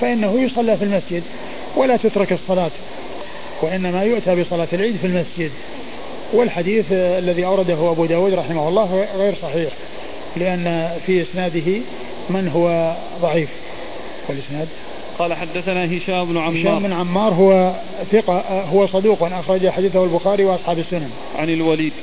فإنه 0.01 0.41
يصلى 0.41 0.77
في 0.77 0.83
المسجد 0.83 1.23
ولا 1.75 1.97
تترك 1.97 2.31
الصلاة 2.31 2.71
وإنما 3.61 4.03
يؤتى 4.03 4.43
بصلاة 4.43 4.67
العيد 4.73 4.95
في 4.97 5.07
المسجد. 5.07 5.51
والحديث 6.33 6.85
الذي 6.91 7.45
أورده 7.45 7.91
أبو 7.91 8.05
داود 8.05 8.33
رحمه 8.33 8.69
الله 8.69 9.05
غير 9.17 9.35
صحيح. 9.41 9.73
لأن 10.37 10.91
في 11.05 11.21
إسناده 11.21 11.81
من 12.29 12.47
هو 12.47 12.95
ضعيف. 13.21 13.49
والإسناد؟ 14.29 14.67
قال 15.19 15.33
حدثنا 15.33 15.97
هشام 15.97 16.25
بن 16.25 16.37
عمار. 16.37 16.61
هشام 16.61 16.83
بن 16.83 16.93
عمار 16.93 17.33
هو 17.33 17.73
ثقة 18.11 18.63
هو 18.63 18.87
صدوق 18.87 19.23
أخرج 19.23 19.69
حديثه 19.69 20.03
البخاري 20.03 20.45
وأصحاب 20.45 20.79
السنن. 20.79 21.09
عن 21.35 21.49
الوليد. 21.49 21.93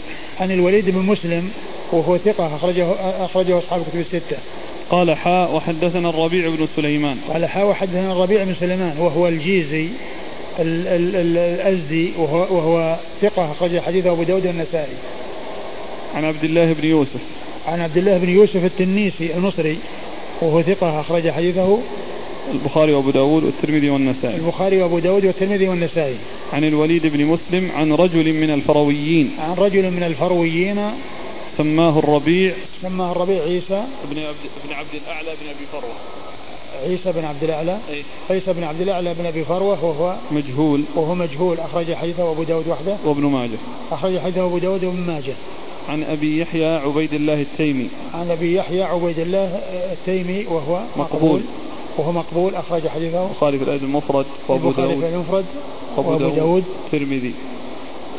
عن 0.41 0.51
الوليد 0.51 0.91
بن 0.91 0.99
مسلم 0.99 1.51
وهو 1.93 2.18
ثقة 2.18 2.57
أخرجه 2.57 2.93
أخرجه 3.24 3.59
أصحاب 3.59 3.81
الكتب 3.81 4.01
الستة. 4.01 4.37
قال 4.91 5.16
حاء 5.16 5.55
وحدثنا 5.55 6.11
الربيع 6.11 6.49
بن 6.49 6.68
سليمان. 6.76 7.16
قال 7.33 7.47
حاء 7.47 7.66
وحدثنا 7.66 8.12
الربيع 8.12 8.45
بن 8.45 8.55
سليمان 8.61 8.99
وهو 8.99 9.29
الجيزي 9.29 9.89
الأزدي 10.61 12.12
وهو, 12.18 12.39
وهو 12.57 12.97
ثقة 13.22 13.53
أخرج 13.53 13.81
حديثه 13.81 14.11
أبو 14.11 14.22
داود 14.22 14.47
النسائي 14.47 14.97
عن 16.14 16.24
عبد 16.24 16.45
الله 16.45 16.72
بن 16.72 16.89
يوسف. 16.89 17.20
عن 17.66 17.80
عبد 17.80 17.96
الله 17.96 18.18
بن 18.18 18.28
يوسف 18.28 18.64
التنيسي 18.64 19.34
المصري 19.34 19.78
وهو 20.42 20.62
ثقة 20.62 21.00
أخرج 21.00 21.30
حديثه. 21.30 21.78
البخاري 22.52 22.92
وأبو 22.92 23.11
داود 23.11 23.44
والترمذي 23.44 23.90
والنسائي. 23.90 24.36
البخاري 24.36 24.82
وأبو 24.82 24.98
داود 24.98 25.24
والترمذي 25.24 25.68
والنسائي. 25.68 26.16
عن 26.52 26.64
الوليد 26.64 27.06
بن 27.06 27.24
مسلم 27.24 27.70
عن 27.70 27.92
رجل 27.92 28.32
من 28.32 28.50
الفرويين. 28.50 29.36
عن 29.38 29.54
رجل 29.54 29.90
من 29.90 30.02
الفرويين. 30.02 30.90
سماه 31.59 31.98
الربيع. 31.98 32.52
سماه 32.82 33.12
الربيع 33.12 33.42
عيسى. 33.42 33.84
بن 34.11 34.18
عبد 34.18 34.36
بن 34.64 34.72
عبد 34.72 34.94
الأعلى 34.94 35.28
بن 35.28 35.48
أبي 35.48 35.66
فروة. 35.72 35.94
عيسى 36.86 37.12
بن 37.12 37.24
عبد 37.24 37.44
الأعلى. 37.44 37.78
أي. 37.90 38.02
عيسى 38.30 38.52
بن 38.52 38.64
عبد 38.64 38.80
الأعلى 38.80 39.14
بن 39.14 39.26
أبي 39.26 39.44
فروة 39.44 39.84
وهو 39.84 40.16
مجهول. 40.30 40.84
وهو 40.94 41.14
مجهول 41.14 41.61
أخرج 41.61 41.94
حديثه 41.94 42.32
أبو 42.32 42.42
داود 42.42 42.68
وحده. 42.68 42.96
وابن 43.04 43.22
ماجه. 43.22 43.59
أخرج 43.92 44.18
حديثه 44.18 44.44
أبو 44.46 44.59
داود 44.59 44.84
وابن 44.84 45.00
ماجه. 45.00 45.34
عن 45.89 46.03
أبي 46.03 46.39
يحيى 46.39 46.76
عبيد 46.76 47.14
الله 47.14 47.41
التيمي. 47.41 47.89
عن 48.14 48.30
أبي 48.30 48.55
يحيى 48.55 48.82
عبيد 48.82 49.18
الله 49.18 49.61
التيمي 49.93 50.47
وهو 50.47 50.80
مقبول. 50.97 51.41
وهو 51.99 52.12
مقبول 52.12 52.55
أخرج 52.55 52.89
حديثه. 52.89 53.26
البخاري 53.26 53.59
في 53.59 53.64
الأدب 53.64 53.84
المفرد 53.84 54.26
وأبو 54.49 54.70
داود. 54.70 55.05
المفرد 55.05 55.45
وأبو 55.97 56.16
داود. 56.16 56.64
الترمذي 56.84 57.34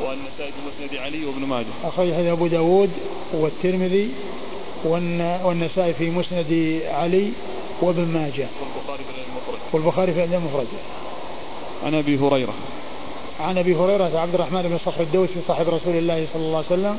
والنسائي 0.04 0.52
في 0.52 0.62
مسند 0.68 1.00
علي 1.00 1.26
وابن 1.26 1.46
ماجه. 1.46 1.66
أخرج 1.84 2.14
حديث 2.14 2.28
أبو 2.28 2.48
داود 2.48 2.90
والترمذي 3.34 4.12
والنسائي 5.46 5.94
في 5.94 6.10
مسند 6.10 6.82
علي 6.92 7.32
وابن 7.82 8.06
ماجه. 8.06 8.48
والبخاري 8.64 9.04
في 9.04 9.10
الأدب 9.10 9.30
المفرد. 9.30 9.60
والبخاري 9.74 10.14
في 10.14 10.24
الأدب 10.24 10.34
المفرد. 10.34 10.68
عن 11.86 11.94
أبي 11.96 12.18
هريرة. 12.18 12.54
عن 13.40 13.58
أبي 13.58 13.76
هريرة 13.76 14.20
عبد 14.20 14.34
الرحمن 14.34 14.62
بن 14.62 14.78
صخر 14.86 15.02
الدوسي 15.02 15.34
صاحب 15.48 15.70
رسول 15.70 15.96
الله 15.96 16.28
صلى 16.34 16.42
الله 16.42 16.58
عليه 16.58 16.68
وسلم 16.68 16.98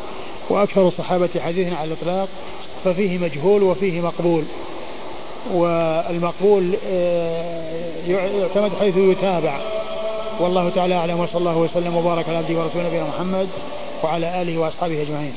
وأكثر 0.50 0.88
الصحابة 0.88 1.28
حديثا 1.40 1.76
على 1.76 1.92
الإطلاق 1.92 2.28
ففيه 2.84 3.18
مجهول 3.18 3.62
وفيه 3.62 4.00
مقبول 4.00 4.44
والمقبول 5.52 6.76
آه، 6.86 8.06
يعتمد 8.06 8.70
حيث 8.80 8.96
يتابع 8.96 9.60
والله 10.40 10.70
تعالى 10.70 10.94
أعلم 10.94 11.20
وصلى 11.20 11.38
الله 11.38 11.56
وسلم 11.56 11.96
وبارك 11.96 12.28
على 12.28 12.36
عبده 12.36 12.58
ورسوله 12.58 12.86
نبينا 12.86 13.08
محمد 13.08 13.48
وعلى 14.04 14.42
آله 14.42 14.58
وأصحابه 14.58 15.02
أجمعين. 15.02 15.34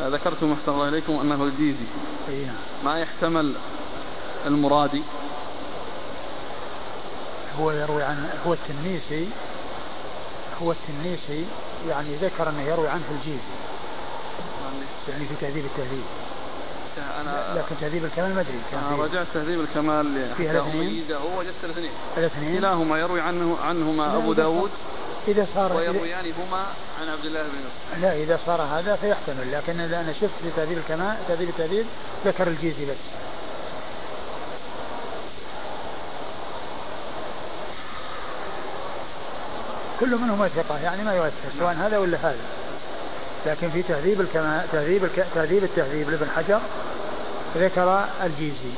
ذكرتم 0.00 0.52
أحسن 0.52 0.72
الله 0.72 0.88
إليكم 0.88 1.12
أنه 1.20 1.44
الجيزي. 1.44 1.86
نعم. 2.28 2.54
ما 2.84 3.00
يحتمل 3.00 3.52
المرادي 4.46 5.02
هو 7.60 7.70
يروي 7.70 8.02
عن 8.02 8.28
هو 8.46 8.52
التنيسي 8.52 9.28
هو 10.62 10.72
التنيسي 10.72 11.44
يعني 11.88 12.14
ذكر 12.16 12.48
أنه 12.48 12.62
يروي 12.62 12.88
عنه 12.88 13.04
الجيزي 13.10 13.38
يعني 15.08 15.24
في 15.24 15.34
تهذيب 15.40 15.64
التهذيب. 15.64 16.04
أنا 17.20 17.54
لكن 17.58 17.80
تهذيب 17.80 18.04
الكمال 18.04 18.34
ما 18.34 18.40
أدري 18.40 18.60
أنا 18.72 19.02
رجعت 19.04 19.26
تهذيب 19.34 19.60
الكمال 19.60 20.34
فيها 20.36 20.50
الاثنين؟ 20.50 21.04
هو 21.12 21.38
وجدت 21.38 21.64
الاثنين. 21.64 21.90
الاثنين؟ 22.16 22.58
كلاهما 22.58 22.98
يروي 22.98 23.20
عنه 23.20 23.56
عنهما 23.62 24.16
أبو 24.16 24.32
داود. 24.32 24.70
إذا 25.28 25.46
صار 25.54 25.76
ويرويان 25.76 26.32
هما 26.32 26.66
عن 27.00 27.08
عبد 27.08 27.24
الله 27.24 27.42
بن 27.42 28.00
لا 28.00 28.16
إذا 28.16 28.38
صار 28.46 28.62
هذا 28.62 28.96
فيحتمل. 28.96 29.52
لكن 29.52 29.80
إذا 29.80 30.00
أنا 30.00 30.12
شفت 30.12 30.34
في 30.42 30.50
تهذيب 30.56 30.78
الكمال 30.78 31.16
تهذيب 31.28 31.48
التهذيب 31.48 31.86
ذكر 32.26 32.48
الجيزي 32.48 32.84
بس. 32.84 32.96
كل 40.00 40.16
منهما 40.16 40.48
ثقة 40.48 40.78
يعني 40.78 41.04
ما 41.04 41.14
يؤثر 41.14 41.58
سواء 41.58 41.74
هذا 41.74 41.98
ولا 41.98 42.18
هذا. 42.18 42.44
لكن 43.46 43.70
في 43.70 43.82
تهذيب 43.82 44.20
الكمال 44.20 44.66
تهذيب 44.72 45.04
الك... 45.04 45.26
تهذيب 45.34 45.64
التهذيب 45.64 46.10
لابن 46.10 46.30
حجر 46.30 46.60
ذكر 47.56 48.04
الجيزي. 48.22 48.72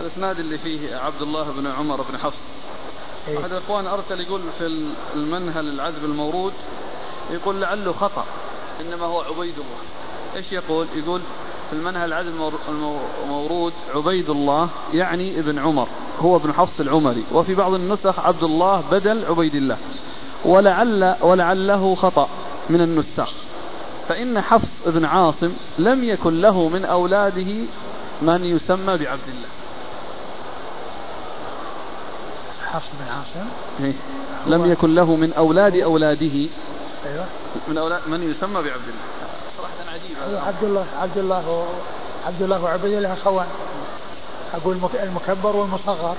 الإسناد 0.00 0.38
اللي 0.38 0.58
فيه 0.58 0.96
عبد 0.96 1.22
الله 1.22 1.42
بن 1.42 1.66
عمر 1.66 2.02
بن 2.02 2.18
حفص. 2.18 2.38
إيه؟ 3.28 3.38
أحد 3.38 3.52
الاخوان 3.52 3.86
أرسل 3.86 4.20
يقول 4.20 4.42
في 4.58 4.66
المنهل 5.14 5.68
العذب 5.68 6.04
المورود 6.04 6.52
يقول 7.30 7.60
لعله 7.60 7.92
خطأ 7.92 8.24
إنما 8.80 9.06
هو 9.06 9.20
عبيد 9.20 9.54
الله. 9.58 9.78
إيش 10.36 10.52
يقول؟ 10.52 10.86
يقول 10.94 11.20
في 11.70 11.76
المنهل 11.76 12.08
العذب 12.08 12.52
المورود 13.24 13.72
عبيد 13.94 14.30
الله 14.30 14.68
يعني 14.92 15.38
ابن 15.38 15.58
عمر 15.58 15.88
هو 16.20 16.36
ابن 16.36 16.52
حفص 16.52 16.80
العمري 16.80 17.24
وفي 17.32 17.54
بعض 17.54 17.74
النسخ 17.74 18.18
عبد 18.18 18.42
الله 18.42 18.84
بدل 18.90 19.24
عبيد 19.24 19.54
الله 19.54 19.76
ولعل 20.44 21.16
ولعله 21.20 21.94
خطأ 21.94 22.28
من 22.70 22.80
النساخ. 22.80 23.32
فإن 24.08 24.40
حفص 24.40 24.68
بن 24.86 25.04
عاصم 25.04 25.52
لم 25.78 26.04
يكن 26.04 26.40
له 26.40 26.68
من 26.68 26.84
أولاده 26.84 27.66
من 28.22 28.44
يسمى 28.44 28.96
بعبد 28.96 29.28
الله 29.28 29.48
حفص 32.66 32.88
بن 33.00 33.08
عاصم؟ 33.08 33.48
إيه؟ 33.80 33.92
لم 34.46 34.72
يكن 34.72 34.94
له 34.94 35.16
من 35.16 35.32
أولاد 35.32 35.76
أولاده 35.76 36.48
أيوة. 37.06 37.26
من 37.68 37.78
أولاد 37.78 38.00
من 38.08 38.30
يسمى 38.30 38.54
بعبد 38.54 38.66
الله 38.66 39.23
عجيبة 39.94 40.40
عبد 40.40 40.62
الله 40.62 40.86
عبد 40.98 41.18
الله 41.18 41.66
عبد 42.26 42.42
الله 42.42 42.62
وعبد 42.62 42.84
الله 42.84 43.12
أخوان. 43.12 43.46
أقول 44.54 44.80
المكبر 44.94 45.56
والمصغر. 45.56 46.16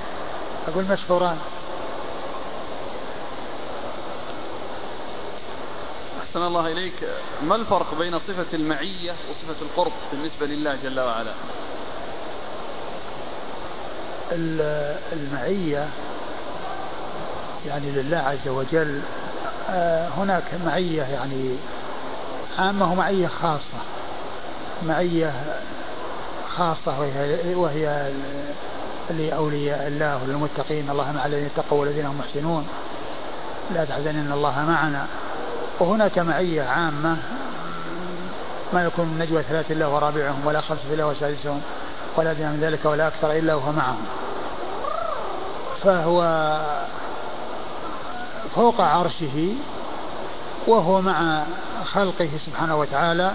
أقول 0.68 0.84
مشهوران. 0.84 1.38
أحسن 6.22 6.44
الله 6.44 6.72
إليك. 6.72 6.94
ما 7.44 7.56
الفرق 7.56 7.96
بين 8.00 8.20
صفة 8.20 8.46
المعية 8.54 9.16
وصفة 9.30 9.62
القرب 9.62 9.92
بالنسبة 10.12 10.46
لله 10.46 10.78
جل 10.84 11.00
وعلا؟ 11.00 11.32
المعية 15.14 15.90
يعني 17.68 17.92
لله 17.92 18.18
عز 18.18 18.48
وجل. 18.48 19.02
آه، 19.70 20.08
هناك 20.08 20.44
معية 20.66 21.04
يعني 21.04 21.56
عامة 22.60 22.92
ومعية 22.92 23.28
خاصة. 23.28 23.80
معية 24.88 25.34
خاصة 26.58 27.00
وهي, 27.00 27.56
وهي 27.56 28.12
لأولياء 29.10 29.88
الله 29.88 30.24
وللمتقين 30.24 30.90
الله 30.90 31.12
مع 31.12 31.26
الذين 31.26 31.46
اتقوا 31.46 31.82
والذين 31.82 32.06
هم 32.06 32.18
محسنون. 32.18 32.68
لا 33.74 33.86
تحزن 33.86 34.16
إن 34.16 34.32
الله 34.32 34.66
معنا. 34.66 35.06
وهناك 35.80 36.20
معية 36.20 36.64
عامة. 36.64 37.18
ما 38.74 38.84
يكون 38.84 39.06
من 39.06 39.20
نجوى 39.20 39.44
ثلاثة 39.44 39.74
الله 39.74 39.90
ورابعهم 39.90 40.46
ولا 40.46 40.62
خمسة 40.62 40.94
الله 40.94 41.08
وسادسهم 41.08 41.62
ولا 42.18 42.32
أدنى 42.32 42.48
من 42.48 42.60
ذلك 42.62 42.86
ولا 42.86 43.08
أكثر 43.08 43.32
إلا 43.32 43.56
وهو 43.56 43.72
معهم. 43.72 44.06
فهو 45.84 46.22
فوق 48.56 48.82
عرشه 48.82 49.54
وهو 50.68 51.02
مع 51.02 51.44
خلقه 51.86 52.30
سبحانه 52.46 52.80
وتعالى. 52.80 53.32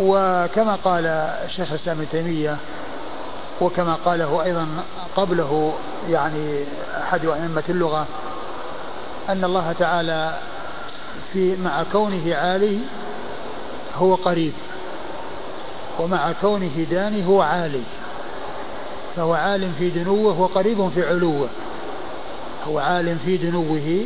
وكما 0.00 0.78
قال 0.84 1.06
الشيخ 1.44 1.72
الإسلام 1.72 1.98
ابن 1.98 2.08
تيمية 2.12 2.56
وكما 3.60 3.94
قاله 3.94 4.42
أيضا 4.42 4.66
قبله 5.16 5.74
يعني 6.10 6.64
أحد 7.02 7.26
أئمة 7.26 7.62
اللغة 7.68 8.06
أن 9.28 9.44
الله 9.44 9.74
تعالى 9.78 10.38
في 11.32 11.56
مع 11.56 11.82
كونه 11.92 12.34
عالي 12.34 12.78
هو 13.96 14.14
قريب 14.14 14.52
ومع 15.98 16.32
كونه 16.40 16.86
داني 16.90 17.26
هو 17.26 17.42
عالي. 17.42 17.82
فهو 19.16 19.34
عال 19.34 19.72
في 19.78 19.90
دنوه 19.90 20.40
وقريب 20.40 20.88
في 20.94 21.08
علوه. 21.08 21.48
هو 22.68 22.78
عال 22.78 23.18
في 23.18 23.36
دنوه 23.36 24.04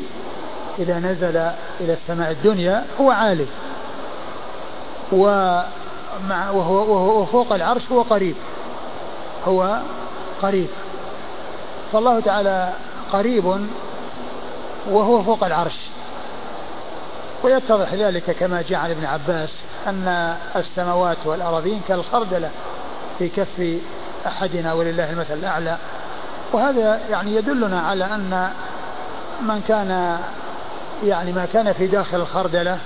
إذا 0.78 0.98
نزل 0.98 1.36
إلى 1.80 1.92
السماء 1.92 2.30
الدنيا 2.30 2.84
هو 3.00 3.10
عالي 3.10 3.46
ومع 5.12 6.50
وهو, 6.50 6.74
وهو 6.74 7.24
فوق 7.24 7.52
العرش 7.52 7.82
هو 7.92 8.02
قريب. 8.02 8.34
هو 9.48 9.80
قريب. 10.42 10.68
فالله 11.92 12.20
تعالى 12.20 12.72
قريب 13.12 13.66
وهو 14.90 15.22
فوق 15.22 15.44
العرش. 15.44 15.78
ويتضح 17.42 17.94
ذلك 17.94 18.30
كما 18.30 18.62
جاء 18.62 18.78
عن 18.80 18.90
ابن 18.90 19.04
عباس 19.04 19.50
أن 19.86 20.36
السماوات 20.56 21.16
والأراضين 21.24 21.80
كالخردلة 21.88 22.50
في 23.18 23.28
كف 23.28 23.80
أحدنا 24.26 24.72
ولله 24.72 25.10
المثل 25.10 25.34
الأعلى. 25.34 25.76
وهذا 26.52 27.00
يعني 27.10 27.34
يدلنا 27.34 27.80
على 27.80 28.04
أن 28.04 28.50
من 29.40 29.62
كان 29.68 30.18
يعني 31.04 31.32
ما 31.32 31.46
كان 31.52 31.72
في 31.72 31.86
داخل 31.86 32.16
الخردلة 32.16 32.78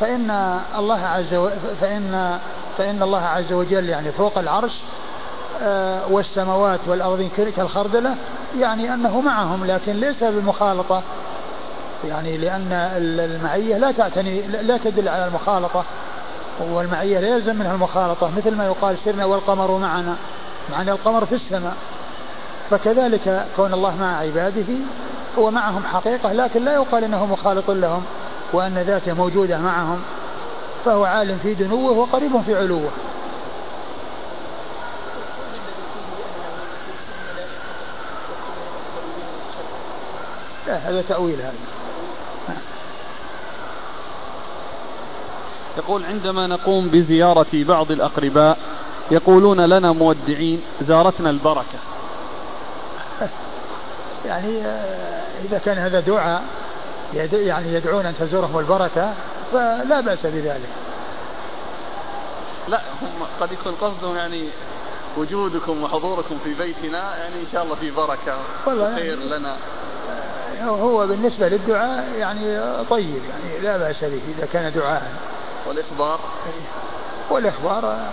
فإن 0.00 0.60
الله 0.78 1.06
عز 1.06 1.34
وجل 1.34 1.56
فإن 1.80 2.38
فإن 2.78 3.02
الله 3.02 3.20
عز 3.20 3.52
وجل 3.52 3.88
يعني 3.88 4.12
فوق 4.12 4.38
العرش 4.38 4.72
آه، 5.62 6.00
والسماوات 6.10 6.80
والأرضين 6.86 7.30
كالخردلة 7.56 8.14
يعني 8.58 8.94
أنه 8.94 9.20
معهم 9.20 9.64
لكن 9.64 9.92
ليس 9.92 10.24
بالمخالطة. 10.24 11.02
يعني 12.04 12.36
لأن 12.36 12.72
المعية 12.96 13.78
لا 13.78 13.92
تعتني 13.92 14.42
لا 14.42 14.76
تدل 14.76 15.08
على 15.08 15.26
المخالطة 15.26 15.84
والمعية 16.60 17.20
لا 17.20 17.28
يلزم 17.28 17.56
منها 17.56 17.74
المخالطة 17.74 18.30
مثل 18.36 18.54
ما 18.54 18.66
يقال 18.66 18.96
سرنا 19.04 19.24
والقمر 19.24 19.78
معنا 19.78 20.16
معنا 20.70 20.92
القمر 20.92 21.26
في 21.26 21.34
السماء. 21.34 21.74
فكذلك 22.70 23.46
كون 23.56 23.74
الله 23.74 23.96
مع 23.96 24.16
عباده 24.16 24.74
هو 25.38 25.50
معهم 25.50 25.84
حقيقة 25.84 26.32
لكن 26.32 26.64
لا 26.64 26.74
يقال 26.74 27.04
إنه 27.04 27.26
مخالط 27.26 27.70
لهم 27.70 28.02
وأن 28.52 28.78
ذاته 28.78 29.12
موجودة 29.12 29.58
معهم 29.58 30.02
فهو 30.84 31.04
عالم 31.04 31.38
في 31.42 31.54
دنوه 31.54 31.98
وقريب 31.98 32.42
في 32.46 32.54
علوه. 32.54 32.90
لا 40.66 40.76
هذا 40.76 41.02
تأويل 41.02 41.40
هذا. 41.40 41.54
يقول 45.78 46.04
عندما 46.04 46.46
نقوم 46.46 46.88
بزيارة 46.88 47.46
بعض 47.54 47.90
الأقرباء 47.90 48.58
يقولون 49.10 49.60
لنا 49.60 49.92
مودعين 49.92 50.62
زارتنا 50.82 51.30
البركة. 51.30 51.78
يعني 54.26 54.66
آه، 54.66 55.22
إذا 55.44 55.58
كان 55.58 55.78
هذا 55.78 56.00
دعاء 56.00 56.42
يعني 57.14 57.74
يدعون 57.74 58.06
أن 58.06 58.14
تزورهم 58.20 58.58
البركة 58.58 59.14
فلا 59.52 60.00
بأس 60.00 60.26
بذلك. 60.26 60.68
لا 62.68 62.80
هم 63.02 63.26
قد 63.40 63.52
يكون 63.52 63.74
قصدهم 63.74 64.16
يعني 64.16 64.48
وجودكم 65.16 65.82
وحضوركم 65.82 66.38
في 66.44 66.54
بيتنا 66.54 67.16
يعني 67.16 67.34
إن 67.34 67.46
شاء 67.52 67.62
الله 67.62 67.74
في 67.74 67.90
بركة 67.90 68.36
خير 68.94 69.18
لنا. 69.18 69.56
آه، 70.60 70.64
هو 70.64 71.06
بالنسبة 71.06 71.48
للدعاء 71.48 72.12
يعني 72.18 72.60
طيب 72.90 73.22
يعني 73.30 73.60
لا 73.62 73.76
بأس 73.76 74.04
به 74.04 74.20
إذا 74.38 74.46
كان 74.52 74.72
دعاء. 74.72 75.12
والإخبار؟ 75.66 76.20
والإخبار 77.30 77.84
آه، 77.84 78.10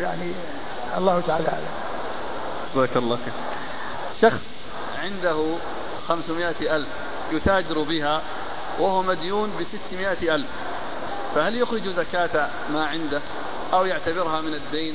يعني 0.00 0.32
الله 0.98 1.22
تعالى 1.26 1.48
أعلم. 1.48 1.68
جزاك 2.74 2.96
الله 2.96 3.16
خير. 3.16 3.34
شخص 4.30 4.57
عنده 4.98 5.56
خمسمائة 6.08 6.76
ألف 6.76 6.88
يتاجر 7.32 7.82
بها 7.82 8.22
وهو 8.78 9.02
مديون 9.02 9.50
بستمائة 9.60 10.34
ألف. 10.34 10.46
فهل 11.34 11.56
يخرج 11.56 11.88
زكاة 11.88 12.48
ما 12.72 12.86
عنده 12.86 13.20
أو 13.72 13.84
يعتبرها 13.84 14.40
من 14.40 14.54
الدين؟ 14.54 14.94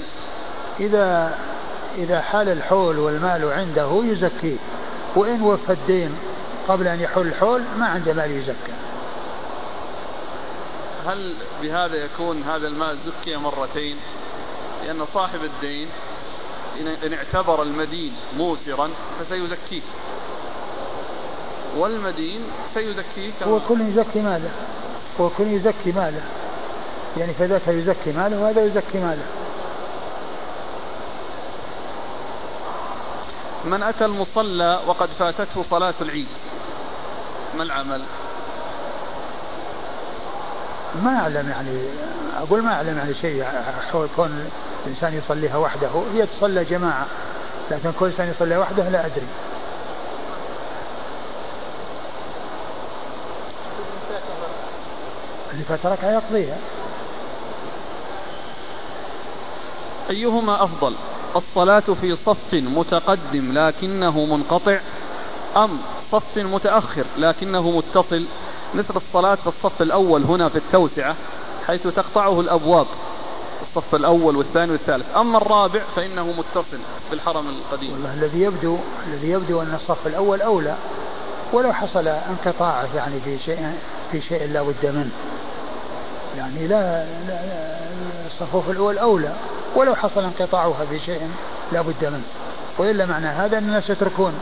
إذا 0.80 1.38
إذا 1.98 2.22
حال 2.22 2.50
الحول 2.50 3.00
والمال 3.00 3.54
عنده 3.54 4.02
يزكيه 4.04 4.58
وإن 5.16 5.42
وفى 5.42 5.74
الدين 5.74 6.16
قبل 6.68 6.88
أن 6.88 7.02
يحول 7.02 7.28
الحول 7.28 7.62
ما 7.78 7.88
عنده 7.88 8.14
مال 8.14 8.32
يزكى. 8.32 8.74
هل 11.08 11.34
بهذا 11.62 11.96
يكون 11.96 12.44
هذا 12.44 12.68
المال 12.68 12.98
زكي 13.06 13.38
مرتين؟ 13.38 13.98
لأن 14.86 15.06
صاحب 15.14 15.44
الدين 15.44 15.88
إن 16.80 17.14
اعتبر 17.14 17.62
المدين 17.62 18.14
موسرا 18.38 18.90
فسيزكيه. 19.20 19.82
والمدين 21.78 22.42
سيزكيه 22.74 23.32
هو 23.44 23.60
كل 23.60 23.82
يزكي 23.82 24.22
ماله. 24.22 24.50
هو 25.22 25.30
كل 25.30 25.48
يزكي 25.48 25.92
ماله. 25.92 26.22
يعني 27.18 27.34
فذاك 27.34 27.68
يزكي 27.68 28.12
ماله 28.12 28.40
وهذا 28.40 28.66
يزكي 28.66 29.00
ماله. 29.00 29.26
من 33.66 33.84
أتى 33.84 34.06
المصلى 34.06 34.80
وقد 34.88 35.10
فاتته 35.10 35.64
صلاة 35.64 35.94
العيد. 36.02 36.28
ما 37.58 37.64
العمل؟ 37.64 38.02
ما 41.04 41.20
أعلم 41.20 41.50
يعني 41.50 41.86
أقول 42.38 42.62
ما 42.62 42.74
أعلم 42.74 42.98
يعني 42.98 43.14
شيء 43.14 43.46
حول 43.92 44.08
كون 44.16 44.50
الإنسان 44.86 45.14
يصليها 45.14 45.58
وحده 45.58 45.90
هي 46.14 46.26
تصلى 46.26 46.66
جماعة 46.66 47.08
لكن 47.72 47.92
كل 48.00 48.06
إنسان 48.06 48.30
يصلي 48.30 48.58
وحده 48.58 48.90
لا 48.90 49.06
أدري. 49.06 49.28
اللي 55.54 55.64
فتركها 55.64 56.12
يقضيها. 56.14 56.58
أيهما 60.10 60.64
أفضل؟ 60.64 60.96
الصلاة 61.36 61.84
في 62.02 62.16
صف 62.26 62.54
متقدم 62.54 63.54
لكنه 63.54 64.26
منقطع 64.26 64.80
أم 65.58 65.80
صف 66.12 66.38
متأخر 66.38 67.06
لكنه 67.18 67.72
متصل؟ 67.72 68.26
مثل 68.74 68.96
الصلاة 68.96 69.36
في 69.36 69.48
الصف 69.48 69.82
الأول 69.82 70.24
هنا 70.24 70.50
في 70.50 70.56
التوسعة 70.56 71.16
حيث 71.68 71.88
تقطعه 71.88 72.40
الأبواب 72.40 72.88
الصف 73.76 73.96
الأول 73.96 74.36
والثاني 74.36 74.72
والثالث. 74.72 75.06
أما 75.16 75.38
الرابع 75.38 75.82
فإنه 75.96 76.24
متصل 76.24 76.80
بالحرم 77.12 77.50
القديم. 77.50 77.94
والله 77.94 78.14
الذي 78.14 78.42
يبدو 78.42 78.78
الذي 79.08 79.30
يبدو 79.30 79.62
أن 79.62 79.74
الصف 79.74 80.08
الأول 80.08 80.42
أولى 80.42 80.76
ولو 81.54 81.74
حصل 81.74 82.08
انقطاع 82.08 82.86
يعني 82.96 83.20
في 83.20 83.40
شيء 83.40 83.72
في 84.12 84.22
شيء 84.22 84.52
لا 84.52 84.62
بد 84.62 84.86
منه. 84.86 85.12
يعني 86.38 86.68
لا, 86.68 87.06
لا, 87.28 87.40
الصفوف 88.28 88.70
الأول 88.70 88.98
أولى 88.98 89.34
ولو 89.76 89.96
حصل 89.96 90.24
انقطاعها 90.24 90.86
في 90.90 91.00
شيء 91.00 91.30
لا 91.72 91.82
بد 91.82 92.06
منه. 92.06 92.24
وإلا 92.78 93.06
معنى 93.06 93.28
هذا 93.28 93.58
أن 93.58 93.64
الناس 93.64 93.90
يتركون 93.90 94.34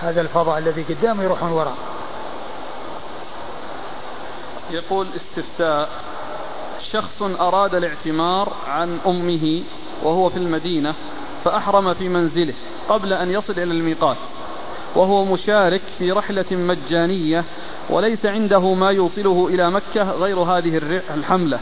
هذا 0.00 0.20
الفضاء 0.20 0.58
الذي 0.58 0.82
قدام 0.82 1.22
يروحون 1.22 1.52
وراء. 1.52 1.76
يقول 4.70 5.06
استفتاء. 5.16 5.88
شخص 6.92 7.22
أراد 7.22 7.74
الاعتمار 7.74 8.52
عن 8.68 8.98
أمه 9.06 9.62
وهو 10.02 10.28
في 10.28 10.36
المدينة 10.36 10.94
فأحرم 11.44 11.94
في 11.94 12.08
منزله 12.08 12.54
قبل 12.88 13.12
أن 13.12 13.30
يصل 13.30 13.52
إلى 13.52 13.62
الميقات 13.62 14.16
وهو 14.94 15.24
مشارك 15.24 15.80
في 15.98 16.12
رحلة 16.12 16.44
مجانية 16.50 17.44
وليس 17.90 18.26
عنده 18.26 18.74
ما 18.74 18.90
يوصله 18.90 19.48
إلى 19.50 19.70
مكة 19.70 20.10
غير 20.10 20.38
هذه 20.38 20.80
الحملة. 21.14 21.60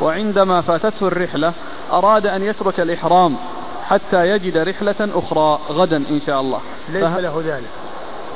وعندما 0.00 0.60
فاتته 0.60 1.06
الرحلة 1.06 1.52
أراد 1.92 2.26
أن 2.26 2.42
يترك 2.42 2.80
الإحرام 2.80 3.36
حتى 3.84 4.28
يجد 4.28 4.56
رحلة 4.56 4.94
أخرى 5.00 5.58
غدا 5.70 5.96
إن 5.96 6.20
شاء 6.26 6.40
الله. 6.40 6.60
ليس 6.88 7.04
فه... 7.04 7.20
له 7.20 7.42
ذلك. 7.46 7.70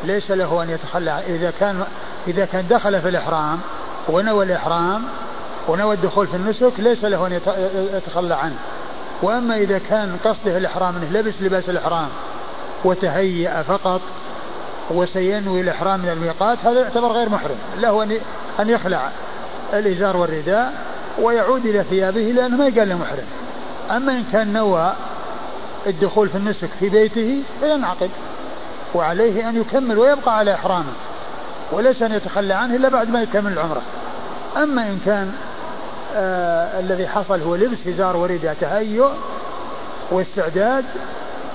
ليس 0.05 0.31
له 0.31 0.63
أن 0.63 0.71
يتخلى. 0.71 1.23
إذا 1.27 1.51
كان 1.51 1.85
إذا 2.29 2.45
كان 2.45 2.69
دخل 2.69 3.01
في 3.01 3.09
الإحرام 3.09 3.61
ونوى 4.09 4.45
الإحرام 4.45 5.05
ونوى 5.69 5.95
الدخول 5.95 6.27
في 6.27 6.37
النسك 6.37 6.73
ليس 6.79 7.05
له 7.05 7.27
أن 7.27 7.41
يتخلى 7.97 8.35
عنه. 8.35 8.57
وأما 9.23 9.57
إذا 9.57 9.79
كان 9.79 10.17
قصده 10.25 10.59
الإحرام 10.59 10.97
أنه 10.97 11.21
لبس 11.21 11.35
لباس 11.41 11.69
الإحرام 11.69 12.09
وتهيأ 12.85 13.63
فقط 13.63 14.01
وسينوي 14.91 15.61
الإحرام 15.61 16.01
من 16.01 16.09
الميقات 16.09 16.59
هذا 16.65 16.81
يعتبر 16.81 17.13
غير 17.13 17.29
محرم. 17.29 17.57
له 17.79 18.03
أن 18.61 18.69
يخلع 18.71 19.11
الإزار 19.73 20.17
والرداء 20.17 20.73
ويعود 21.19 21.67
إلى 21.67 21.83
ثيابه 21.83 22.21
لأنه 22.21 22.57
ما 22.57 22.67
يقال 22.67 22.89
له 22.89 22.99
محرم. 22.99 23.27
أما 23.91 24.13
إن 24.13 24.25
كان 24.33 24.53
نوى 24.53 24.93
الدخول 25.87 26.29
في 26.29 26.37
النسك 26.37 26.69
في 26.81 26.89
بيته 26.89 27.43
فينعقد 27.61 28.11
وعليه 28.95 29.49
أن 29.49 29.61
يكمل 29.61 29.99
ويبقى 29.99 30.39
على 30.39 30.55
إحرامه 30.55 30.93
وليس 31.73 32.03
أن 32.03 32.13
يتخلى 32.13 32.55
عنه 32.55 32.77
إلا 32.77 32.89
بعد 32.89 33.11
ما 33.11 33.23
يكمل 33.23 33.53
العمرة. 33.53 33.83
أما 34.57 34.83
إن 34.83 35.01
كان 35.07 35.33
آه 36.15 36.81
الذي 36.81 37.09
حصل 37.09 37.41
هو 37.41 37.55
لبس 37.55 37.79
إزار 37.89 38.17
وردة 38.17 38.55
تهيؤ 38.61 39.09
واستعداد 40.11 40.85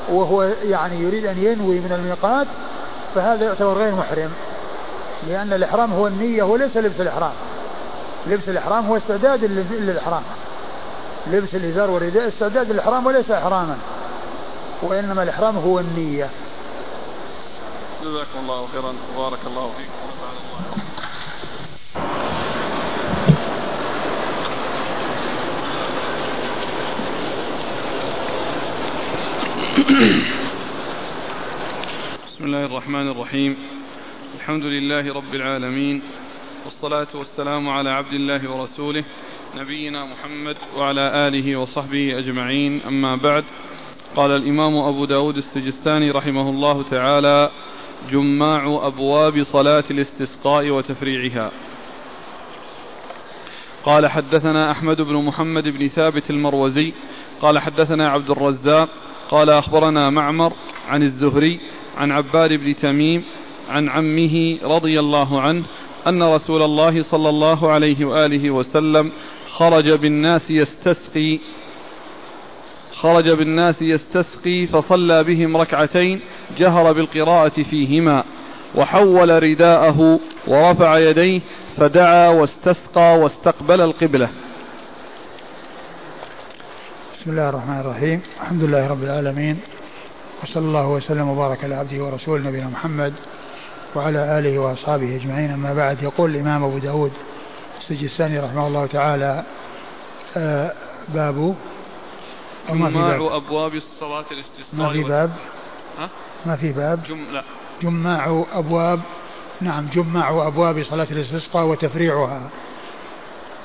وهو 0.09 0.43
يعني 0.63 0.99
يريد 0.99 1.25
أن 1.25 1.37
ينوي 1.37 1.79
من 1.79 1.91
الميقات 1.91 2.47
فهذا 3.15 3.45
يعتبر 3.45 3.73
غير 3.73 3.95
محرم 3.95 4.31
لأن 5.27 5.53
الإحرام 5.53 5.93
هو 5.93 6.07
النية 6.07 6.43
وليس 6.43 6.77
لبس 6.77 6.99
الإحرام. 6.99 7.31
لبس 8.27 8.49
الإحرام 8.49 8.87
هو 8.87 8.97
استعداد 8.97 9.43
للإحرام. 9.71 10.23
لبس 11.27 11.55
الإزار 11.55 11.89
والرداء 11.89 12.27
استعداد 12.27 12.71
للإحرام 12.71 13.05
وليس 13.05 13.31
إحراما 13.31 13.77
وإنما 14.81 15.23
الإحرام 15.23 15.57
هو 15.57 15.79
النية. 15.79 16.29
جزاكم 18.03 18.39
الله 18.39 18.67
خيرا. 18.73 18.93
وبارك 19.17 19.39
الله 19.47 19.69
فيكم. 19.77 20.48
بسم 29.79 29.95
الله 32.41 32.65
الرحمن 32.65 33.07
الرحيم. 33.11 33.55
الحمد 34.35 34.63
لله 34.63 35.13
رب 35.13 35.35
العالمين. 35.35 36.01
والصلاة 36.65 37.07
والسلام 37.13 37.69
على 37.69 37.89
عبد 37.89 38.13
الله 38.13 38.51
ورسوله 38.51 39.03
نبينا 39.57 40.05
محمد 40.05 40.55
وعلى 40.77 41.27
آله 41.27 41.55
وصحبه 41.55 42.19
أجمعين. 42.19 42.81
أما 42.87 43.15
بعد 43.15 43.43
قال 44.15 44.31
الإمام 44.31 44.77
أبو 44.77 45.05
داود 45.05 45.37
السجستاني 45.37 46.11
رحمه 46.11 46.49
الله 46.49 46.83
تعالى 46.83 47.51
جماع 48.11 48.79
أبواب 48.87 49.43
صلاة 49.43 49.83
الاستسقاء 49.91 50.69
وتفريعها. 50.69 51.51
قال 53.83 54.07
حدثنا 54.07 54.71
أحمد 54.71 55.01
بن 55.01 55.15
محمد 55.25 55.67
بن 55.67 55.87
ثابت 55.87 56.29
المروزي 56.29 56.93
قال 57.41 57.59
حدثنا 57.59 58.09
عبد 58.09 58.29
الرزاق 58.29 58.89
قال 59.29 59.49
أخبرنا 59.49 60.09
معمر 60.09 60.53
عن 60.87 61.03
الزهري 61.03 61.59
عن 61.97 62.11
عباد 62.11 62.53
بن 62.53 62.75
تميم 62.75 63.23
عن 63.69 63.89
عمه 63.89 64.57
رضي 64.63 64.99
الله 64.99 65.41
عنه 65.41 65.63
أن 66.07 66.23
رسول 66.23 66.61
الله 66.61 67.03
صلى 67.03 67.29
الله 67.29 67.71
عليه 67.71 68.05
وآله 68.05 68.51
وسلم 68.51 69.11
خرج 69.51 69.91
بالناس 69.91 70.51
يستسقي 70.51 71.39
خرج 72.93 73.29
بالناس 73.29 73.81
يستسقي 73.81 74.65
فصلى 74.65 75.23
بهم 75.23 75.57
ركعتين 75.57 76.19
جهر 76.57 76.91
بالقراءة 76.93 77.63
فيهما 77.63 78.23
وحول 78.75 79.43
رداءه 79.43 80.19
ورفع 80.47 80.97
يديه 80.97 81.41
فدعا 81.77 82.29
واستسقى 82.29 83.19
واستقبل 83.19 83.81
القبلة 83.81 84.29
بسم 87.21 87.31
الله 87.31 87.49
الرحمن 87.49 87.79
الرحيم. 87.79 88.21
الحمد 88.41 88.63
لله 88.63 88.87
رب 88.87 89.03
العالمين. 89.03 89.59
وصلى 90.43 90.65
الله 90.65 90.87
وسلم 90.87 91.29
وبارك 91.29 91.63
على 91.63 91.75
عبده 91.75 92.03
ورسوله 92.03 92.47
نبينا 92.47 92.67
محمد 92.67 93.13
وعلى 93.95 94.39
آله 94.39 94.59
وأصحابه 94.59 95.15
أجمعين. 95.15 95.51
أما 95.51 95.73
بعد 95.73 96.03
يقول 96.03 96.35
الإمام 96.35 96.63
أبو 96.63 96.77
داود 96.77 97.11
السجستاني 97.79 98.39
رحمه 98.39 98.67
الله 98.67 98.85
تعالى 98.85 99.43
آه 100.37 100.73
باب 101.13 101.55
جماع 102.69 103.15
أبواب 103.15 103.75
الصلاة 103.75 104.25
الاستسقاء 104.31 104.75
ما 104.75 104.89
في 104.89 105.03
باب. 105.03 105.31
ها؟ 105.99 106.09
ما 106.45 106.55
في 106.55 106.71
باب. 106.71 106.99
جماع 107.81 108.43
أبواب. 108.53 108.99
نعم 109.61 109.87
جماع 109.93 110.47
أبواب 110.47 110.83
صلاة 110.83 111.07
الاستسقاء 111.11 111.65
وتفريعها. 111.65 112.41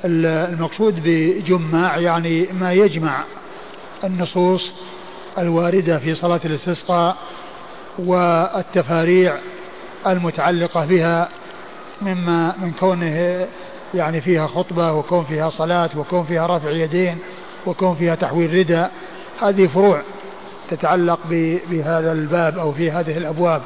المقصود 0.05 1.01
بجماع 1.05 1.97
يعني 1.97 2.47
ما 2.61 2.73
يجمع 2.73 3.25
النصوص 4.05 4.73
الواردة 5.39 5.99
في 5.99 6.15
صلاة 6.15 6.41
الاستسقاء 6.45 7.17
والتفاريع 7.99 9.37
المتعلقة 10.07 10.87
بها 10.87 11.29
مما 12.03 12.55
من 12.63 12.73
كونه 12.81 13.47
يعني 13.95 14.21
فيها 14.21 14.47
خطبة 14.47 14.93
وكون 14.93 15.25
فيها 15.25 15.51
صلاة 15.51 15.91
وكون 15.97 16.25
فيها 16.25 16.57
رفع 16.57 16.71
يدين 16.71 17.19
وكون 17.67 17.95
فيها 17.95 18.15
تحويل 18.15 18.55
رداء. 18.55 18.91
هذه 19.43 19.67
فروع 19.67 20.01
تتعلق 20.71 21.19
بهذا 21.71 22.13
الباب 22.13 22.59
أو 22.59 22.73
في 22.73 22.91
هذه 22.91 23.19
الأبواب. 23.19 23.63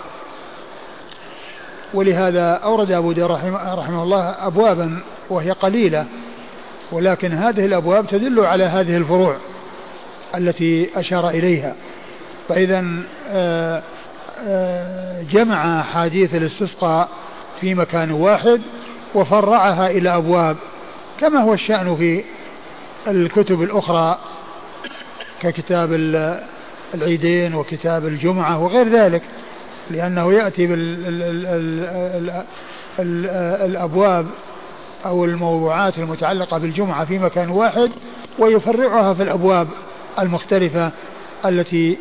ولهذا 1.94 2.52
أورد 2.52 2.90
أبو 2.90 3.12
داود 3.12 3.32
رحمه, 3.32 3.74
رحمه 3.74 4.02
الله 4.02 4.46
أبوابا 4.46 5.02
وهي 5.30 5.50
قليلة 5.50 6.06
ولكن 6.92 7.32
هذه 7.32 7.64
الأبواب 7.64 8.06
تدل 8.06 8.40
على 8.40 8.64
هذه 8.64 8.96
الفروع. 8.96 9.36
التي 10.34 10.88
أشار 10.96 11.28
إليها. 11.28 11.74
فإذا 12.48 12.84
آه، 13.28 13.82
آه، 14.46 15.22
جمع 15.22 15.80
أحاديث 15.80 16.34
الاستسقاء 16.34 17.08
في 17.60 17.74
مكان 17.74 18.10
واحد 18.10 18.60
وفرعها 19.14 19.90
إلى 19.90 20.16
أبواب 20.16 20.56
كما 21.20 21.40
هو 21.40 21.54
الشأن 21.54 21.96
في 21.96 22.24
الكتب 23.06 23.62
الأخرى 23.62 24.18
ككتاب 25.40 25.92
العيدين 26.94 27.54
وكتاب 27.54 28.06
الجمعة 28.06 28.64
وغير 28.64 28.88
ذلك 28.88 29.22
لأنه 29.90 30.32
يأتي 30.32 30.66
بالأبواب 32.98 34.26
أو 35.06 35.24
الموضوعات 35.24 35.98
المتعلقة 35.98 36.58
بالجمعة 36.58 37.04
في 37.04 37.18
مكان 37.18 37.50
واحد 37.50 37.90
ويفرعها 38.38 39.14
في 39.14 39.22
الأبواب. 39.22 39.68
المختلفة 40.18 40.90
التي 41.44 41.96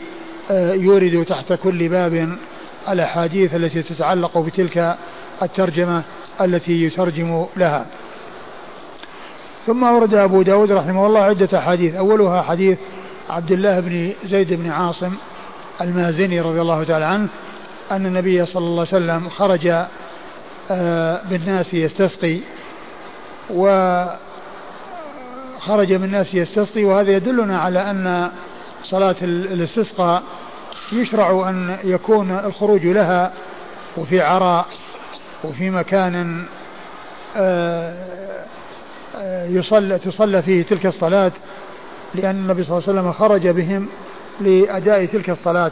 آه، 0.52 0.74
يورد 0.74 1.26
تحت 1.26 1.54
كل 1.54 1.90
باب 1.90 2.38
الأحاديث 2.90 3.56
التي 3.56 3.84
تتعلق 3.84 4.38
بتلك 4.38 4.98
الترجمة 5.42 6.04
التي 6.42 6.84
يترجم 6.84 7.46
لها. 7.58 7.86
ثم 9.68 9.84
ورد 9.84 10.14
أبو 10.14 10.42
داود 10.42 10.72
رحمه 10.72 11.06
الله 11.06 11.20
عدة 11.20 11.60
أحاديث. 11.60 11.96
أولها 11.96 12.42
حديث 12.42 12.78
عبد 13.30 13.52
الله 13.52 13.80
بن 13.80 14.14
زيد 14.26 14.54
بن 14.54 14.70
عاصم 14.70 15.14
المازني 15.82 16.42
رضي 16.42 16.62
الله 16.62 16.84
تعالى 16.84 17.06
عنه 17.06 17.28
أن 17.92 18.06
النبي 18.06 18.46
صلى 18.46 18.66
الله 18.66 18.88
عليه 18.94 19.06
وسلم 19.06 19.30
خرج 19.30 19.68
آه، 20.72 21.22
بالناس 21.30 21.74
يستسقي 21.74 22.40
وخرج 25.68 25.94
بالناس 25.94 26.34
يستسقي 26.34 26.86
وهذا 26.86 27.12
يدلنا 27.12 27.60
على 27.60 27.92
أن 27.92 28.32
صلاة 28.84 29.16
الاستسقاء 29.22 30.24
يشرع 30.92 31.50
أن 31.50 31.78
يكون 31.84 32.32
الخروج 32.32 32.86
لها 32.86 33.34
وفي 33.98 34.22
عراء 34.22 34.66
وفي 35.44 35.70
مكان 35.70 36.46
آه، 37.38 37.94
آه، 39.16 39.48
يصلى 39.48 40.00
تصلى 40.00 40.42
فيه 40.42 40.64
تلك 40.64 40.86
الصلاة 40.86 41.32
لأن 42.16 42.36
النبي 42.36 42.64
صلى 42.64 42.78
الله 42.78 42.90
عليه 42.90 43.00
وسلم 43.00 43.12
خرج 43.14 43.48
بهم 43.48 43.88
لأداء 44.42 45.06
تلك 45.06 45.30
الصلاة. 45.30 45.72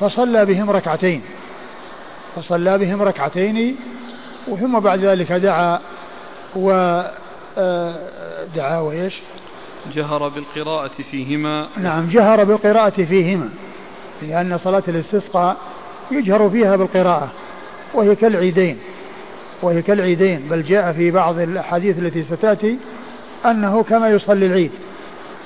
فصلى 0.00 0.44
بهم 0.44 0.70
ركعتين. 0.70 1.22
فصلى 2.36 2.78
بهم 2.78 3.02
ركعتين 3.02 3.76
وثم 4.48 4.78
بعد 4.80 5.04
ذلك 5.04 5.32
دعا 5.32 5.80
و 6.56 7.00
دعا 8.54 8.78
وإيش 8.78 9.14
جهر 9.94 10.28
بالقراءة 10.28 10.90
فيهما. 11.10 11.68
نعم 11.76 12.08
جهر 12.08 12.44
بالقراءة 12.44 13.04
فيهما 13.04 13.48
لأن 14.22 14.58
صلاة 14.64 14.82
الاستسقاء 14.88 15.56
يجهر 16.10 16.50
فيها 16.50 16.76
بالقراءة 16.76 17.28
وهي 17.94 18.14
كالعيدين 18.14 18.78
وهي 19.62 19.82
كالعيدين 19.82 20.48
بل 20.50 20.62
جاء 20.62 20.92
في 20.92 21.10
بعض 21.10 21.38
الأحاديث 21.38 21.98
التي 21.98 22.22
ستأتي 22.22 22.78
أنه 23.46 23.82
كما 23.82 24.08
يصلي 24.08 24.46
العيد 24.46 24.70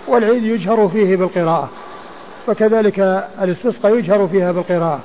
والعيد 0.09 0.45
يجهر 0.45 0.89
فيه 0.89 1.17
بالقراءة 1.17 1.69
فكذلك 2.47 3.29
الاستسقاء 3.43 3.99
يجهر 3.99 4.29
فيها 4.29 4.53
بالقراءة 4.53 5.01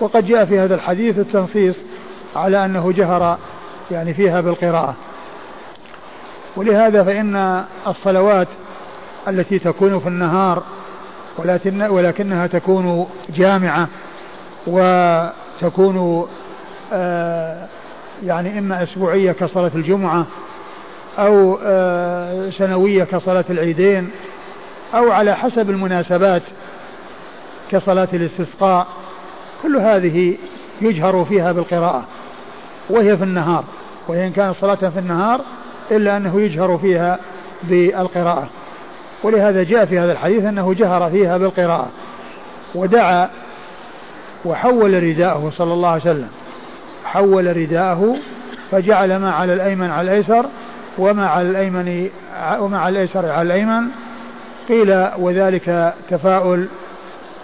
وقد 0.00 0.26
جاء 0.26 0.44
في 0.44 0.58
هذا 0.58 0.74
الحديث 0.74 1.18
التنصيص 1.18 1.76
على 2.36 2.64
أنه 2.64 2.92
جهر 2.92 3.38
يعني 3.90 4.14
فيها 4.14 4.40
بالقراءة. 4.40 4.94
ولهذا 6.56 7.04
فإن 7.04 7.64
الصلوات 7.86 8.48
التي 9.28 9.58
تكون 9.58 10.00
في 10.00 10.06
النهار 10.08 10.62
ولكن 11.38 11.82
ولكنها 11.82 12.46
تكون 12.46 13.06
جامعة 13.28 13.88
وتكون 14.66 16.28
آه 16.92 17.66
يعني 18.24 18.58
إما 18.58 18.82
أسبوعية 18.82 19.32
كصلاة 19.32 19.70
الجمعة 19.74 20.26
أو 21.18 21.58
آه 21.62 22.50
سنوية 22.50 23.04
كصلاة 23.04 23.44
العيدين 23.50 24.10
أو 24.94 25.10
على 25.12 25.36
حسب 25.36 25.70
المناسبات 25.70 26.42
كصلاة 27.70 28.08
الاستسقاء 28.12 28.86
كل 29.62 29.76
هذه 29.76 30.36
يجهر 30.80 31.24
فيها 31.24 31.52
بالقراءة 31.52 32.04
وهي 32.90 33.16
في 33.16 33.24
النهار 33.24 33.64
وإن 34.08 34.30
كانت 34.32 34.56
صلاة 34.60 34.74
في 34.74 34.98
النهار 34.98 35.40
إلا 35.92 36.16
أنه 36.16 36.40
يجهر 36.40 36.78
فيها 36.78 37.18
بالقراءة. 37.62 38.48
ولهذا 39.22 39.62
جاء 39.62 39.84
في 39.84 39.98
هذا 39.98 40.12
الحديث 40.12 40.44
أنه 40.44 40.74
جهر 40.74 41.10
فيها 41.10 41.38
بالقراءة 41.38 41.88
ودعا 42.74 43.30
وحول 44.44 45.02
رداءه 45.02 45.52
صلى 45.56 45.72
الله 45.72 45.88
عليه 45.88 46.02
وسلم. 46.02 46.28
حول 47.04 47.56
رداءه 47.56 48.16
فجعل 48.70 49.16
ما 49.16 49.30
على 49.30 49.54
الأيمن 49.54 49.90
على 49.90 50.10
الأيسر 50.10 50.46
وما 50.98 51.26
على 51.26 51.50
الأيمن 51.50 52.08
وما 52.58 52.78
على 52.78 52.92
الأيسر 52.92 53.26
على 53.26 53.42
الأيمن. 53.42 53.88
قيل 54.68 55.08
وذلك 55.18 55.94
تفاؤل 56.10 56.66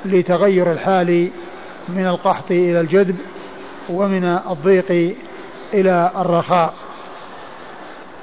لتغير 0.05 0.73
الحال 0.73 1.29
من 1.89 2.07
القحط 2.07 2.51
إلى 2.51 2.81
الجدب 2.81 3.17
ومن 3.89 4.25
الضيق 4.51 5.17
إلى 5.75 6.11
الرخاء. 6.17 6.75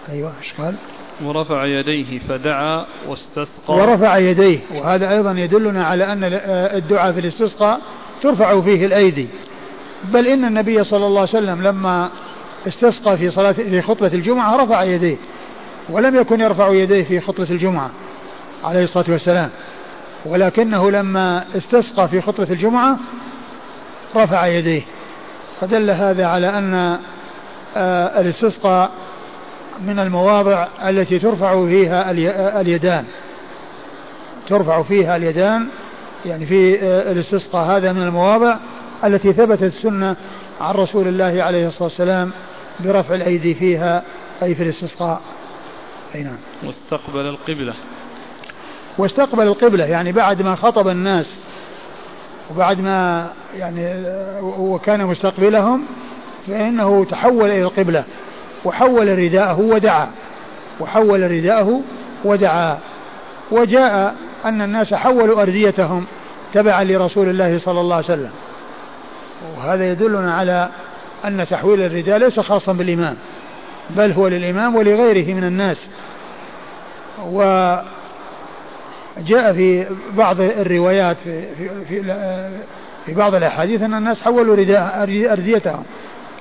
أيوة 0.10 0.34
إيش 0.42 0.54
قال؟ 0.58 0.76
ورفع 1.24 1.66
يديه 1.66 2.20
فدعا 2.20 2.86
واستسقى. 3.08 3.48
ورفع 3.68 4.18
يديه 4.18 4.60
وهذا 4.76 5.12
أيضا 5.12 5.32
يدلنا 5.32 5.86
على 5.86 6.04
أن 6.04 6.20
الدعاء 6.78 7.12
في 7.12 7.20
الاستسقاء 7.20 7.82
ترفع 8.22 8.62
فيه 8.62 8.86
الأيدي. 8.86 9.28
بل 10.04 10.28
إن 10.28 10.46
النبي 10.46 10.84
صلى 10.84 11.06
الله 11.06 11.20
عليه 11.20 11.30
وسلم 11.30 11.62
لما 11.62 12.10
استسقى 12.68 13.18
في 13.18 13.32
صلاة 13.32 13.52
في 13.52 13.82
خطبة 13.82 14.08
الجمعة 14.14 14.56
رفع 14.56 14.84
يديه 14.84 15.18
ولم 15.90 16.16
يكن 16.16 16.42
يرفع 16.42 16.70
يديه 16.70 17.04
في 17.04 17.20
خطبة 17.20 17.48
الجمعة 17.50 17.90
عليه 18.64 18.84
الصلاة 18.84 19.06
والسلام. 19.10 19.50
ولكنه 20.26 20.92
لما 20.92 21.46
استسقى 21.58 22.08
في 22.08 22.22
خطبة 22.22 22.48
الجمعة 22.50 22.98
رفع 24.16 24.48
يديه. 24.48 24.82
فدل 25.62 25.92
هذا 25.92 26.26
على 26.26 26.50
أن 26.50 27.00
آه، 27.78 28.22
الاستسقاء 28.22 28.92
من 29.82 30.00
المواضع 30.00 30.68
التي 30.88 31.20
ترفع 31.20 31.66
فيها 31.66 32.12
اليدان. 32.62 33.06
ترفع 34.48 34.84
فيها 34.84 35.16
اليدان 35.16 35.68
يعني 36.26 36.46
في 36.46 36.80
آه، 36.82 37.12
الاستسقاء. 37.12 37.78
هذا 37.78 37.92
من 37.92 38.02
المواضع 38.02 38.58
التي 39.04 39.34
ثبتت 39.34 39.64
السنة 39.64 40.16
عن 40.62 40.76
رسول 40.76 41.08
الله 41.08 41.44
عليه 41.44 41.68
الصلاة 41.68 41.84
والسلام 41.84 42.32
برفع 42.80 43.16
الأيدي 43.16 43.54
فيها 43.54 44.04
أي 44.44 44.56
في 44.56 44.64
الاستسقاء. 44.64 45.22
أي 46.16 46.24
نعم. 46.24 46.38
واستقبل 46.64 47.26
القبلة. 47.26 47.74
واستقبل 48.98 49.48
القبلة 49.48 49.86
يعني 49.86 50.12
بعد 50.12 50.42
ما 50.42 50.56
خطب 50.56 50.88
الناس 50.88 51.26
وبعد 52.52 52.80
ما 52.80 53.30
يعني 53.58 54.04
وكان 54.42 55.06
مستقبلهم 55.06 55.84
فإنه 56.48 57.06
تحول 57.06 57.52
إلى 57.52 57.64
القبلة. 57.64 58.04
وحول 58.66 59.20
رداءه 59.20 59.60
ودعا. 59.60 60.08
وحول 60.80 61.32
رداءه 61.32 61.82
ودعا. 62.26 62.78
وجاء 63.52 64.16
أن 64.46 64.62
الناس 64.62 64.94
حولوا 64.94 65.42
أرديتهم 65.42 66.06
تبعا 66.54 66.84
لرسول 66.84 67.30
الله 67.30 67.60
صلى 67.60 67.82
الله 67.82 67.96
عليه 67.96 68.06
وسلم. 68.06 68.32
وهذا 69.58 69.92
يدلنا 69.92 70.34
على 70.34 70.70
أن 71.26 71.48
تحويل 71.50 71.82
الرداء 71.82 72.18
ليس 72.18 72.40
خاصا 72.40 72.74
بالإمام 72.74 73.16
بل 73.90 74.12
هو 74.12 74.28
للإمام 74.28 74.76
ولغيره 74.76 75.34
من 75.34 75.44
الناس. 75.44 75.78
وجاء 77.26 77.84
في 79.54 79.86
بعض 80.18 80.42
الروايات 80.42 81.18
في, 81.24 81.42
في, 81.90 82.04
في, 83.06 83.14
بعض 83.14 83.36
الأحاديث 83.36 83.82
أن 83.82 83.94
الناس 83.94 84.22
حولوا 84.22 84.56
رداء 84.56 85.04
أرديتهم 85.32 85.84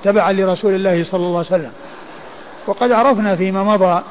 تبعا 0.03 0.31
لرسول 0.31 0.75
الله 0.75 1.03
صلى 1.03 1.25
الله 1.25 1.37
عليه 1.37 1.47
وسلم. 1.47 1.71
وقد 2.67 2.91
عرفنا 2.91 3.35
فيما 3.35 3.63
مضى 3.63 4.01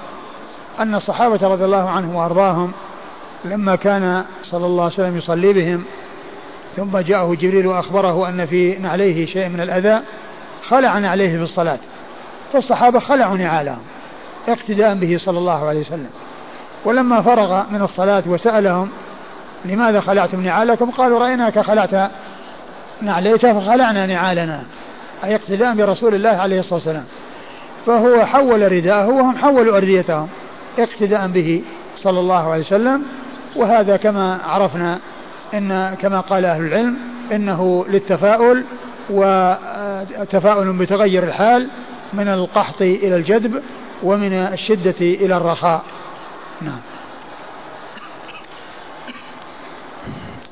أن 0.81 0.95
الصحابة 0.95 1.49
رضي 1.49 1.65
الله 1.65 1.91
عنهم 1.91 2.15
وأرضاهم 2.15 2.73
لما 3.45 3.77
كان 3.77 4.25
صلى 4.43 4.67
الله 4.67 4.85
عليه 4.85 4.95
وسلم 4.95 5.17
يصلي 5.17 5.53
بهم 5.53 5.85
ثم 6.77 6.99
جاءه 6.99 7.35
جبريل 7.35 7.67
وأخبره 7.67 8.29
أن 8.29 8.47
في 8.47 8.77
نعليه 8.77 9.27
شيء 9.27 9.49
من 9.49 9.61
الأذى 9.61 10.01
خلع 10.69 10.99
نعليه 10.99 11.37
في 11.37 11.43
الصلاة 11.43 11.79
فالصحابة 12.53 13.01
خلعوا 13.01 13.37
نعالهم 13.37 13.79
اقتداء 14.49 14.95
به 14.95 15.17
صلى 15.19 15.39
الله 15.39 15.69
عليه 15.69 15.81
وسلم. 15.81 16.11
ولما 16.85 17.23
فرغ 17.23 17.63
من 17.71 17.83
الصلاة 17.83 18.23
وسألهم 18.27 18.89
لماذا 19.65 20.01
خلعتم 20.01 20.41
نعالكم؟ 20.41 20.91
قالوا 20.91 21.19
رأيناك 21.19 21.59
خلعت 21.59 22.11
نعليك 23.03 23.53
فخلعنا 23.53 24.07
نعالنا. 24.07 24.63
أي 25.25 25.35
اقتداء 25.35 25.75
برسول 25.75 26.15
الله 26.15 26.31
عليه 26.31 26.61
الصلاة 26.61 26.75
والسلام. 26.75 27.05
فهو 27.87 28.26
حول 28.26 28.72
رداءه 28.72 29.09
وهم 29.09 29.37
حولوا 29.37 29.76
أرديتهم 29.76 30.28
اقتداء 30.78 31.26
به 31.26 31.62
صلى 31.97 32.20
الله 32.20 32.51
عليه 32.51 32.62
وسلم 32.62 33.03
وهذا 33.57 33.97
كما 33.97 34.39
عرفنا 34.47 34.99
إن 35.55 35.95
كما 36.03 36.20
قال 36.20 36.45
أهل 36.45 36.64
العلم 36.64 36.97
إنه 37.32 37.87
للتفاؤل 37.89 38.64
وتفاؤل 39.11 40.72
بتغير 40.72 41.22
الحال 41.22 41.68
من 42.12 42.28
القحط 42.28 42.82
إلى 42.82 43.16
الجدب 43.16 43.62
ومن 44.03 44.32
الشدة 44.32 44.95
إلى 45.01 45.37
الرخاء. 45.37 45.82
نعم. 46.62 46.80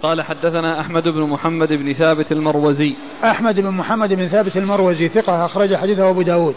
قال 0.02 0.22
حدثنا 0.22 0.80
أحمد 0.80 1.08
بن 1.08 1.20
محمد 1.20 1.72
بن 1.72 1.92
ثابت 1.92 2.32
المروزي. 2.32 2.94
أحمد 3.24 3.60
بن 3.60 3.70
محمد 3.70 4.12
بن 4.12 4.28
ثابت 4.28 4.56
المروزي 4.56 5.08
ثقة 5.08 5.44
أخرج 5.44 5.74
حديثه 5.74 6.10
أبو 6.10 6.22
داود. 6.22 6.54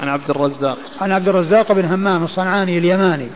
عن 0.00 0.08
عبد 0.08 0.30
الرزاق. 0.30 0.78
عن 1.00 1.12
عبد 1.12 1.28
الرزاق 1.28 1.72
بن 1.72 1.84
همام 1.84 2.24
الصنعاني 2.24 2.78
اليماني. 2.78 3.28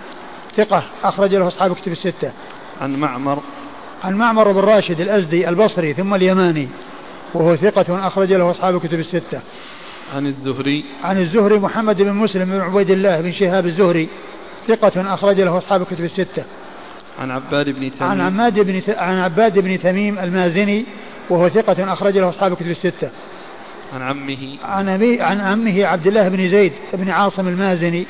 ثقة 0.57 0.83
أخرج 1.05 1.35
له 1.35 1.49
أصحاب 1.49 1.75
كتب 1.75 1.93
الستة. 1.93 2.33
عن 2.81 2.97
معمر. 2.97 3.39
عن 4.05 4.15
معمر 4.15 4.53
بن 4.53 4.61
راشد 4.61 5.01
الأزدي 5.01 5.49
البصري 5.49 5.95
ثم 5.95 6.15
اليماني. 6.15 6.69
وهو 7.35 7.57
ثقة 7.57 8.07
أخرج 8.07 8.33
له 8.33 8.51
أصحاب 8.51 8.81
كتب 8.81 9.01
الستة. 9.01 9.41
عن 10.15 10.27
الزهري. 10.27 10.85
عن 11.05 11.19
الزهري 11.19 11.59
محمد 11.59 12.03
بن 12.03 12.13
مسلم 12.13 12.45
بن 12.45 12.61
عبيد 12.61 12.91
الله 12.91 13.21
بن 13.21 13.33
شهاب 13.33 13.67
الزهري. 13.67 14.09
ثقة 14.69 15.15
أخرج 15.15 15.41
له 15.41 15.59
أصحاب 15.59 15.85
كتب 15.85 16.05
الستة. 16.05 16.45
عن 17.21 17.31
عباد 17.31 17.69
بن 17.69 17.91
تميم. 17.99 18.11
عن 18.11 18.21
عماد 18.21 18.61
بن 18.61 18.83
ت... 18.83 18.91
عن 18.91 19.19
عباد 19.19 19.59
بن 19.59 19.81
تميم 19.81 20.19
المازني. 20.19 20.85
وهو 21.31 21.49
ثقة 21.49 21.93
أخرج 21.93 22.19
له 22.19 22.29
أصحاب 22.29 22.55
كتب 22.55 22.71
الستة. 22.71 23.11
عن 23.95 24.03
عمه. 24.03 24.59
عن 24.65 24.89
أبي 24.89 25.23
عن 25.23 25.41
عمه 25.41 25.87
عبد 25.87 26.07
الله 26.07 26.29
بن 26.29 26.51
زيد 26.51 26.73
بن 26.93 27.11
عاصم 27.11 27.49
المازني 27.49 28.07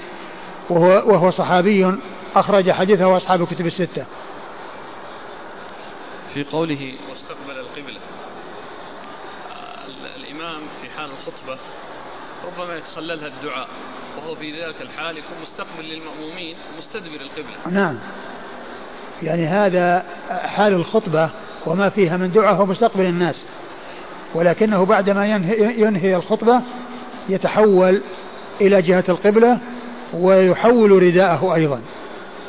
وهو 0.70 1.12
وهو 1.12 1.30
صحابي 1.30 1.94
أخرج 2.36 2.70
حديثه 2.70 3.16
أصحاب 3.16 3.46
كتب 3.46 3.66
الستة. 3.66 4.04
في 6.34 6.44
قوله 6.44 6.94
واستقبل 7.10 7.60
القبلة. 7.60 8.00
الإمام 10.16 10.60
في 10.82 10.90
حال 10.98 11.10
الخطبة 11.10 11.58
ربما 12.46 12.76
يتخللها 12.76 13.26
الدعاء 13.26 13.68
وهو 14.18 14.34
في 14.34 14.60
ذاك 14.60 14.74
الحال 14.80 15.18
يكون 15.18 15.36
مستقبل 15.42 15.84
للمأمومين 15.84 16.56
ومستدبر 16.74 17.20
القبلة. 17.20 17.80
نعم. 17.80 17.98
يعني 19.22 19.46
هذا 19.46 20.06
حال 20.28 20.72
الخطبة 20.72 21.30
وما 21.66 21.88
فيها 21.88 22.16
من 22.16 22.32
دعاء 22.32 22.54
هو 22.54 22.66
مستقبل 22.66 23.04
الناس. 23.04 23.36
ولكنه 24.34 24.84
بعدما 24.84 25.26
ينهي, 25.26 25.80
ينهي 25.80 26.16
الخطبة 26.16 26.60
يتحول 27.28 28.00
إلى 28.60 28.82
جهة 28.82 29.04
القبلة 29.08 29.58
ويحول 30.14 31.02
رداءه 31.02 31.54
أيضا. 31.54 31.80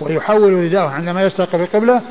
ويحول 0.02 0.54
رداءه 0.54 0.90
عندما 0.90 1.24
يستقبل 1.24 1.62
القبلة 1.62 2.02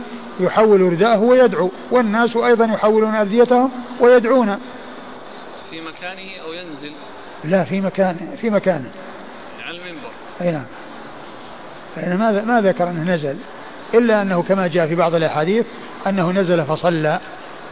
يحول 0.41 0.81
رداءه 0.81 1.19
ويدعو. 1.19 1.71
والناس 1.91 2.37
أيضا 2.37 2.65
يحولون 2.65 3.15
أرديتهم 3.15 3.71
ويدعون. 4.01 4.59
في 5.71 5.81
مكانه 5.81 6.45
أو 6.47 6.53
ينزل؟ 6.53 6.93
لا 7.45 7.65
في 7.65 7.81
مكان 7.81 8.17
في 8.41 8.51
مكانه 8.51 8.91
على 9.67 9.77
المنبر. 9.77 10.11
أي 10.41 10.51
نعم. 10.51 10.65
فإن 11.97 12.17
ما 12.17 12.45
ما 12.45 12.61
ذكر 12.61 12.91
أنه 12.91 13.15
نزل؟ 13.15 13.37
إلا 13.95 14.23
أنه 14.23 14.43
كما 14.43 14.67
جاء 14.67 14.87
في 14.87 14.95
بعض 14.95 15.15
الأحاديث 15.15 15.67
أنه 16.07 16.33
نزل 16.33 16.65
فصلى. 16.65 17.21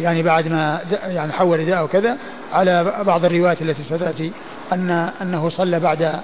يعني 0.00 0.22
بعد 0.22 0.48
ما 0.48 0.80
يعني 1.06 1.32
حول 1.32 1.60
رداءه 1.60 1.84
وكذا 1.84 2.18
على 2.52 3.02
بعض 3.06 3.24
الروايات 3.24 3.62
التي 3.62 3.82
ستأتي 3.82 4.32
أن 4.72 4.90
أنه 5.22 5.48
صلى 5.48 5.80
بعد 5.80 6.20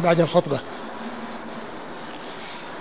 بعد 0.00 0.20
الخطبة. 0.20 0.60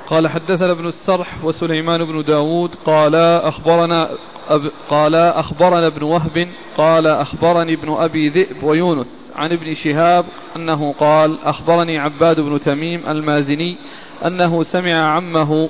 قال 0.07 0.27
حدثنا 0.27 0.71
ابن 0.71 0.87
السرح 0.87 1.43
وسليمان 1.43 2.05
بن 2.05 2.23
داود 2.23 2.75
قال 2.85 3.15
أخبرنا 3.15 4.09
أب 4.49 4.71
قال 4.89 5.15
أخبرنا 5.15 5.87
ابن 5.87 6.03
وهب 6.03 6.47
قال 6.77 7.07
أخبرني 7.07 7.73
ابن 7.73 7.93
أبي 7.93 8.29
ذئب 8.29 8.63
ويونس 8.63 9.31
عن 9.35 9.51
ابن 9.51 9.75
شهاب 9.75 10.25
أنه 10.55 10.93
قال 10.99 11.37
أخبرني 11.43 11.99
عباد 11.99 12.39
بن 12.39 12.59
تميم 12.59 13.03
المازني 13.07 13.77
أنه 14.25 14.63
سمع 14.63 15.15
عمه 15.15 15.69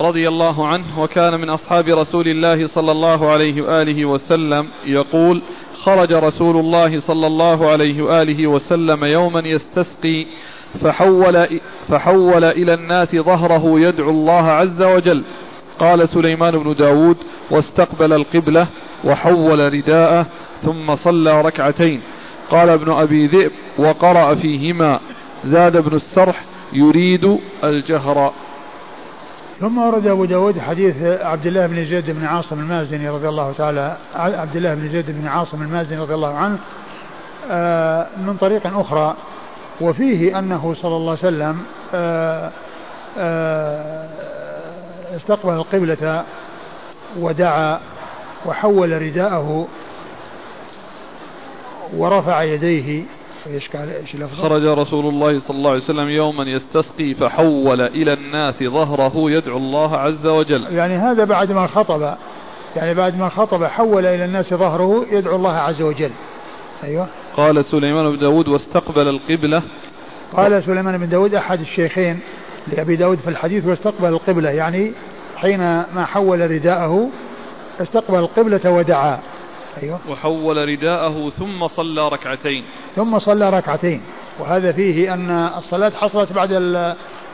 رضي 0.00 0.28
الله 0.28 0.66
عنه 0.66 1.02
وكان 1.02 1.40
من 1.40 1.50
أصحاب 1.50 1.88
رسول 1.88 2.28
الله 2.28 2.66
صلى 2.66 2.92
الله 2.92 3.30
عليه 3.30 3.62
وآله 3.62 4.04
وسلم 4.04 4.68
يقول 4.84 5.42
خرج 5.82 6.12
رسول 6.12 6.56
الله 6.56 7.00
صلى 7.00 7.26
الله 7.26 7.70
عليه 7.70 8.02
وآله 8.02 8.46
وسلم 8.46 9.04
يوما 9.04 9.40
يستسقي 9.40 10.26
فحول, 10.80 11.60
فحول 11.88 12.44
إلى 12.44 12.74
الناس 12.74 13.16
ظهره 13.16 13.80
يدعو 13.80 14.10
الله 14.10 14.46
عز 14.46 14.82
وجل. 14.82 15.22
قال 15.78 16.08
سليمان 16.08 16.58
بن 16.58 16.74
داود 16.74 17.16
واستقبل 17.50 18.12
القبلة 18.12 18.66
وحول 19.04 19.72
رداءه 19.72 20.26
ثم 20.62 20.94
صلى 20.94 21.42
ركعتين. 21.42 22.00
قال 22.50 22.68
ابن 22.68 22.92
أبي 22.92 23.26
ذئب 23.26 23.52
وقرأ 23.78 24.34
فيهما. 24.34 25.00
زاد 25.44 25.76
ابن 25.76 25.96
السرح 25.96 26.44
يريد 26.72 27.38
الجهر. 27.64 28.32
ثم 29.60 29.78
ورد 29.78 30.06
أبو 30.06 30.24
داود 30.24 30.58
حديث 30.58 31.02
عبد 31.02 31.46
الله 31.46 31.66
بن 31.66 31.84
زيد 31.86 32.10
بن 32.10 32.24
عاصم 32.24 32.60
المازني 32.60 33.08
رضي 33.08 33.28
الله 33.28 33.52
تعالى 33.52 33.96
عبد 34.14 34.56
الله 34.56 34.74
بن 34.74 34.88
زيد 34.88 35.10
بن 35.10 35.26
عاصم 35.26 35.62
المازني 35.62 35.98
رضي 35.98 36.14
الله 36.14 36.34
عنه 36.34 36.58
آه، 37.50 38.06
من 38.26 38.36
طريق 38.36 38.78
أخرى 38.78 39.14
وفيه 39.80 40.38
أنه 40.38 40.74
صلى 40.82 40.96
الله 40.96 41.10
عليه 41.10 41.20
وسلم 41.20 41.62
آه، 41.94 42.50
آه، 43.18 44.08
استقبل 45.16 45.52
القبلة 45.52 46.24
ودعا 47.18 47.80
وحول 48.46 49.02
رداءه 49.02 49.68
ورفع 51.96 52.42
يديه 52.42 53.04
إيش 53.54 53.68
قال 53.68 53.88
إيش 53.90 54.16
خرج 54.42 54.66
رسول 54.66 55.06
الله 55.06 55.40
صلى 55.40 55.56
الله 55.56 55.70
عليه 55.70 55.80
وسلم 55.80 56.08
يوما 56.08 56.44
يستسقي 56.44 57.14
فحول 57.14 57.80
إلى 57.80 58.12
الناس 58.12 58.62
ظهره 58.62 59.30
يدعو 59.30 59.56
الله 59.56 59.96
عز 59.96 60.26
وجل. 60.26 60.66
يعني 60.72 60.96
هذا 60.96 61.24
بعد 61.24 61.52
ما 61.52 61.66
خطب 61.66 62.14
يعني 62.76 62.94
بعد 62.94 63.18
ما 63.18 63.28
خطب 63.28 63.64
حول 63.64 64.06
إلى 64.06 64.24
الناس 64.24 64.54
ظهره 64.54 65.06
يدعو 65.10 65.36
الله 65.36 65.52
عز 65.52 65.82
وجل. 65.82 66.10
أيوه. 66.84 67.06
قال 67.36 67.64
سليمان 67.64 68.10
بن 68.10 68.18
داود 68.18 68.48
واستقبل 68.48 69.08
القبلة. 69.08 69.62
قال 70.36 70.62
سليمان 70.62 70.98
بن 70.98 71.08
داود 71.08 71.34
أحد 71.34 71.60
الشيخين 71.60 72.20
لأبي 72.72 72.96
داود 72.96 73.18
في 73.18 73.30
الحديث 73.30 73.66
واستقبل 73.66 74.08
القبلة 74.08 74.50
يعني 74.50 74.92
حين 75.36 75.60
ما 75.94 76.04
حول 76.04 76.50
رداءه 76.50 77.08
استقبل 77.80 78.18
القبلة 78.18 78.70
ودعا. 78.70 79.18
أيوة. 79.82 79.98
وحول 80.08 80.68
رداءه 80.68 81.30
ثم 81.30 81.68
صلى 81.68 82.08
ركعتين. 82.08 82.64
ثم 82.96 83.18
صلى 83.18 83.50
ركعتين. 83.50 84.02
وهذا 84.38 84.72
فيه 84.72 85.14
أن 85.14 85.30
الصلاة 85.58 85.90
حصلت 85.90 86.32
بعد 86.32 86.50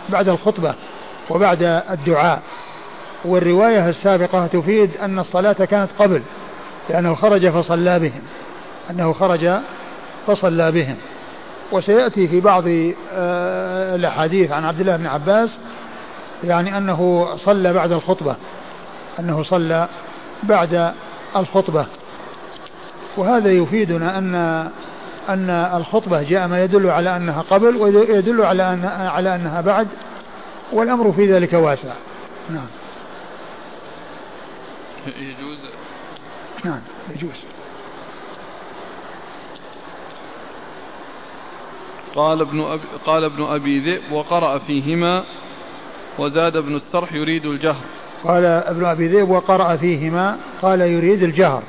بعد 0.08 0.28
الخطبة 0.28 0.74
وبعد 1.30 1.62
الدعاء. 1.90 2.42
والرواية 3.24 3.88
السابقة 3.88 4.46
تفيد 4.46 4.90
أن 4.96 5.18
الصلاة 5.18 5.52
كانت 5.52 5.90
قبل 5.98 6.22
لأنه 6.90 7.14
خرج 7.14 7.48
فصلى 7.48 7.98
بهم. 7.98 8.22
أنه 8.90 9.12
خرج 9.12 9.50
فصلى 10.26 10.72
بهم. 10.72 10.96
وسيأتي 11.72 12.28
في 12.28 12.40
بعض 12.40 12.64
آه، 13.12 13.96
الأحاديث 13.96 14.50
عن 14.52 14.64
عبد 14.64 14.80
الله 14.80 14.96
بن 14.96 15.06
عباس 15.06 15.50
يعني 16.44 16.78
أنه 16.78 17.28
صلى 17.44 17.72
بعد 17.72 17.92
الخطبة. 17.92 18.36
أنه 19.18 19.42
صلى 19.42 19.88
بعد 20.42 20.92
الخطبة. 21.36 21.86
وهذا 23.16 23.52
يفيدنا 23.52 24.18
أن 24.18 24.34
أن 25.28 25.50
الخطبة 25.50 26.22
جاء 26.22 26.46
ما 26.46 26.64
يدل 26.64 26.90
على 26.90 27.16
أنها 27.16 27.42
قبل 27.42 27.76
ويدل 27.76 28.42
على 28.42 28.72
أن 28.72 28.84
على 28.84 29.34
أنها 29.34 29.60
بعد 29.60 29.88
والأمر 30.72 31.12
في 31.12 31.32
ذلك 31.32 31.52
واسع. 31.52 31.92
نعم. 32.50 32.66
يجوز؟ 35.06 35.58
نعم 36.64 36.80
يجوز. 37.16 37.44
قال 42.14 42.40
ابن 42.40 42.60
أبي 42.60 42.82
قال 43.06 43.24
ابن 43.24 43.42
أبي 43.42 43.80
ذئب 43.80 44.12
وقرأ 44.12 44.58
فيهما 44.58 45.24
وزاد 46.18 46.56
ابن 46.56 46.76
السرح 46.76 47.12
يريد 47.12 47.46
الجهر. 47.46 47.84
قال 48.24 48.44
ابن 48.44 48.84
أبي 48.84 49.08
ذئب 49.08 49.30
وقرأ 49.30 49.76
فيهما 49.76 50.36
قال 50.62 50.80
يريد 50.80 51.22
الجهر. 51.22 51.62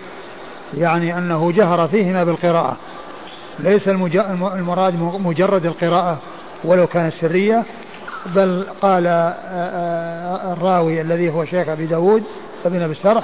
يعني 0.74 1.18
أنه 1.18 1.52
جهر 1.52 1.88
فيهما 1.88 2.24
بالقراءة. 2.24 2.78
ليس 3.60 3.88
المراد 3.88 4.96
مجرد 5.00 5.66
القراءة 5.66 6.18
ولو 6.64 6.88
كانت 6.88 7.14
سرية 7.22 7.64
بل 8.26 8.66
قال 8.82 9.08
الراوي 10.52 11.02
الذي 11.02 11.30
هو 11.30 11.46
شيخ 11.46 11.70
أبي 11.70 11.86
داود 11.86 12.24
ابن 12.66 12.82
أبي 12.82 12.92
السرح 12.92 13.24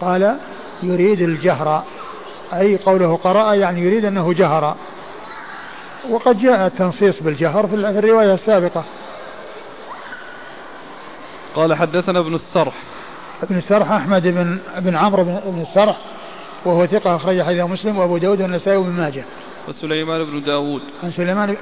قال 0.00 0.36
يريد 0.82 1.20
الجهر. 1.20 1.82
أي 2.54 2.76
قوله 2.76 3.16
قرأ 3.16 3.54
يعني 3.54 3.80
يريد 3.80 4.04
أنه 4.04 4.32
جهر. 4.32 4.76
وقد 6.10 6.38
جاء 6.38 6.66
التنصيص 6.66 7.22
بالجهر 7.22 7.66
في 7.66 7.74
الرواية 7.74 8.34
السابقة. 8.34 8.84
قال 11.54 11.74
حدثنا 11.74 12.18
ابن 12.18 12.34
السرح. 12.34 12.74
ابن 13.42 13.56
السرح 13.58 13.92
أحمد 13.92 14.22
بن 14.22 14.58
بن 14.78 14.96
عمرو 14.96 15.24
بن 15.24 15.64
السرح. 15.68 15.96
وهو 16.64 16.86
ثقة 16.86 17.16
أخرج 17.16 17.42
حديث 17.42 17.60
مسلم 17.60 17.98
وأبو 17.98 18.18
داود 18.18 18.42
والنسائي 18.42 18.76
وابن 18.76 18.92
ماجه. 18.92 19.24
وسليمان 19.68 20.24
بن 20.24 20.42
داود. 20.42 20.82
عن 21.02 21.12
سليمان 21.12 21.56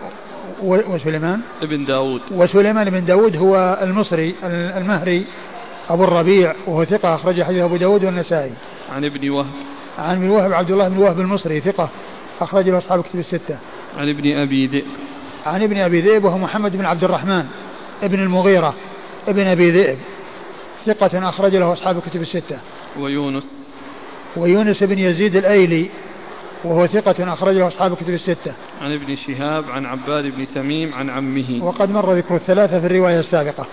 وسليمان؟ 0.62 1.40
ابن 1.62 1.84
داود. 1.84 2.20
وسليمان 2.30 2.90
بن 2.90 3.05
داود 3.05 3.36
هو 3.36 3.78
المصري 3.82 4.34
المهري 4.44 5.24
أبو 5.90 6.05
الربيع 6.05 6.55
وهو 6.66 6.84
ثقة 6.84 7.14
أخرج 7.14 7.42
حديث 7.42 7.62
أبو 7.62 7.76
داود 7.76 8.05
والنسائي. 8.05 8.53
عن 8.92 9.05
ابن 9.05 9.30
وهب. 9.30 9.53
عن 9.98 10.16
ابن 10.16 10.30
وهب 10.30 10.53
عبد 10.53 10.70
الله 10.70 10.88
بن 10.88 10.98
وهب 10.98 11.20
المصري 11.20 11.61
ثقة 11.61 11.88
أخرج 12.40 12.68
له 12.68 12.78
أصحاب 12.78 13.03
كتب 13.03 13.18
الستة. 13.18 13.59
عن 13.96 14.09
ابن 14.09 14.36
أبي 14.36 14.66
ذئب. 14.66 14.84
عن 15.46 15.62
ابن 15.62 15.78
أبي 15.78 16.01
ذئب 16.01 16.24
وهو 16.24 16.38
محمد 16.38 16.76
بن 16.76 16.84
عبد 16.84 17.05
الرحمن 17.05 17.44
ابن 18.03 18.20
المغيرة 18.20 18.74
ابن 19.28 19.46
أبي 19.46 19.70
ذئب. 19.70 19.98
ثقة 20.86 21.28
أخرج 21.28 21.57
له 21.57 21.72
أصحاب 21.72 21.96
الكتب 21.96 22.22
الستة. 22.22 22.59
ويونس. 22.98 23.51
ويونس 24.36 24.82
بن 24.82 24.98
يزيد 24.98 25.36
الأيلي 25.36 25.90
وهو 26.64 26.86
ثقة 26.86 27.32
أخرجه 27.32 27.68
أصحاب 27.68 27.92
الكتب 27.92 28.10
الستة. 28.14 28.52
عن 28.80 28.92
ابن 28.92 29.16
شهاب 29.16 29.64
عن 29.70 29.86
عباد 29.86 30.24
بن 30.24 30.46
تميم 30.54 30.94
عن 30.94 31.11
عمه. 31.11 31.64
وقد 31.64 31.90
مر 31.90 32.14
ذكر 32.14 32.36
الثلاثة 32.36 32.80
في 32.80 32.86
الرواية 32.86 33.20
السابقة. 33.20 33.66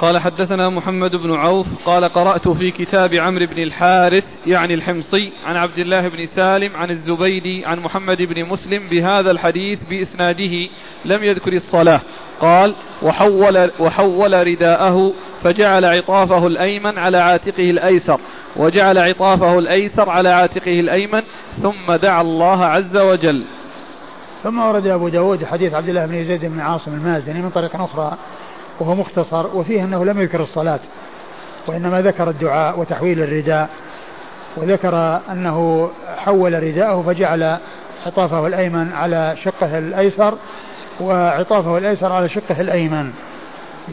قال 0.00 0.18
حدثنا 0.18 0.68
محمد 0.68 1.16
بن 1.16 1.34
عوف 1.34 1.66
قال 1.84 2.04
قرأت 2.04 2.48
في 2.48 2.70
كتاب 2.70 3.14
عمرو 3.14 3.46
بن 3.46 3.62
الحارث 3.62 4.24
يعني 4.46 4.74
الحمصي 4.74 5.32
عن 5.46 5.56
عبد 5.56 5.78
الله 5.78 6.08
بن 6.08 6.26
سالم 6.26 6.76
عن 6.76 6.90
الزبيدي 6.90 7.66
عن 7.66 7.80
محمد 7.80 8.22
بن 8.22 8.44
مسلم 8.44 8.88
بهذا 8.88 9.30
الحديث 9.30 9.78
بإسناده 9.90 10.68
لم 11.04 11.24
يذكر 11.24 11.52
الصلاة 11.52 12.00
قال 12.40 12.74
وحول, 13.02 13.70
وحول 13.80 14.46
رداءه 14.46 15.12
فجعل 15.44 15.84
عطافه 15.84 16.46
الأيمن 16.46 16.98
على 16.98 17.18
عاتقه 17.18 17.70
الأيسر 17.70 18.20
وجعل 18.56 18.98
عطافه 18.98 19.58
الأيسر 19.58 20.10
على 20.10 20.28
عاتقه 20.28 20.80
الأيمن 20.80 21.22
ثم 21.62 21.92
دعا 22.02 22.20
الله 22.22 22.64
عز 22.64 22.96
وجل. 22.96 23.44
ثم 24.44 24.58
ورد 24.58 24.86
أبو 24.86 25.08
داود 25.08 25.44
حديث 25.44 25.74
عبد 25.74 25.88
الله 25.88 26.06
بن 26.06 26.24
زيد 26.24 26.44
بن 26.44 26.60
عاصم 26.60 26.94
المازني 26.94 27.42
من 27.42 27.50
طريق 27.50 27.80
أخرى 27.80 28.12
وهو 28.80 28.94
مختصر 28.94 29.56
وفيه 29.56 29.84
أنه 29.84 30.04
لم 30.04 30.20
يذكر 30.20 30.42
الصلاة 30.42 30.80
وإنما 31.66 32.02
ذكر 32.02 32.30
الدعاء 32.30 32.80
وتحويل 32.80 33.22
الرداء 33.22 33.68
وذكر 34.56 35.20
أنه 35.32 35.90
حول 36.16 36.62
رداءه 36.62 37.02
فجعل 37.06 37.58
عطافه 38.06 38.46
الأيمن 38.46 38.92
على 38.92 39.36
شقه 39.44 39.78
الأيسر 39.78 40.34
وعطافه 41.00 41.78
الأيسر 41.78 42.12
على 42.12 42.28
شقه 42.28 42.60
الأيمن 42.60 43.12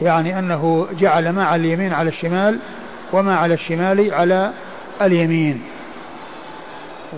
يعني 0.02 0.40
أنه 0.40 0.88
جعل 1.00 1.30
ما 1.30 1.46
على 1.46 1.62
اليمين 1.62 1.94
على 1.94 2.10
الشمال 2.10 2.60
وما 3.14 3.36
على 3.36 3.54
الشمال 3.54 4.14
على 4.14 4.52
اليمين. 5.02 5.64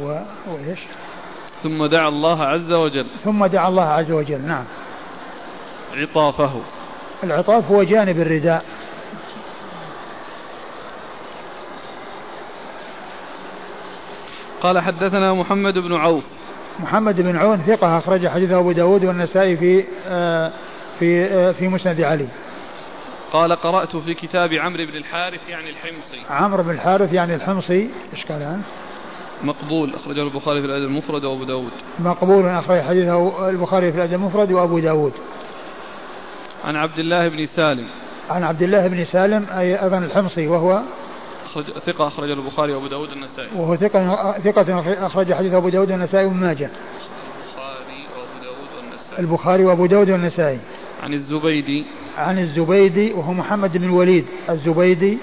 و... 0.01 0.19
وإيش؟ 0.47 0.79
ثم 1.63 1.85
دعا 1.85 2.07
الله 2.07 2.43
عز 2.43 2.71
وجل. 2.71 3.07
ثم 3.23 3.45
دعا 3.45 3.67
الله 3.67 3.83
عز 3.83 4.11
وجل 4.11 4.41
نعم. 4.41 4.63
عطافه. 5.95 6.61
العطاف 7.23 7.71
هو 7.71 7.83
جانب 7.83 8.19
الرداء. 8.19 8.65
قال 14.61 14.79
حدثنا 14.79 15.33
محمد 15.33 15.77
بن 15.77 15.95
عوف. 15.95 16.23
محمد 16.79 17.21
بن 17.21 17.37
عون 17.37 17.57
ثقة 17.67 17.97
أخرج 17.97 18.27
حديثه 18.27 18.59
أبو 18.59 18.71
داود 18.71 19.05
والنسائي 19.05 19.57
في 19.57 19.83
آه 20.07 20.51
في 20.99 21.25
آه 21.25 21.51
في 21.51 21.67
مسند 21.67 22.01
علي. 22.01 22.27
قال 23.33 23.55
قرأت 23.55 23.95
في 23.95 24.13
كتاب 24.13 24.53
عمرو 24.53 24.85
بن 24.85 24.95
الحارث 24.95 25.49
يعني 25.49 25.69
الحمصي. 25.69 26.17
عمرو 26.29 26.63
بن 26.63 26.71
الحارث 26.71 27.13
يعني 27.13 27.35
الحمصي. 27.35 27.89
إيش 28.13 28.25
قال 28.25 28.43
عنه؟ 28.43 28.61
مقبول 29.43 29.93
أخرجه 29.93 30.23
البخاري 30.23 30.61
في 30.61 30.67
الأدب 30.67 30.85
المفرد 30.85 31.25
وأبو 31.25 31.43
داود. 31.43 31.71
مقبول 31.99 32.45
أخرج 32.45 32.81
حديثه 32.81 33.49
البخاري 33.49 33.91
في 33.91 33.97
الأدب 33.97 34.13
المفرد 34.13 34.51
وأبو 34.51 34.79
داود. 34.79 35.13
عن 36.65 36.75
عبد 36.75 36.99
الله 36.99 37.27
بن 37.27 37.47
سالم. 37.55 37.87
عن 38.29 38.43
عبد 38.43 38.61
الله 38.61 38.87
بن 38.87 39.05
سالم 39.05 39.45
أي 39.57 39.83
أيضا 39.83 39.97
الحمصي 39.97 40.47
وهو 40.47 40.81
أخرج 41.57 41.79
ثقة 41.79 42.07
أخرج 42.07 42.31
البخاري 42.31 42.73
وأبو 42.73 42.87
داود 42.87 43.09
والنسائي 43.09 43.49
وهو 43.55 43.75
ثقة 43.75 44.31
ثقة 44.39 45.05
أخرج 45.05 45.33
حديث 45.33 45.53
أبو 45.53 45.69
داود 45.69 45.91
والنسائي 45.91 46.25
وابن 46.25 46.37
ماجه. 46.37 46.69
البخاري 47.59 48.05
وأبو 48.15 48.37
داود 48.43 48.67
والنسائي 48.77 49.19
البخاري 49.19 49.65
وأبو 49.65 49.85
داود 49.85 50.09
والنسائي 50.09 50.59
عن 51.03 51.13
الزبيدي. 51.13 51.85
عن 52.17 52.39
الزبيدي 52.39 53.13
وهو 53.13 53.33
محمد 53.33 53.77
بن 53.77 53.83
الوليد 53.83 54.25
الزبيدي 54.49 55.17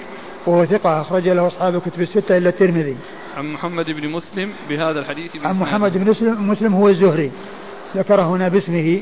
وهو 0.45 0.65
ثقة 0.65 1.01
أخرج 1.01 1.29
له 1.29 1.47
أصحاب 1.47 1.75
الكتب 1.75 2.01
الستة 2.01 2.37
إلا 2.37 2.49
الترمذي. 2.49 2.95
عن 3.37 3.53
محمد 3.53 3.91
بن 3.91 4.09
مسلم 4.09 4.51
بهذا 4.69 4.99
الحديث 4.99 5.45
عن 5.45 5.59
محمد 5.59 5.97
بن 5.97 6.09
مسلم, 6.09 6.49
مسلم 6.49 6.73
هو 6.73 6.89
الزهري. 6.89 7.31
ذكر 7.95 8.21
هنا 8.21 8.47
باسمه. 8.47 9.01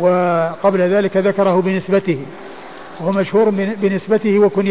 وقبل 0.00 0.80
ذلك 0.80 1.16
ذكره 1.16 1.60
بنسبته. 1.60 2.26
وهو 3.00 3.12
مشهور 3.12 3.50
بنسبته 3.50 4.38
وكن 4.38 4.66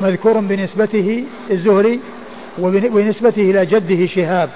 مذكور 0.00 0.40
بنسبته 0.40 1.24
الزهري 1.50 2.00
وبنسبته 2.58 3.42
إلى 3.50 3.66
جده 3.66 4.06
شهاب. 4.06 4.50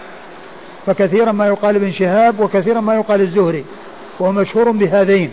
فكثيرا 0.87 1.33
ما 1.33 1.47
يقال 1.47 1.77
ابن 1.77 1.93
شهاب 1.93 2.41
وكثيرا 2.41 2.81
ما 2.81 2.95
يقال 2.95 3.21
الزهري 3.21 3.65
وهو 4.21 4.33
مشهور 4.33 4.71
بهذين. 4.71 5.33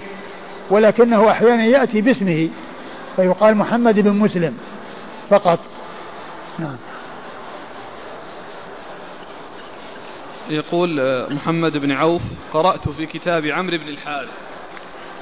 ولكنه 0.69 1.31
أحيانا 1.31 1.65
يأتي 1.65 2.01
باسمه 2.01 2.49
فيقال 3.15 3.57
محمد 3.57 3.99
بن 3.99 4.11
مسلم 4.11 4.57
فقط. 5.29 5.59
نعم. 6.59 6.75
يقول 10.49 10.99
آه، 10.99 11.27
محمد 11.29 11.77
بن 11.77 11.91
عوف 11.91 12.21
قرأت 12.53 12.89
في 12.89 13.05
كتاب 13.05 13.45
عمرو 13.45 13.77
بن 13.77 13.87
الحارث. 13.87 14.29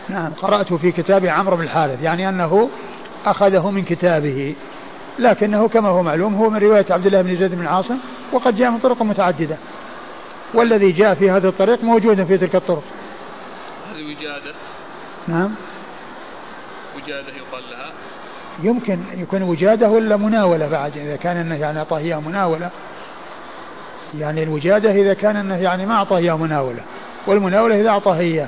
نعم 0.10 0.32
قرأت 0.42 0.74
في 0.74 0.92
كتاب 0.92 1.26
عمرو 1.26 1.56
بن 1.56 1.64
الحارث 1.64 2.04
يعني 2.04 2.30
أنه 2.30 2.70
أخذه 3.26 3.72
من 3.72 3.84
كتابه. 3.84 4.56
لكنه 5.20 5.68
كما 5.68 5.90
هو 5.90 6.04
معلوم 6.04 6.36
هو 6.36 6.50
من 6.50 6.58
رواية 6.58 6.86
عبد 6.90 7.06
الله 7.06 7.22
بن 7.22 7.36
زيد 7.36 7.56
بن 7.56 7.68
عاصم 7.68 7.98
وقد 8.32 8.56
جاء 8.56 8.72
من 8.72 8.80
طرق 8.80 9.02
متعددة. 9.02 9.58
والذي 10.54 10.92
جاء 10.92 11.14
في 11.14 11.32
هذا 11.32 11.48
الطريق 11.48 11.84
موجود 11.84 12.24
في 12.24 12.38
تلك 12.38 12.56
الطرق. 12.56 12.84
هذه 13.92 14.04
وجادة. 14.04 14.54
نعم. 15.28 15.52
وجادة 16.96 17.28
يقال 17.28 17.64
لها. 17.72 17.92
يمكن 18.64 19.00
يكون 19.18 19.42
وجادة 19.42 19.90
ولا 19.90 20.18
مناولة 20.18 20.68
بعد 20.68 20.98
إذا 20.98 21.16
كان 21.16 21.38
أنه 21.38 21.56
يعني 21.56 21.80
أعطاه 21.80 21.98
إياه 21.98 22.20
مناولة. 22.20 22.70
يعني 24.20 24.44
الوجادة 24.44 24.92
إذا 24.92 25.14
كان 25.14 25.36
أنه 25.36 25.56
يعني 25.56 25.86
ما 25.86 25.96
أعطاه 25.96 26.18
إياه 26.18 26.38
مناولة 26.38 26.82
والمناولة 27.28 27.82
إذا 27.82 27.90
أعطاه 27.90 28.20
إياه 28.20 28.48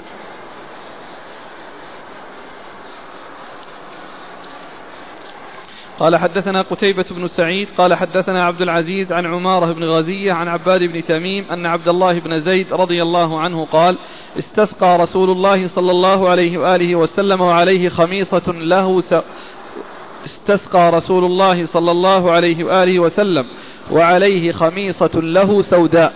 قال 6.00 6.16
حدثنا 6.18 6.62
قتيبة 6.62 7.06
بن 7.12 7.28
سعيد 7.28 7.68
قال 7.78 7.94
حدثنا 7.94 8.46
عبد 8.46 8.62
العزيز 8.62 9.12
عن 9.12 9.26
عمارة 9.26 9.74
بن 9.74 9.84
غزية 9.84 10.34
عن 10.34 10.48
عباد 10.48 10.84
بن 10.84 11.06
تميم 11.06 11.46
أن 11.52 11.66
عبد 11.66 11.88
الله 11.88 12.20
بن 12.20 12.42
زيد 12.42 12.74
رضي 12.74 13.02
الله 13.02 13.40
عنه 13.40 13.66
قال 13.72 13.98
استسقى 14.40 14.98
رسول 14.98 15.30
الله 15.30 15.68
صلى 15.68 15.92
الله 15.92 16.30
عليه 16.30 16.58
وآله 16.58 16.96
وسلم 16.96 17.42
وعليه 17.42 17.90
خميصة 17.90 18.52
له 18.52 19.02
س... 19.02 19.16
استسقى 20.26 20.92
رسول 20.92 21.26
الله 21.26 21.66
صلى 21.66 21.92
الله 21.92 22.32
عليه 22.32 22.64
وآله 22.64 23.00
وسلم 23.00 23.46
وعليه 23.92 24.52
خميصة 24.52 25.12
له 25.14 25.62
سوداء. 25.62 26.14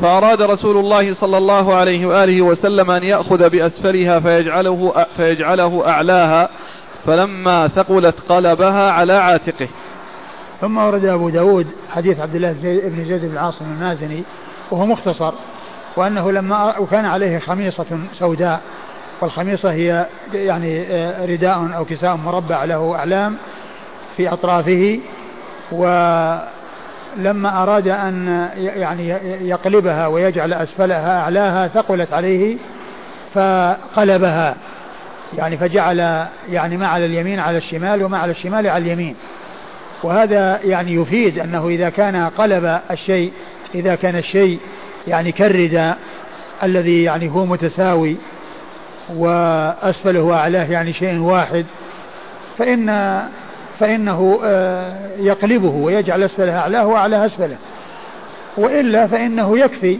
فأراد 0.00 0.42
رسول 0.42 0.76
الله 0.76 1.14
صلى 1.14 1.38
الله 1.38 1.74
عليه 1.74 2.06
وآله 2.06 2.42
وسلم 2.42 2.90
أن 2.90 3.02
يأخذ 3.02 3.48
بأسفلها 3.48 4.20
فيجعله, 4.20 5.06
فيجعله 5.16 5.88
أعلاها 5.88 6.48
فلما 7.06 7.68
ثقلت 7.68 8.20
قلبها 8.28 8.90
على 8.90 9.12
عاتقه. 9.12 9.68
ثم 10.60 10.78
ورد 10.78 11.04
أبو 11.04 11.28
داود 11.28 11.66
حديث 11.90 12.20
عبد 12.20 12.34
الله 12.34 12.52
بن 12.62 13.04
زيد 13.04 13.24
بن 13.24 13.38
عاصم 13.38 13.64
المازني 13.64 14.22
وهو 14.70 14.86
مختصر 14.86 15.32
وأنه 15.96 16.32
لما 16.32 16.78
وكان 16.78 17.04
عليه 17.04 17.38
خميصة 17.38 17.86
سوداء 18.18 18.60
والخميصة 19.20 19.72
هي 19.72 20.06
يعني 20.32 20.82
آه، 20.82 21.26
رداء 21.26 21.70
أو 21.76 21.84
كساء 21.84 22.16
مربع 22.16 22.64
له 22.64 22.94
أعلام 22.94 23.36
في 24.16 24.28
أطرافه 24.28 25.00
ولما 25.72 27.62
أراد 27.62 27.88
أن 27.88 28.48
يعني 28.56 29.08
يقلبها 29.48 30.06
ويجعل 30.06 30.52
أسفلها 30.52 31.20
أعلاها 31.20 31.68
ثقلت 31.68 32.12
عليه 32.12 32.56
فقلبها. 33.34 34.56
يعني 35.38 35.56
فجعل 35.56 36.26
يعني 36.50 36.76
ما 36.76 36.86
على 36.86 37.06
اليمين 37.06 37.38
على 37.38 37.58
الشمال 37.58 38.02
وما 38.02 38.18
على 38.18 38.30
الشمال 38.32 38.66
على 38.66 38.84
اليمين. 38.84 39.14
وهذا 40.02 40.60
يعني 40.64 40.94
يفيد 40.94 41.38
أنه 41.38 41.68
إذا 41.68 41.88
كان 41.88 42.16
قلب 42.16 42.80
الشيء 42.90 43.32
إذا 43.74 43.94
كان 43.94 44.16
الشيء 44.16 44.58
يعني 45.08 45.32
كالرداء 45.32 45.98
الذي 46.62 47.02
يعني 47.02 47.30
هو 47.30 47.46
متساوي 47.46 48.16
وأسفله 49.14 50.20
وأعلاه 50.20 50.64
يعني 50.70 50.92
شيء 50.92 51.18
واحد 51.18 51.66
فإن 52.58 53.20
فإنه 53.80 54.40
آه، 54.44 54.94
يقلبه 55.18 55.68
ويجعل 55.68 56.22
أسفله 56.22 56.58
أعلاه 56.58 56.86
وأعلاه 56.86 57.26
أسفله. 57.26 57.56
وإلا 58.56 59.06
فإنه 59.06 59.58
يكفي 59.58 59.98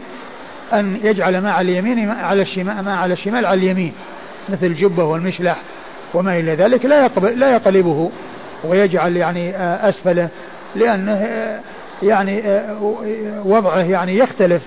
أن 0.73 1.01
يجعل 1.03 1.39
ما 1.39 1.53
على 1.53 1.73
اليمين 1.73 2.11
على 2.11 2.43
الشمال 2.43 2.81
ما 2.81 2.97
على 2.97 3.13
الشمال 3.13 3.47
على 3.47 3.59
اليمين. 3.59 3.93
مثل 4.49 4.67
الجبة 4.67 5.05
والمشلح 5.05 5.57
وما 6.15 6.39
إلى 6.39 6.55
ذلك 6.55 6.85
لا 6.85 7.05
يقبل 7.05 7.41
لا 7.41 7.53
يقلبه 7.53 8.11
ويجعل 8.65 9.17
يعني 9.17 9.57
آه، 9.57 9.89
أسفله 9.89 10.29
لأنه 10.77 11.13
آه، 11.13 11.61
يعني 12.03 12.43
وضعه 13.45 13.79
يعني 13.79 14.19
يختلف 14.19 14.63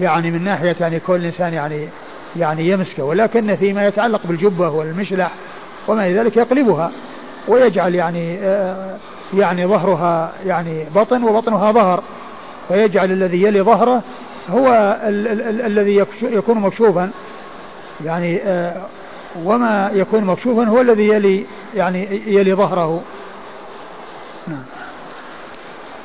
يعني 0.00 0.30
من 0.30 0.44
ناحية 0.44 0.76
يعني 0.80 1.00
كل 1.00 1.24
إنسان 1.24 1.54
يعني 1.54 1.88
يعني 2.36 2.68
يمسكه. 2.68 3.04
ولكن 3.04 3.56
فيما 3.56 3.86
يتعلق 3.86 4.20
بالجبة 4.24 4.68
والمشلح 4.68 5.30
وما 5.88 6.06
إلى 6.06 6.18
ذلك 6.18 6.36
يقلبها 6.36 6.90
ويجعل 7.48 7.94
يعني 7.94 8.38
آه، 8.38 8.96
يعني 9.34 9.66
ظهرها 9.66 10.32
يعني 10.46 10.84
بطن 10.94 11.24
وبطنها 11.24 11.72
ظهر. 11.72 12.02
ويجعل 12.70 13.12
الذي 13.12 13.42
يلي 13.42 13.62
ظهره 13.62 14.02
هو 14.50 14.98
ال 15.02 15.28
ال 15.28 15.60
الذي 15.60 16.06
يكون 16.22 16.58
مكشوفا. 16.58 17.10
يعني 18.04 18.40
آه، 18.42 18.86
وما 19.44 19.90
يكون 19.94 20.24
مكشوفا 20.24 20.64
هو 20.64 20.80
الذي 20.80 21.08
يلي 21.08 21.46
يعني 21.74 22.22
يلي 22.26 22.54
ظهره. 22.54 23.02
نعم. 24.48 24.64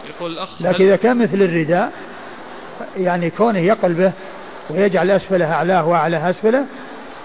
يقول 0.10 0.32
الأخ 0.32 0.62
لكن 0.62 0.84
إذا 0.84 0.96
كان 0.96 1.18
مثل 1.18 1.42
الرداء 1.42 1.92
يعني 2.98 3.30
كونه 3.30 3.60
يقلبه 3.60 4.12
ويجعل 4.70 5.12
أسفله 5.12 5.54
أعلاه 5.54 5.88
وأعلاه 5.88 6.30
أسفله 6.30 6.66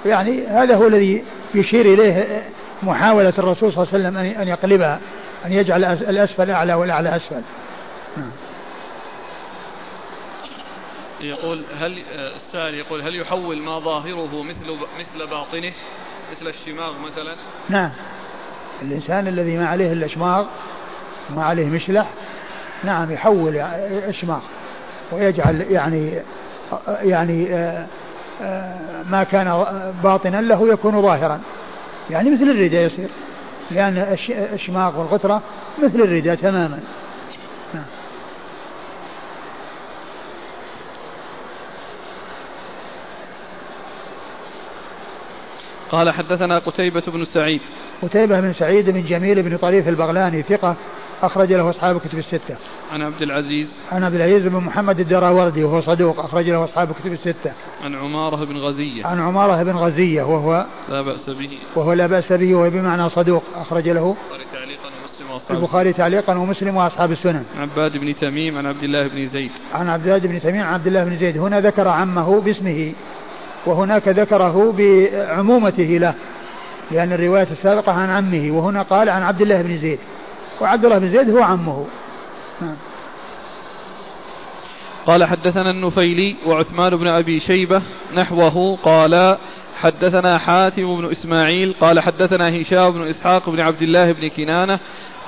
يعني 0.07 0.47
هذا 0.47 0.77
هو 0.77 0.87
الذي 0.87 1.25
يشير 1.55 1.95
إليه 1.95 2.43
محاولة 2.83 3.33
الرسول 3.39 3.73
صلى 3.73 3.85
الله 3.85 3.95
عليه 3.95 4.05
وسلم 4.05 4.41
أن 4.43 4.49
يقلبها 4.49 5.01
أن 5.47 5.53
يجعل 5.53 5.85
الأسفل 5.85 6.51
أعلى 6.51 6.75
والأعلى 6.75 7.17
أسفل. 7.17 7.43
نعم. 8.17 8.31
يقول 11.21 11.63
هل 11.79 12.03
السائل 12.37 12.75
يقول 12.75 13.03
هل 13.03 13.21
يحول 13.21 13.59
ما 13.59 13.79
ظاهره 13.79 14.43
مثل 14.43 14.73
مثل 14.99 15.27
باطنه 15.31 15.73
مثل 16.31 16.49
الشماغ 16.49 16.99
مثلا؟ 16.99 17.37
نعم. 17.69 17.91
الإنسان 18.83 19.29
الذي 19.29 19.57
ما 19.57 19.69
عليه 19.69 19.93
إلا 19.93 20.09
شماغ 20.09 20.47
ما 21.31 21.45
عليه 21.45 21.67
مشلح 21.67 22.07
نعم 22.85 23.13
يحول 23.13 23.57
الشماغ 24.09 24.41
ويجعل 25.13 25.61
يعني 25.61 26.23
يعني 26.87 27.55
آه، 27.55 27.87
آه، 28.43 29.03
ما 29.11 29.25
كان 29.25 29.65
باطنا 30.03 30.41
له 30.41 30.69
يكون 30.73 31.03
ظاهرا. 31.03 31.41
يعني 32.11 32.31
مثل 32.31 32.43
الرداء 32.43 32.81
يصير 32.81 33.09
لأن 33.71 34.17
الشماغ 34.31 34.99
والغترة 34.99 35.43
مثل 35.83 36.01
الرداء 36.01 36.35
تماما 36.35 36.81
نعم. 37.75 37.85
قال 45.91 46.11
حدثنا 46.11 46.59
قتيبة 46.59 47.03
بن 47.07 47.25
سعيد 47.25 47.61
قتيبة 48.03 48.41
بن 48.41 48.53
سعيد 48.53 48.91
بن 48.91 49.03
جميل 49.03 49.43
بن 49.43 49.57
طريف 49.57 49.89
البغلاني 49.89 50.43
ثقة 50.43 50.77
أخرج 51.23 51.53
له 51.53 51.71
أصحاب 51.71 51.97
الكتب 51.97 52.19
الستة. 52.19 52.57
عن 52.93 53.03
عبد 53.03 53.23
العزيز. 53.23 53.67
عن 53.93 54.05
عبد 54.05 54.15
العزيز 54.15 54.47
بن 54.47 54.57
محمد 54.57 55.01
الدراوردي 55.01 55.65
وهو 55.65 55.81
صدوق 55.81 56.21
أخرج 56.21 56.51
له 56.51 56.65
أصحاب 56.65 56.91
الكتب 56.91 57.13
الستة. 57.13 57.53
عن 57.85 57.95
عمارة 57.95 58.45
بن 58.45 58.57
غزية. 58.57 59.07
عن 59.07 59.21
عمارة 59.21 59.63
بن 59.63 59.77
غزية 59.77 60.23
وهو 60.23 60.67
لا 60.89 61.01
بأس 61.01 61.31
به. 61.31 61.59
وهو 61.77 61.93
لا 61.93 62.07
بأس 62.07 62.33
به 62.33 62.55
وهو 62.55 62.71
بمعنى 62.71 63.11
صدوق 63.11 63.43
أخرج 63.55 63.89
له. 63.89 64.17
البخاري 65.51 65.93
تعليقا 65.93 66.35
ومسلم 66.35 66.77
وأصحاب 66.77 67.13
السنن. 67.13 67.45
عن 67.59 67.69
عباد 67.71 67.97
بن 67.97 68.15
تميم 68.21 68.59
عن 68.59 68.67
عبد 68.67 68.83
الله 68.83 69.07
بن 69.09 69.29
زيد. 69.29 69.51
عن 69.75 69.89
عباد 69.89 70.27
بن 70.27 70.41
تميم 70.41 70.63
عن 70.63 70.75
عبد 70.75 70.87
الله 70.87 71.05
بن 71.05 71.17
زيد 71.17 71.39
هنا 71.39 71.61
ذكر 71.61 71.89
عمه 71.89 72.41
باسمه 72.41 72.93
وهناك 73.67 74.09
ذكره 74.09 74.75
بعمومته 74.79 75.83
له 75.83 76.15
لأن 76.91 77.13
الرواية 77.13 77.49
السابقة 77.53 77.93
عن 77.93 78.11
عمه 78.11 78.57
وهنا 78.57 78.83
قال 78.83 79.09
عن 79.09 79.23
عبد 79.23 79.43
الله 79.43 79.63
بن 79.63 79.77
زيد 79.77 79.99
وعبد 80.61 80.85
الله 80.85 80.99
بن 80.99 81.11
زيد 81.11 81.31
هو 81.31 81.43
عمه 81.43 81.87
نعم. 82.61 82.77
قال 85.07 85.25
حدثنا 85.25 85.71
النفيلي 85.71 86.37
وعثمان 86.47 86.97
بن 86.97 87.07
أبي 87.07 87.41
شيبة 87.41 87.83
نحوه 88.17 88.77
قال 88.77 89.39
حدثنا 89.77 90.39
حاتم 90.39 90.97
بن 90.97 91.11
إسماعيل 91.11 91.75
قال 91.81 92.01
حدثنا 92.01 92.63
هشام 92.63 92.91
بن 92.91 93.03
إسحاق 93.03 93.51
بن 93.51 93.61
عبد 93.61 93.83
الله 93.83 94.13
بن 94.13 94.29
كنانة 94.29 94.79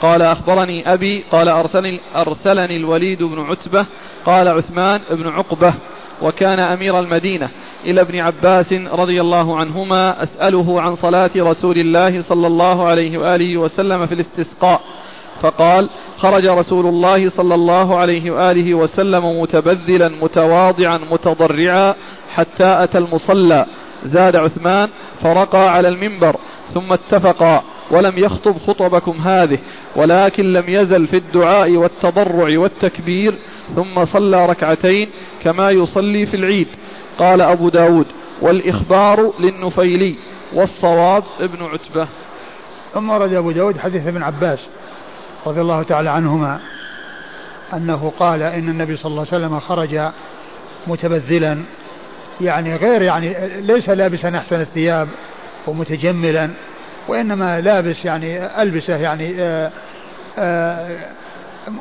قال 0.03 0.23
أخبرني 0.23 0.93
أبي 0.93 1.25
قال 1.33 1.49
أرسلني, 1.49 2.01
أرسلني 2.17 2.77
الوليد 2.77 3.23
بن 3.23 3.41
عتبة 3.41 3.87
قال 4.27 4.49
عثمان 4.49 5.01
بن 5.11 5.29
عقبة 5.29 5.75
وكان 6.23 6.61
أمير 6.61 7.01
المدينة. 7.01 7.49
إلى 7.85 8.01
ابن 8.01 8.19
عباس 8.19 8.73
رضي 8.73 9.21
الله 9.21 9.57
عنهما 9.57 10.23
أسأله 10.23 10.81
عن 10.81 10.97
صلاة 10.97 11.31
رسول 11.37 11.79
الله 11.79 12.23
صلى 12.23 12.47
الله 12.47 12.87
عليه 12.87 13.19
وآله 13.19 13.57
وسلم 13.57 14.07
في 14.07 14.15
الاستسقاء. 14.15 14.81
فقال 15.43 15.89
خرج 16.17 16.47
رسول 16.47 16.87
الله 16.87 17.31
صلى 17.31 17.55
الله 17.55 17.97
عليه 17.97 18.31
وآله 18.31 18.75
وسلم 18.75 19.41
متبذلا 19.41 20.09
متواضعا 20.09 21.01
متضرعا 21.11 21.95
حتى 22.35 22.85
أتى 22.85 22.99
المصلى. 22.99 23.67
زاد 24.05 24.37
عثمان 24.37 24.89
فرقى 25.23 25.73
على 25.73 25.89
المنبر 25.89 26.37
ثم 26.75 26.93
اتفقا. 26.93 27.63
ولم 27.91 28.19
يخطب 28.19 28.59
خطبكم 28.59 29.13
هذه 29.13 29.59
ولكن 29.97 30.53
لم 30.53 30.65
يزل 30.69 31.07
في 31.07 31.17
الدعاء 31.17 31.77
والتضرع 31.77 32.59
والتكبير 32.59 33.35
ثم 33.77 34.05
صلى 34.05 34.47
ركعتين 34.47 35.09
كما 35.45 35.71
يصلي 35.71 36.27
في 36.27 36.37
العيد. 36.37 36.69
قال 37.19 37.41
أبو 37.41 37.69
داود 37.69 38.07
والإخبار 38.43 39.33
للنفيلي 39.41 40.15
والصواب 40.53 41.25
ابن 41.41 41.65
عتبة. 41.65 42.09
ثم 42.95 43.11
ورد 43.11 43.33
أبو 43.33 43.51
داود 43.51 43.79
حديث 43.79 44.07
ابن 44.07 44.23
عباس 44.23 44.59
رضي 45.47 45.61
الله 45.61 45.83
تعالى 45.83 46.11
عنهما 46.11 46.61
أنه 47.73 48.13
قال 48.19 48.43
إن 48.43 48.69
النبي 48.69 48.97
صلى 48.97 49.11
الله 49.11 49.27
عليه 49.33 49.47
وسلم 49.47 49.61
خرج 49.61 50.01
متبذلا 50.87 51.59
يعني 52.41 52.77
غير 52.77 53.03
يعني 53.03 53.37
ليس 53.61 53.89
لابسا 53.89 54.39
أحسن 54.39 54.61
الثياب 54.61 55.09
ومتجملا 55.67 56.51
وإنما 57.09 57.61
لابس 57.61 58.05
يعني 58.05 58.63
ألبسة 58.63 58.97
يعني 58.97 59.35
آآ 59.43 59.71
آآ 60.39 60.97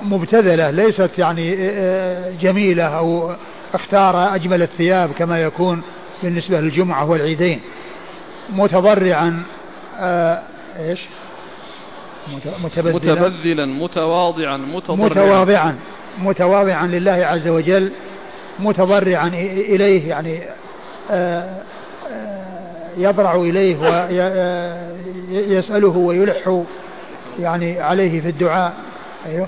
مبتذلة 0.03 0.69
ليست 0.69 1.09
يعني 1.17 1.55
جميلة 2.41 2.83
أو 2.83 3.35
اختار 3.73 4.35
أجمل 4.35 4.61
الثياب 4.61 5.11
كما 5.11 5.41
يكون 5.41 5.81
بالنسبة 6.23 6.59
للجمعة 6.59 7.09
والعيدين. 7.09 7.61
متضرعا 8.49 9.43
إيش؟ 10.79 10.99
متبذلا. 12.63 13.13
متبذلا 13.13 13.65
متواضعا 13.65 14.57
متضرعا. 14.57 15.05
متواضعا 15.05 15.75
متواضعا 16.17 16.87
لله 16.87 17.11
عز 17.11 17.47
وجل 17.47 17.91
متضرعا 18.59 19.27
إليه 19.27 20.09
يعني 20.09 20.39
يضرع 22.97 23.35
إليه 23.35 23.77
ويسأله 25.29 25.97
ويلح 25.97 26.63
يعني 27.39 27.79
عليه 27.79 28.21
في 28.21 28.29
الدعاء. 28.29 28.73
أيوه. 29.25 29.47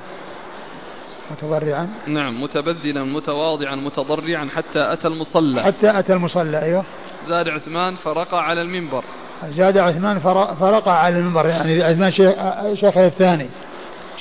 متضرعا. 1.32 1.90
نعم 2.08 2.44
متبذلا 2.44 3.04
متواضعا 3.04 3.76
متضرعا 3.76 4.50
حتى 4.56 4.94
أتى 4.94 5.08
المصلى. 5.08 5.64
حتى 5.64 6.00
أتى 6.00 6.14
المصلى 6.14 6.62
أيوه. 6.62 6.84
زاد 7.28 7.48
عثمان 7.48 7.96
فرقى 7.96 8.46
على 8.46 8.62
المنبر. 8.62 9.04
زاد 9.50 9.78
عثمان 9.78 10.20
فرقى 10.60 11.04
على 11.04 11.20
المنبر 11.20 11.46
يعني 11.46 11.84
عثمان 11.84 12.12
شيخ 12.12 12.34
شيخه 12.74 13.08
الثاني 13.08 13.50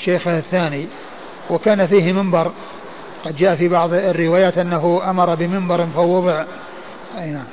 شيخه 0.04 0.38
الثاني. 0.38 0.86
وكان 1.50 1.86
فيه 1.86 2.12
منبر. 2.12 2.52
قد 3.24 3.36
جاء 3.36 3.56
في 3.56 3.68
بعض 3.68 3.92
الروايات 3.92 4.58
أنه 4.58 5.10
أمر 5.10 5.34
بمنبر 5.34 5.86
فوضع. 5.86 6.44
أي 7.18 7.30
نعم. 7.30 7.44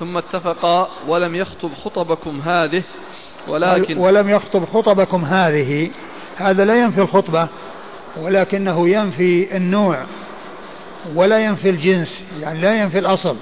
ثم 0.00 0.16
اتفقا 0.16 0.88
ولم 1.08 1.34
يخطب 1.34 1.70
خطبكم 1.84 2.40
هذه 2.40 2.82
ولكن 3.48 3.98
ولم 3.98 4.30
يخطب 4.30 4.64
خطبكم 4.64 5.24
هذه. 5.24 5.90
هذا 6.36 6.64
لا 6.64 6.82
ينفي 6.82 7.00
الخطبة 7.00 7.48
ولكنه 8.16 8.88
ينفي 8.88 9.56
النوع 9.56 9.98
ولا 11.14 11.38
ينفي 11.38 11.70
الجنس 11.70 12.22
يعني 12.40 12.60
لا 12.60 12.82
ينفي 12.82 12.98
الأصل. 12.98 13.36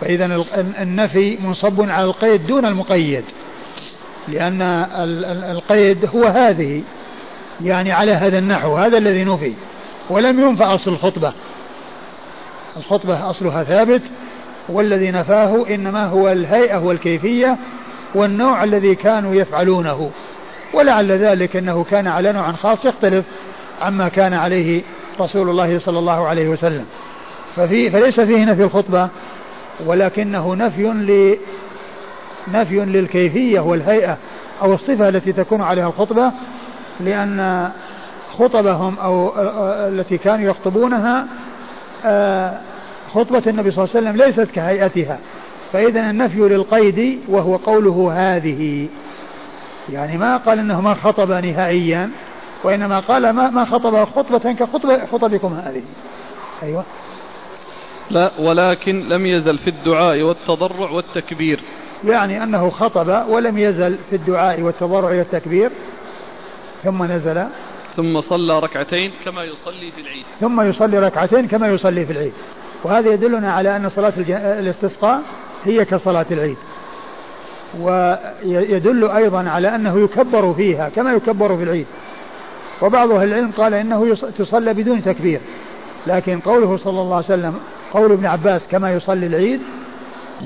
فإذا 0.00 0.44
النفي 0.82 1.38
منصب 1.40 1.90
على 1.90 2.04
القيد 2.04 2.46
دون 2.46 2.66
المقيد 2.66 3.24
لأن 4.28 4.62
القيد 5.50 6.08
هو 6.14 6.24
هذه 6.24 6.82
يعني 7.64 7.92
على 7.92 8.12
هذا 8.12 8.38
النحو 8.38 8.76
هذا 8.76 8.98
الذي 8.98 9.24
نفي. 9.24 9.54
ولم 10.10 10.40
ينفى 10.40 10.64
أصل 10.64 10.92
الخطبة. 10.92 11.32
الخطبة 12.76 13.30
أصلها 13.30 13.64
ثابت 13.64 14.02
والذي 14.70 15.10
نفاه 15.10 15.66
إنما 15.70 16.06
هو 16.06 16.28
الهيئة 16.28 16.76
والكيفية 16.76 17.56
والنوع 18.14 18.64
الذي 18.64 18.94
كانوا 18.94 19.34
يفعلونه. 19.34 20.10
ولعل 20.74 21.12
ذلك 21.12 21.56
أنه 21.56 21.84
كان 21.84 22.06
على 22.06 22.32
نوع 22.32 22.52
خاص 22.52 22.84
يختلف 22.84 23.24
عما 23.82 24.08
كان 24.08 24.34
عليه 24.34 24.82
رسول 25.20 25.50
الله 25.50 25.78
صلى 25.78 25.98
الله 25.98 26.28
عليه 26.28 26.48
وسلم. 26.48 26.84
ففي 27.56 27.90
فليس 27.90 28.20
فيه 28.20 28.44
نفي 28.44 28.62
الخطبة 28.62 29.08
ولكنه 29.86 30.54
نفي 30.54 30.82
ل 30.82 31.36
نفي 32.52 32.80
للكيفية 32.80 33.60
والهيئة 33.60 34.16
أو 34.62 34.74
الصفة 34.74 35.08
التي 35.08 35.32
تكون 35.32 35.62
عليها 35.62 35.88
الخطبة 35.88 36.32
لأن 37.00 37.70
خطبهم 38.38 38.98
أو 38.98 39.32
التي 39.88 40.18
كانوا 40.18 40.50
يخطبونها 40.50 41.26
خطبة 43.14 43.42
النبي 43.46 43.70
صلى 43.70 43.84
الله 43.84 43.96
عليه 43.96 44.10
وسلم 44.10 44.26
ليست 44.26 44.54
كهيئتها. 44.54 45.18
فإذا 45.72 46.10
النفي 46.10 46.38
للقيد 46.38 47.18
وهو 47.28 47.56
قوله 47.56 48.12
هذه. 48.14 48.88
يعني 49.88 50.18
ما 50.18 50.36
قال 50.36 50.58
إنه 50.58 50.80
ما 50.80 50.94
خطب 50.94 51.30
نهائيا 51.32 52.10
وإنما 52.64 53.00
قال 53.00 53.30
ما 53.30 53.50
ما 53.50 53.64
خطب 53.64 54.04
خطبة 54.04 54.52
كخطبة 54.52 55.06
خطبكم 55.06 55.52
هذه. 55.52 55.82
أيوه. 56.62 56.84
لا 58.10 58.30
ولكن 58.38 59.08
لم 59.08 59.26
يزل 59.26 59.58
في 59.58 59.70
الدعاء 59.70 60.22
والتضرع 60.22 60.90
والتكبير. 60.90 61.60
يعني 62.04 62.42
أنه 62.42 62.70
خطب 62.70 63.28
ولم 63.28 63.58
يزل 63.58 63.98
في 64.10 64.16
الدعاء 64.16 64.60
والتضرع 64.60 65.08
والتكبير 65.10 65.70
ثم 66.84 67.04
نزل. 67.04 67.44
ثم 67.96 68.20
صلى 68.20 68.60
ركعتين 68.60 69.12
كما 69.24 69.44
يصلي 69.44 69.90
في 69.90 70.00
العيد. 70.00 70.24
ثم 70.40 70.60
يصلي 70.60 70.98
ركعتين 70.98 71.48
كما 71.48 71.68
يصلي 71.68 72.06
في 72.06 72.12
العيد. 72.12 72.32
وهذا 72.84 73.10
يدلنا 73.10 73.52
على 73.52 73.76
أن 73.76 73.88
صلاة 73.88 74.12
الاستسقاء 74.58 75.22
هي 75.64 75.84
كصلاة 75.84 76.26
العيد. 76.30 76.56
ويدل 77.80 79.10
أيضا 79.10 79.48
على 79.48 79.74
أنه 79.74 80.04
يكبر 80.04 80.54
فيها 80.54 80.88
كما 80.88 81.12
يكبر 81.12 81.56
في 81.56 81.62
العيد. 81.62 81.86
وبعض 82.82 83.12
أهل 83.12 83.28
العلم 83.28 83.50
قال 83.56 83.74
إنه 83.74 84.14
تصلى 84.38 84.74
بدون 84.74 85.02
تكبير. 85.02 85.40
لكن 86.06 86.40
قوله 86.40 86.76
صلى 86.76 87.00
الله 87.00 87.16
عليه 87.16 87.24
وسلم 87.24 87.54
قول 87.92 88.12
ابن 88.12 88.26
عباس 88.26 88.62
كما 88.70 88.92
يصلي 88.92 89.26
العيد 89.26 89.60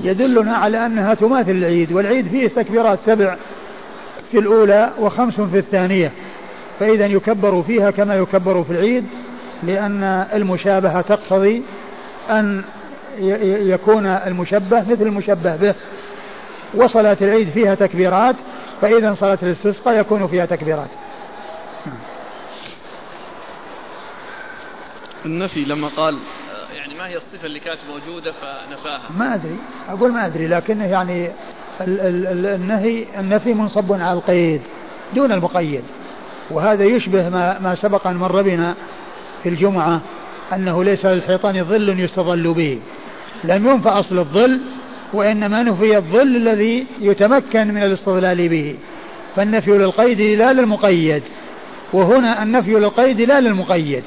يدلنا 0.03 0.55
على 0.55 0.85
أنها 0.85 1.13
تماثل 1.13 1.51
العيد. 1.51 1.91
والعيد 1.91 2.27
فيه 2.27 2.47
تكبيرات 2.47 2.99
سبع 3.05 3.35
في 4.31 4.39
الأولى 4.39 4.89
وخمس 4.99 5.41
في 5.41 5.57
الثانية. 5.57 6.11
فإذا 6.79 7.05
يكبر 7.05 7.61
فيها 7.61 7.91
كما 7.91 8.15
يكبر 8.15 8.63
في 8.63 8.71
العيد 8.71 9.05
لأن 9.63 10.03
المشابهة 10.33 11.01
تقتضي 11.01 11.61
أن 12.29 12.63
يكون 13.67 14.05
المشبه 14.05 14.79
مثل 14.81 15.01
المشبه 15.01 15.55
به. 15.55 15.75
وصلاة 16.73 17.17
العيد 17.21 17.49
فيها 17.49 17.75
تكبيرات 17.75 18.35
فإذا 18.81 19.13
صلاة 19.13 19.37
الاستسقاء 19.43 19.99
يكون 19.99 20.27
فيها 20.27 20.45
تكبيرات. 20.45 20.89
النفي 25.25 25.65
لما 25.65 25.87
قال 25.87 26.17
يعني 26.75 26.95
ما 26.95 27.07
هي 27.07 27.17
الصفة 27.17 27.45
اللي 27.45 27.59
كانت 27.59 27.79
موجودة 27.89 28.31
فنفاها؟ 28.31 29.01
ما 29.17 29.35
أدري 29.35 29.57
أقول 29.89 30.11
ما 30.11 30.25
أدري 30.25 30.47
لكنه 30.47 30.85
يعني 30.85 31.31
النهي 31.81 33.05
النفي 33.19 33.53
منصب 33.53 33.93
على 33.93 34.13
القيد 34.13 34.61
دون 35.15 35.31
المقيد. 35.31 35.83
وهذا 36.51 36.83
يشبه 36.83 37.29
ما, 37.29 37.59
ما 37.59 37.75
سبق 37.75 38.07
أن 38.07 38.15
مر 38.15 38.41
بنا 38.41 38.75
في 39.43 39.49
الجمعة. 39.49 40.01
أنه 40.53 40.83
ليس 40.83 41.05
للحيطان 41.05 41.63
ظل 41.63 41.99
يستظل 41.99 42.53
به. 42.53 42.79
لم 43.43 43.67
ينفى 43.67 43.89
أصل 43.89 44.19
الظل 44.19 44.61
وإنما 45.13 45.63
نفي 45.63 45.97
الظل 45.97 46.35
الذي 46.35 46.85
يتمكن 47.01 47.67
من 47.67 47.83
الاستظلال 47.83 48.49
به. 48.49 48.75
فالنفي 49.35 49.71
للقيد 49.71 50.21
لا 50.21 50.53
للمقيد 50.53 51.23
وهنا 51.93 52.43
النفي 52.43 52.71
للقيد 52.71 53.21
لا 53.21 53.41
للمقيد. 53.41 54.03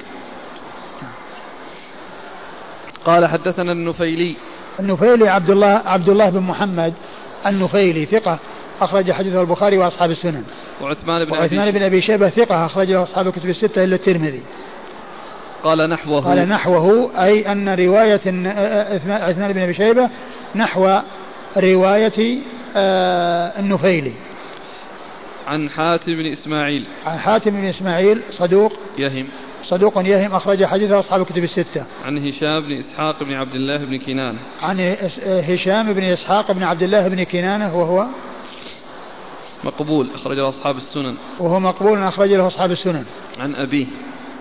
قال 3.05 3.27
حدثنا 3.27 3.73
النفيلي. 3.73 4.37
النفيلي 4.81 5.29
عبد 5.29 5.51
الله 5.51 5.83
عبد 5.87 6.09
الله 6.09 6.31
بن 6.31 6.41
محمد 6.41 6.95
النفيلي 7.47 8.07
ثقة 8.07 8.39
أخرج 8.81 9.13
حديثه 9.13 9.41
البخاري 9.41 9.79
وأصحاب 9.79 10.11
السنن. 10.11 10.45
وعثمان 10.83 11.25
بن 11.25 11.33
وعثمان 11.33 11.71
بن 11.71 11.83
أبي 11.83 12.01
شيبة 12.01 12.29
ثقة 12.29 12.67
أخرج 12.67 12.93
له 12.93 13.03
أصحاب 13.03 13.27
الكتب 13.27 13.49
الستة 13.49 13.85
إلا 13.85 13.95
الترمذي. 13.95 14.41
قال 15.65 15.91
نحوه 15.91 16.25
قال 16.25 16.49
نحوه 16.49 17.11
أي 17.25 17.53
أن 17.53 17.69
رواية 17.69 18.21
عثمان 19.07 19.53
بن 19.53 19.63
أبي 19.63 19.75
شيبة 19.75 20.09
نحو 20.55 20.99
رواية 21.57 22.39
آه، 22.77 23.61
النفيلي 23.61 24.13
عن 25.47 25.71
حاتم 25.71 26.17
بن 26.17 26.27
إسماعيل 26.27 26.85
عن 27.07 27.19
حاتم 27.19 27.51
بن 27.51 27.65
إسماعيل 27.65 28.21
صدوق 28.31 28.73
يهم 28.99 29.27
صدوق 29.63 30.07
يهم 30.07 30.35
أخرج 30.35 30.65
حديثه 30.65 30.99
أصحاب 30.99 31.21
الكتب 31.21 31.45
الستة. 31.45 31.85
عن 32.05 32.29
هشام 32.29 32.61
بن 32.61 32.73
إسحاق 32.73 33.23
بن 33.23 33.35
عبد 33.35 33.55
الله 33.55 33.77
بن 33.77 33.99
كنانة. 33.99 34.39
عن 34.63 34.97
هشام 35.27 35.93
بن 35.93 36.05
إسحاق 36.05 36.53
بن 36.53 36.63
عبد 36.63 36.83
الله 36.83 37.09
بن 37.09 37.25
كنانة 37.25 37.77
وهو 37.77 38.07
مقبول 39.65 40.09
أخرج 40.15 40.37
له 40.37 40.49
أصحاب 40.49 40.77
السنن. 40.77 41.15
وهو 41.39 41.61
مقبول 41.61 41.99
أخرج 41.99 42.33
له 42.33 42.47
أصحاب 42.47 42.71
السنن. 42.71 43.05
عن 43.41 43.55
أبيه. 43.55 43.87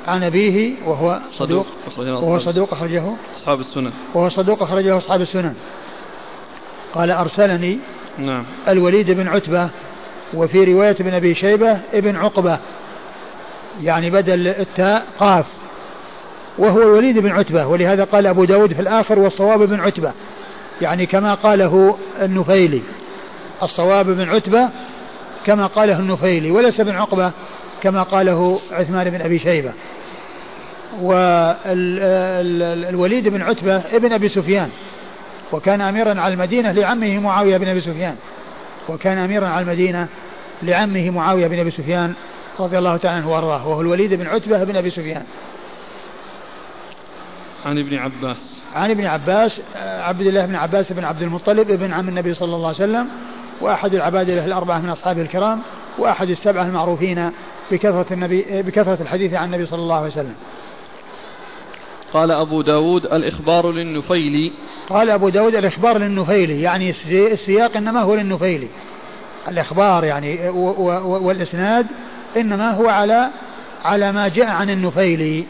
عن 0.08 0.24
أبيه 0.24 0.74
وهو 0.86 1.20
صدوق. 1.34 1.66
وهو 1.98 2.40
صدوق 2.40 2.74
أخرجه. 2.74 3.14
أصحاب 3.38 3.60
السنن. 3.60 3.92
وهو 4.14 4.30
صدوق 4.30 4.64
أخرجه 4.64 4.98
أصحاب 4.98 5.22
السنن. 5.22 5.54
قال 6.94 7.12
أرسلني 7.12 7.80
نعم. 8.18 8.44
الوليد 8.68 9.12
بن 9.12 9.28
عتبة 9.28 9.70
وفي 10.34 10.64
رواية 10.64 10.96
ابن 11.00 11.14
أبي 11.14 11.36
شيبة 11.36 11.78
ابن 11.94 12.16
عقبة. 12.16 12.60
يعني 13.82 14.10
بدل 14.10 14.48
التاء 14.48 15.06
قاف. 15.20 15.46
وهو 16.58 16.82
الوليد 16.82 17.20
بن 17.20 17.32
عتبة. 17.32 17.68
ولهذا 17.68 18.04
قال 18.04 18.28
أبو 18.28 18.46
داود 18.46 18.74
في 18.74 18.82
الآخر 18.82 19.20
والصواب 19.20 19.60
بن 19.60 19.80
عتبة. 19.80 20.12
يعني 20.82 21.06
كما 21.06 21.34
قاله 21.34 21.98
النفيلي. 22.22 22.82
الصواب 23.64 24.06
بن 24.06 24.30
عتبة 24.30 24.70
كما 25.46 25.68
قاله 25.68 26.00
النفيلي. 26.00 26.52
وليس 26.52 26.82
بن 26.82 26.96
عقبة 26.96 27.32
كما 27.84 28.04
قاله 28.04 28.60
عثمان 28.72 29.10
بن 29.10 29.22
أبي 29.22 29.40
شيبة. 29.40 29.74
والوليد 31.02 32.48
بن 33.28 33.42
عتبة 33.42 33.76
ابن 33.78 34.14
أبي 34.14 34.30
سفيان 34.30 34.70
وكان 35.52 35.82
أميرا 35.82 36.22
على 36.22 36.34
المدينة 36.34 36.72
لعمه 36.72 37.20
معاوية 37.20 37.58
بن 37.58 37.68
أبي 37.68 37.82
سفيان 37.82 38.16
وكان 38.90 39.18
أميرا 39.18 39.48
على 39.48 39.64
المدينة 39.64 40.08
لعمه 40.64 41.10
معاوية 41.10 41.48
بن 41.48 41.60
أبي 41.60 41.72
سفيان 41.72 42.14
رضي 42.60 42.78
الله 42.78 42.98
تعالى 42.98 43.18
عنه 43.18 43.32
وأرضاه 43.32 43.68
وهو 43.68 43.82
الوليد 43.82 44.14
بن 44.14 44.28
عتبة 44.28 44.64
بن 44.64 44.76
أبي 44.76 44.90
سفيان 44.90 45.24
عن 47.66 47.78
ابن 47.80 47.98
عباس 47.98 48.38
عن 48.76 48.92
ابن 48.92 49.06
عباس 49.06 49.62
عبد 49.76 50.22
الله 50.22 50.46
بن 50.46 50.56
عباس 50.56 50.92
بن 50.92 51.04
عبد 51.04 51.22
المطلب 51.22 51.72
ابن 51.72 51.94
عم 51.94 52.10
النبي 52.10 52.34
صلى 52.34 52.56
الله 52.56 52.68
عليه 52.68 52.78
وسلم 52.78 53.08
وأحد 53.62 53.94
العبادلة 53.94 54.46
الأربعة 54.46 54.80
من 54.80 54.90
أصحابه 54.90 55.22
الكرام 55.22 55.62
وأحد 55.98 56.30
السبعة 56.30 56.64
المعروفين 56.64 57.32
بكثرة 57.72 58.06
النبي 58.12 58.62
بكثرة 58.62 58.98
الحديث 59.02 59.34
عن 59.34 59.46
النبي 59.46 59.66
صلى 59.66 59.80
الله 59.80 59.96
عليه 59.96 60.08
وسلم. 60.08 60.36
قال 62.14 62.32
أبو 62.32 62.62
داود 62.62 63.06
الإخبار 63.06 63.72
للنفيلي. 63.72 64.52
قال 64.90 65.10
أبو 65.10 65.30
داود 65.30 65.56
الإخبار 65.56 65.98
للنفيلي 65.98 66.62
يعني 66.62 66.94
السياق 67.10 67.78
إنما 67.78 68.02
هو 68.02 68.16
للنفيلي. 68.16 68.68
الإخبار 69.48 70.04
يعني 70.04 70.50
والإسناد 70.50 71.88
إنما 72.38 72.72
هو 72.72 72.90
على 72.90 73.30
على 73.86 74.12
ما 74.12 74.28
جاء 74.28 74.48
عن 74.48 74.70
النفيلي. 74.70 75.46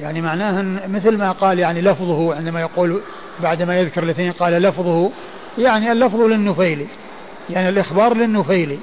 يعني 0.00 0.20
معناه 0.20 0.62
مثل 0.88 1.16
ما 1.16 1.32
قال 1.32 1.58
يعني 1.58 1.80
لفظه 1.80 2.34
عندما 2.34 2.60
يقول 2.60 3.00
بعدما 3.42 3.80
يذكر 3.80 4.02
الاثنين 4.02 4.32
قال 4.32 4.52
لفظه 4.52 5.10
يعني 5.58 5.92
اللفظ 5.92 6.20
للنفيلي. 6.20 6.86
يعني 7.50 7.68
الإخبار 7.68 8.14
للنفيلي. 8.14 8.78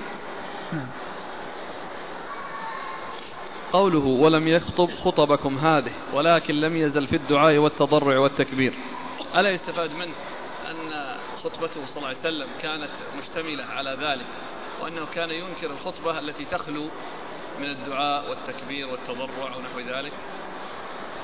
قوله 3.73 4.05
ولم 4.05 4.47
يخطب 4.47 4.89
خطبكم 5.03 5.57
هذه 5.57 5.91
ولكن 6.13 6.55
لم 6.55 6.77
يزل 6.77 7.07
في 7.07 7.15
الدعاء 7.15 7.57
والتضرع 7.57 8.19
والتكبير. 8.19 8.73
ألا 9.35 9.49
يستفاد 9.49 9.91
منه 9.91 10.13
أن 10.71 11.15
خطبته 11.43 11.85
صلى 11.85 11.97
الله 11.97 12.07
عليه 12.07 12.19
وسلم 12.19 12.47
كانت 12.61 12.89
مشتملة 13.19 13.63
على 13.63 13.97
ذلك 14.01 14.25
وأنه 14.81 15.05
كان 15.15 15.29
ينكر 15.29 15.71
الخطبة 15.71 16.19
التي 16.19 16.45
تخلو 16.45 16.83
من 17.59 17.65
الدعاء 17.65 18.29
والتكبير 18.29 18.87
والتضرع 18.87 19.55
ونحو 19.57 19.79
ذلك؟ 19.79 20.11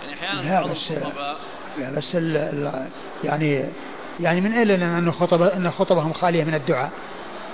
يعني 0.02 0.14
أحيانا 0.14 0.62
بعض 0.62 0.70
الخطباء 0.70 1.38
لا 1.78 1.92
بس 1.92 2.16
ال 2.16 2.38
ال 2.38 2.88
يعني 3.24 3.66
يعني 4.20 4.42
من 4.42 4.54
أين 4.54 4.68
لنا 4.68 4.98
أن 4.98 5.12
خطب 5.12 5.42
أن 5.42 5.72
خطبهم 5.72 6.14
خالية 6.14 6.44
من 6.44 6.54
الدعاء؟ 6.54 6.92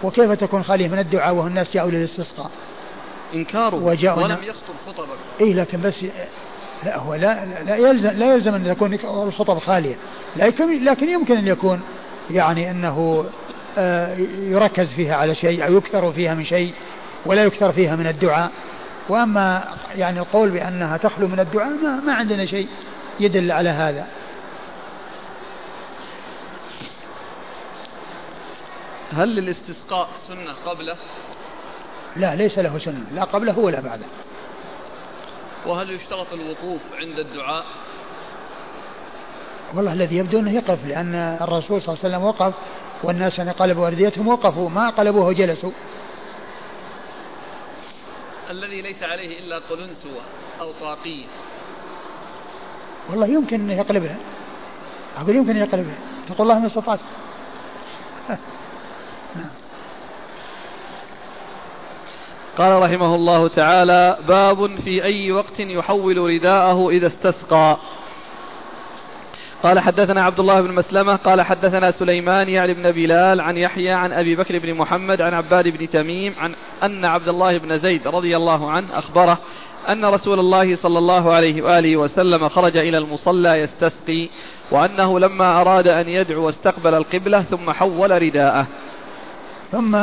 وكيف 0.03 0.31
تكون 0.31 0.63
خالية 0.63 0.87
من 0.87 0.99
الدعاء 0.99 1.33
وهو 1.33 1.47
الناس 1.47 1.73
جاءوا 1.73 1.91
للاستسقاء؟ 1.91 2.51
إنكاره 3.35 3.75
ولم 3.75 4.37
يخطب 4.43 4.73
خطبك. 4.87 5.17
إيه 5.41 5.53
لكن 5.53 5.81
بس 5.81 6.05
لا 6.83 6.97
هو 6.97 7.15
لا 7.15 7.45
لا 7.65 7.75
يلزم 7.75 8.09
لا 8.09 8.33
يلزم 8.33 8.53
أن 8.53 8.75
تكون 8.75 8.93
الخطب 9.27 9.59
خالية. 9.59 9.95
لكن 10.35 10.83
لكن 10.83 11.09
يمكن 11.09 11.37
أن 11.37 11.47
يكون 11.47 11.81
يعني 12.31 12.71
أنه 12.71 13.25
آه، 13.77 14.15
يركز 14.39 14.93
فيها 14.93 15.15
على 15.15 15.35
شيء 15.35 15.65
أو 15.65 15.77
يكثر 15.77 16.11
فيها 16.11 16.33
من 16.33 16.45
شيء 16.45 16.73
ولا 17.25 17.43
يكثر 17.43 17.71
فيها 17.71 17.95
من 17.95 18.07
الدعاء. 18.07 18.51
وأما 19.09 19.63
يعني 19.95 20.19
القول 20.19 20.49
بأنها 20.49 20.97
تخلو 20.97 21.27
من 21.27 21.39
الدعاء 21.39 21.69
ما, 21.69 21.99
ما 21.99 22.13
عندنا 22.13 22.45
شيء 22.45 22.67
يدل 23.19 23.51
على 23.51 23.69
هذا. 23.69 24.07
هل 29.13 29.35
للاستسقاء 29.35 30.09
سنة 30.27 30.53
قبله؟ 30.65 30.95
لا 32.15 32.35
ليس 32.35 32.59
له 32.59 32.77
سنة 32.77 33.05
لا 33.13 33.23
قبله 33.23 33.59
ولا 33.59 33.79
بعده. 33.81 34.05
وهل 35.65 35.89
يشترط 35.89 36.33
الوقوف 36.33 36.81
عند 36.99 37.19
الدعاء؟ 37.19 37.65
والله 39.73 39.93
الذي 39.93 40.17
يبدو 40.17 40.39
إنه 40.39 40.51
يقف 40.51 40.85
لأن 40.87 41.15
الرسول 41.41 41.81
صلى 41.81 41.93
الله 41.93 41.99
عليه 42.03 42.15
وسلم 42.15 42.23
وقف 42.23 42.53
والناس 43.03 43.37
يعني 43.37 43.51
قلبوا 43.51 43.87
أرديتهم 43.87 44.27
وقفوا 44.27 44.69
ما 44.69 44.89
قلبوه 44.89 45.25
وجلسوا 45.25 45.71
الذي 48.49 48.81
ليس 48.81 49.03
عليه 49.03 49.39
إلا 49.39 49.59
قلنسوه 49.69 50.21
أو 50.61 50.71
طاقيه 50.81 51.25
والله 53.09 53.27
يمكن 53.27 53.61
إنه 53.61 53.73
يقلبها 53.73 54.15
أقول 55.17 55.35
يمكن 55.35 55.49
ان 55.49 55.57
يقلبها 55.57 55.95
تقول 56.29 56.41
الله 56.41 56.59
ما 56.59 56.67
استطعت. 56.67 56.99
قال 62.57 62.81
رحمه 62.81 63.15
الله 63.15 63.47
تعالى 63.47 64.17
باب 64.27 64.79
في 64.79 65.03
أي 65.03 65.31
وقت 65.31 65.59
يحول 65.59 66.17
رداءه 66.17 66.89
إذا 66.89 67.07
استسقى. 67.07 67.77
قال 69.63 69.79
حدثنا 69.79 70.23
عبد 70.23 70.39
الله 70.39 70.61
بن 70.61 70.71
مسلمة 70.71 71.15
قال 71.15 71.41
حدثنا 71.41 71.91
سليمان 71.91 72.49
يعني 72.49 72.73
بن 72.73 72.91
بلال 72.91 73.41
عن 73.41 73.57
يحيى 73.57 73.91
عن 73.91 74.11
أبي 74.11 74.35
بكر 74.35 74.59
بن 74.59 74.73
محمد 74.73 75.21
عن 75.21 75.33
عباد 75.33 75.67
بن 75.67 75.89
تميم 75.89 76.33
عن 76.39 76.55
أن 76.83 77.05
عبد 77.05 77.27
الله 77.27 77.57
بن 77.57 77.79
زيد 77.79 78.07
رضي 78.07 78.37
الله 78.37 78.71
عنه 78.71 78.87
أخبره 78.93 79.37
أن 79.89 80.05
رسول 80.05 80.39
الله 80.39 80.75
صلى 80.75 80.99
الله 80.99 81.33
عليه 81.33 81.61
وآله 81.61 81.97
وسلم 81.97 82.49
خرج 82.49 82.77
إلى 82.77 82.97
المصلى 82.97 83.49
يستسقي 83.49 84.29
وأنه 84.71 85.19
لما 85.19 85.61
أراد 85.61 85.87
أن 85.87 86.09
يدعو 86.09 86.49
استقبل 86.49 86.93
القبلة 86.93 87.41
ثم 87.41 87.71
حول 87.71 88.21
رداءه. 88.21 88.67
ثم 89.71 89.95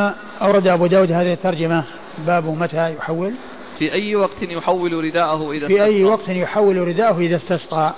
أورد 0.43 0.67
أبو 0.67 0.87
داود 0.87 1.13
هذه 1.13 1.33
الترجمة 1.33 1.85
باب 2.19 2.47
متى 2.47 2.95
يحول؟ 2.95 3.33
في 3.79 3.93
أي 3.93 4.17
وقت 4.17 4.43
يحول 4.43 5.05
رداءه 5.05 5.53
إذا 5.53 5.67
في 5.67 5.85
أي 5.85 6.05
وقت 6.05 6.29
يحول 6.29 6.89
رداءه 6.89 7.19
إذا 7.19 7.37
استسقى. 7.37 7.93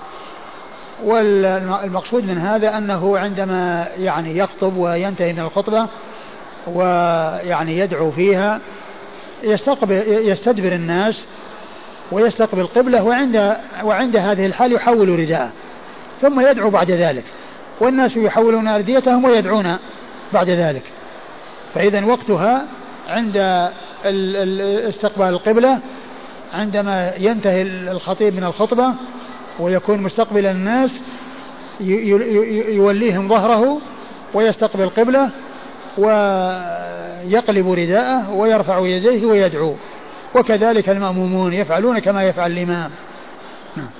والمقصود 1.04 2.24
من 2.24 2.38
هذا 2.38 2.78
أنه 2.78 3.18
عندما 3.18 3.88
يعني 3.98 4.38
يخطب 4.38 4.76
وينتهي 4.76 5.32
من 5.32 5.40
الخطبة 5.40 5.86
ويعني 6.66 7.78
يدعو 7.78 8.10
فيها 8.10 8.60
يستقبل 9.42 10.02
يستدبر 10.06 10.72
الناس 10.72 11.24
ويستقبل 12.12 12.60
القبلة 12.60 13.02
وعند 13.02 13.56
وعند 13.84 14.16
هذه 14.16 14.46
الحال 14.46 14.72
يحول 14.72 15.18
رداءه. 15.18 15.50
ثم 16.22 16.40
يدعو 16.40 16.70
بعد 16.70 16.90
ذلك. 16.90 17.24
والناس 17.80 18.16
يحولون 18.16 18.68
أرديتهم 18.68 19.24
ويدعون 19.24 19.76
بعد 20.32 20.50
ذلك. 20.50 20.82
فإذا 21.74 22.04
وقتها 22.04 22.66
عند 23.08 23.68
استقبال 24.04 25.26
القبلة 25.28 25.78
عندما 26.52 27.12
ينتهي 27.18 27.62
الخطيب 27.62 28.34
من 28.34 28.44
الخطبة 28.44 28.92
ويكون 29.58 29.98
مستقبل 30.02 30.46
الناس 30.46 30.90
يوليهم 32.70 33.28
ظهره 33.28 33.80
ويستقبل 34.34 34.82
القبلة 34.82 35.30
ويقلب 35.98 37.70
رداءه 37.70 38.30
ويرفع 38.30 38.78
يديه 38.78 39.26
ويدعو. 39.26 39.74
وكذلك 40.34 40.88
المأمومون 40.88 41.52
يفعلون 41.52 41.98
كما 41.98 42.24
يفعل 42.24 42.52
الإمام. 42.52 42.90
نعم. 43.76 43.90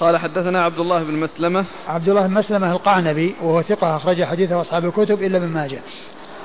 قال 0.00 0.16
حدثنا 0.16 0.64
عبد 0.64 0.78
الله 0.78 1.02
بن 1.02 1.14
مسلمة. 1.14 1.64
عبد 1.88 2.08
الله 2.08 2.26
بن 2.26 2.34
مسلمة 2.34 2.72
القعنبي 2.72 3.34
وهو 3.42 3.62
ثقة 3.62 3.96
أخرج 3.96 4.24
حديثه 4.24 4.60
أصحاب 4.60 4.84
الكتب 4.84 5.22
إلا 5.22 5.36
ابن 5.38 5.48
ماجه. 5.48 5.78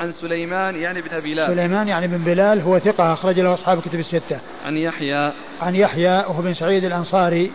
عن 0.02 0.14
سليمان 0.14 0.76
يعني 0.76 1.02
بن 1.02 1.10
أبي 1.12 1.34
بلال 1.34 1.48
سليمان 1.48 1.88
يعني 1.88 2.08
بن 2.08 2.18
بلال 2.18 2.62
هو 2.62 2.80
ثقة 2.80 3.14
أخرج 3.14 3.40
له 3.40 3.54
أصحاب 3.54 3.78
الكتب 3.78 4.00
الستة. 4.00 4.40
عن 4.66 4.78
يحيى. 4.78 5.32
عن 5.62 5.76
يحيى 5.76 6.18
وهو 6.18 6.42
بن 6.42 6.54
سعيد 6.54 6.84
الأنصاري 6.84 7.52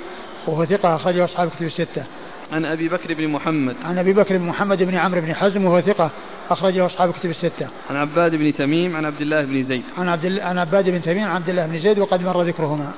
وهو 0.47 0.65
ثقة 0.65 0.97
أخرج 0.97 1.17
له 1.17 1.25
أصحاب 1.25 1.49
الكتب 1.49 1.67
الستة. 1.67 2.05
عن 2.53 2.65
أبي 2.65 2.89
بكر 2.89 3.15
بن 3.15 3.29
محمد. 3.29 3.77
عن 3.85 3.99
أبي 3.99 4.13
بكر 4.13 4.37
بن 4.39 4.45
محمد 4.45 4.83
بن 4.83 4.95
عمرو 4.95 5.21
بن 5.21 5.35
حزم 5.35 5.65
وهو 5.65 5.81
ثقة 5.81 6.11
أخرج 6.51 6.79
له 6.79 6.87
أصحاب 6.87 7.11
الكتب 7.11 7.31
الستة. 7.31 7.69
عن 7.91 7.97
عباد 7.97 8.35
بن 8.35 8.55
تميم 8.55 8.97
عن 8.97 9.05
عبد 9.05 9.21
الله 9.21 9.43
بن 9.43 9.65
زيد. 9.65 9.83
عن 9.99 10.09
عبد 10.09 10.39
عن 10.39 10.59
عباد 10.59 10.91
بن 10.91 11.03
تميم 11.03 11.25
عن 11.25 11.37
عبد 11.37 11.49
الله 11.49 11.67
بن 11.67 11.79
زيد 11.79 11.99
وقد 11.99 12.23
مر 12.23 12.43
ذكرهما. 12.43 12.93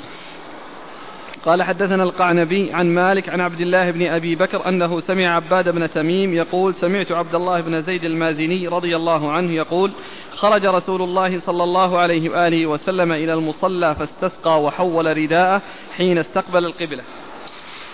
قال 1.45 1.63
حدثنا 1.63 2.03
القعنبي 2.03 2.73
عن 2.73 2.87
مالك 2.87 3.29
عن 3.29 3.41
عبد 3.41 3.61
الله 3.61 3.91
بن 3.91 4.07
أبي 4.07 4.37
بكر 4.37 4.69
أنه 4.69 5.01
سمع 5.01 5.37
عباد 5.37 5.69
بن 5.69 5.91
تميم 5.91 6.35
يقول 6.35 6.75
سمعت 6.75 7.13
عبد 7.13 7.35
الله 7.35 7.61
بن 7.61 7.83
زيد 7.83 8.05
المازني 8.05 8.69
رضي 8.69 8.97
الله 8.97 9.33
عنه 9.33 9.53
يقول 9.53 9.91
خرج 10.35 10.67
رسول 10.67 11.03
الله 11.03 11.41
صلى 11.41 11.65
الله 11.65 11.99
عليه 11.99 12.31
وآله 12.31 12.67
وسلم 12.67 13.13
إلى 13.13 13.35
المصلى 13.35 13.95
فاستسقى 13.95 14.63
وحول 14.63 15.17
رداءه 15.17 15.63
حين 15.97 16.19
استقبل 16.19 16.65
القبلة. 16.65 17.03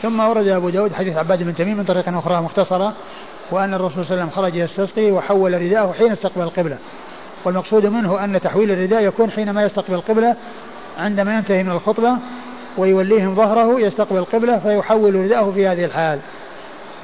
ثم 0.02 0.20
ورد 0.20 0.48
أبو 0.48 0.68
داود 0.68 0.92
حديث 0.92 1.16
عباد 1.16 1.42
بن 1.42 1.54
تميم 1.54 1.76
من 1.76 1.84
طريق 1.84 2.08
أخرى 2.08 2.40
مختصرة 2.40 2.94
وأن 3.50 3.74
الرسول 3.74 4.04
صلى 4.06 4.14
الله 4.14 4.22
عليه 4.22 4.22
وسلم 4.22 4.30
خرج 4.30 4.54
يستسقي 4.54 5.10
وحول 5.10 5.62
رداءه 5.62 5.92
حين 5.92 6.12
استقبل 6.12 6.42
القبلة. 6.42 6.78
والمقصود 7.44 7.86
منه 7.86 8.24
أن 8.24 8.40
تحويل 8.40 8.70
الرداء 8.70 9.02
يكون 9.02 9.30
حينما 9.30 9.62
يستقبل 9.62 9.94
القبلة 9.94 10.36
عندما 10.98 11.36
ينتهي 11.36 11.62
من 11.62 11.72
الخطبة 11.72 12.16
ويوليهم 12.76 13.34
ظهره 13.34 13.80
يستقبل 13.80 14.18
القبلة 14.18 14.58
فيحول 14.58 15.14
رداءه 15.14 15.50
في 15.50 15.66
هذه 15.66 15.84
الحال. 15.84 16.20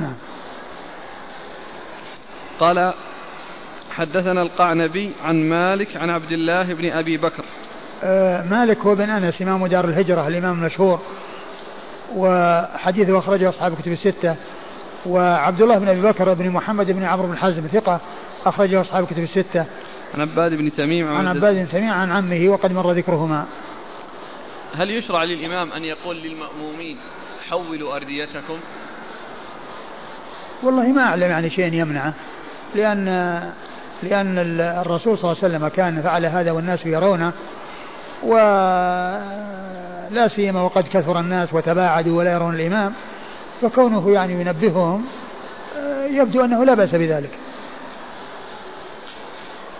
نعم. 0.01 0.15
قال 2.61 2.93
حدثنا 3.91 4.43
القعنبي 4.43 5.13
عن 5.25 5.49
مالك 5.49 5.97
عن 5.97 6.11
عبد 6.11 6.33
الله 6.33 6.75
بن 6.75 6.91
أبي 6.91 7.17
بكر. 7.17 7.45
آه 8.05 8.45
مالك 8.45 8.79
هو 8.79 8.95
بن 8.95 9.11
أنس 9.11 9.43
إمام 9.43 9.67
دار 9.67 9.85
الهجرة 9.85 10.29
الإمام 10.29 10.59
المشهور 10.59 11.01
وحديثه 12.17 13.19
أخرجه 13.19 13.49
أصحاب 13.49 13.73
الكتب 13.73 13.93
الستة. 13.93 14.37
وعبد 15.07 15.63
الله 15.63 15.79
بن 15.79 15.89
أبي 15.89 16.01
بكر 16.01 16.35
بن 16.35 16.51
محمد 16.51 16.91
بن 16.91 17.05
عمرو 17.05 17.27
بن 17.27 17.37
حزم 17.37 17.67
ثقة 17.73 18.01
أخرجه 18.47 18.81
أصحاب 18.81 19.05
الكتب 19.05 19.23
الستة. 19.23 19.65
عن 20.15 20.21
عباد 20.21 20.55
بن 20.55 20.73
تميم 20.77 21.09
عن 21.09 21.29
عباد 21.29 21.55
بن 21.55 21.69
تميم 21.69 21.91
عن 21.91 22.13
عمه 22.13 22.49
وقد 22.49 22.73
مر 22.73 22.93
ذكرهما. 22.93 23.45
هل 24.75 24.91
يشرع 24.91 25.25
للإمام 25.25 25.73
أن 25.73 25.85
يقول 25.85 26.17
للمأمومين 26.17 26.97
حولوا 27.51 27.97
أرديتكم؟ 27.97 28.59
والله 30.63 30.87
ما 30.87 31.03
أعلم 31.03 31.31
يعني 31.31 31.51
شيء 31.51 31.73
يمنعه 31.73 32.13
لأن 32.75 33.05
لأن 34.03 34.39
الرسول 34.61 35.19
صلى 35.19 35.33
الله 35.33 35.45
عليه 35.45 35.57
وسلم 35.57 35.69
كان 35.69 36.03
فعل 36.03 36.27
هذا 36.27 36.51
والناس 36.51 36.87
يرونه 36.87 37.33
ولا 38.23 39.19
سيما 40.37 40.63
وقد 40.63 40.89
كثر 40.89 41.21
الناس 41.21 41.53
وتباعدوا 41.53 42.19
ولا 42.19 42.33
يرون 42.33 42.55
الإمام 42.55 42.93
فكونه 43.63 44.11
يعني 44.11 44.33
ينبههم 44.33 45.05
يبدو 46.11 46.45
أنه 46.45 46.65
لا 46.65 46.75
بأس 46.75 46.95
بذلك. 46.95 47.31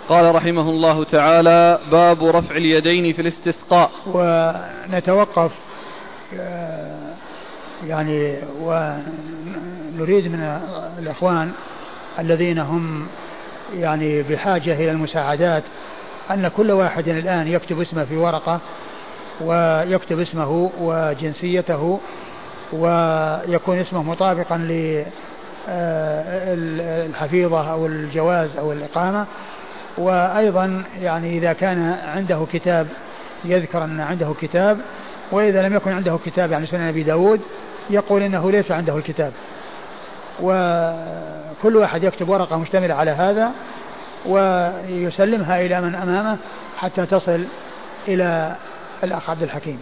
قال 0.09 0.35
رحمه 0.35 0.69
الله 0.69 1.03
تعالى 1.03 1.79
باب 1.91 2.23
رفع 2.23 2.55
اليدين 2.55 3.13
في 3.13 3.21
الاستسقاء. 3.21 3.91
ونتوقف 4.07 5.51
آه، 6.39 7.13
يعني 7.87 8.35
ونريد 8.61 10.27
من 10.27 10.59
الإخوان 10.99 11.51
الذين 12.19 12.59
هم 12.59 13.07
يعني 13.73 14.23
بحاجة 14.23 14.73
إلى 14.73 14.91
المساعدات 14.91 15.63
أن 16.31 16.47
كل 16.47 16.71
واحد 16.71 17.07
الآن 17.07 17.47
يكتب 17.47 17.81
اسمه 17.81 18.05
في 18.05 18.17
ورقة 18.17 18.59
ويكتب 19.41 20.19
اسمه 20.19 20.71
وجنسيته 20.79 21.99
ويكون 22.73 23.79
اسمه 23.79 24.03
مطابقا 24.03 24.57
للحفيظة 26.47 27.71
أو 27.71 27.85
الجواز 27.85 28.49
أو 28.57 28.71
الإقامة. 28.71 29.25
وأيضا 29.97 30.83
يعني 31.01 31.37
إذا 31.37 31.53
كان 31.53 31.97
عنده 32.15 32.45
كتاب 32.53 32.87
يذكر 33.45 33.83
أن 33.83 33.99
عنده 33.99 34.33
كتاب 34.41 34.79
وإذا 35.31 35.67
لم 35.67 35.75
يكن 35.75 35.91
عنده 35.91 36.19
كتاب 36.25 36.51
يعني 36.51 36.67
سنن 36.67 36.87
أبي 36.87 37.03
داود 37.03 37.41
يقول 37.89 38.21
إنه 38.21 38.51
ليس 38.51 38.71
عنده 38.71 38.97
الكتاب. 38.97 39.33
وكل 40.41 41.75
واحد 41.75 42.03
يكتب 42.03 42.29
ورقة 42.29 42.57
مشتملة 42.57 42.93
على 42.93 43.11
هذا 43.11 43.51
ويسلمها 44.25 45.61
إلى 45.61 45.81
من 45.81 45.95
أمامه 45.95 46.37
حتى 46.77 47.05
تصل 47.05 47.45
إلى 48.07 48.55
الأخ 49.03 49.29
عبد 49.29 49.43
الحكيم 49.43 49.79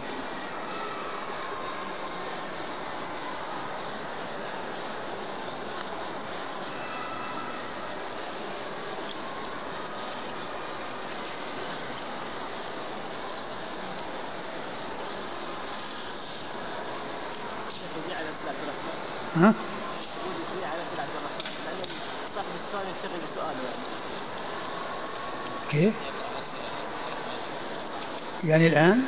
ها؟ 19.36 19.54
كيف؟ 25.70 25.94
يعني 28.56 28.68
الآن؟ 28.68 29.02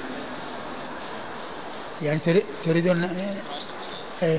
يعني 2.03 2.21
تريدون 2.65 3.05
إيه. 4.23 4.39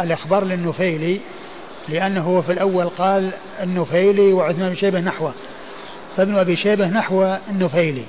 الإخبار 0.00 0.44
للنفيلي 0.44 1.20
لأنه 1.88 2.40
في 2.40 2.52
الأول 2.52 2.88
قال 2.88 3.30
النفيلي 3.62 4.32
وعثمان 4.32 4.68
بن 4.68 4.76
شيبة 4.76 5.00
نحوه. 5.00 5.32
فابن 6.16 6.36
أبي 6.36 6.56
شيبة 6.56 6.88
نحو 6.88 7.36
النفيلي. 7.50 8.04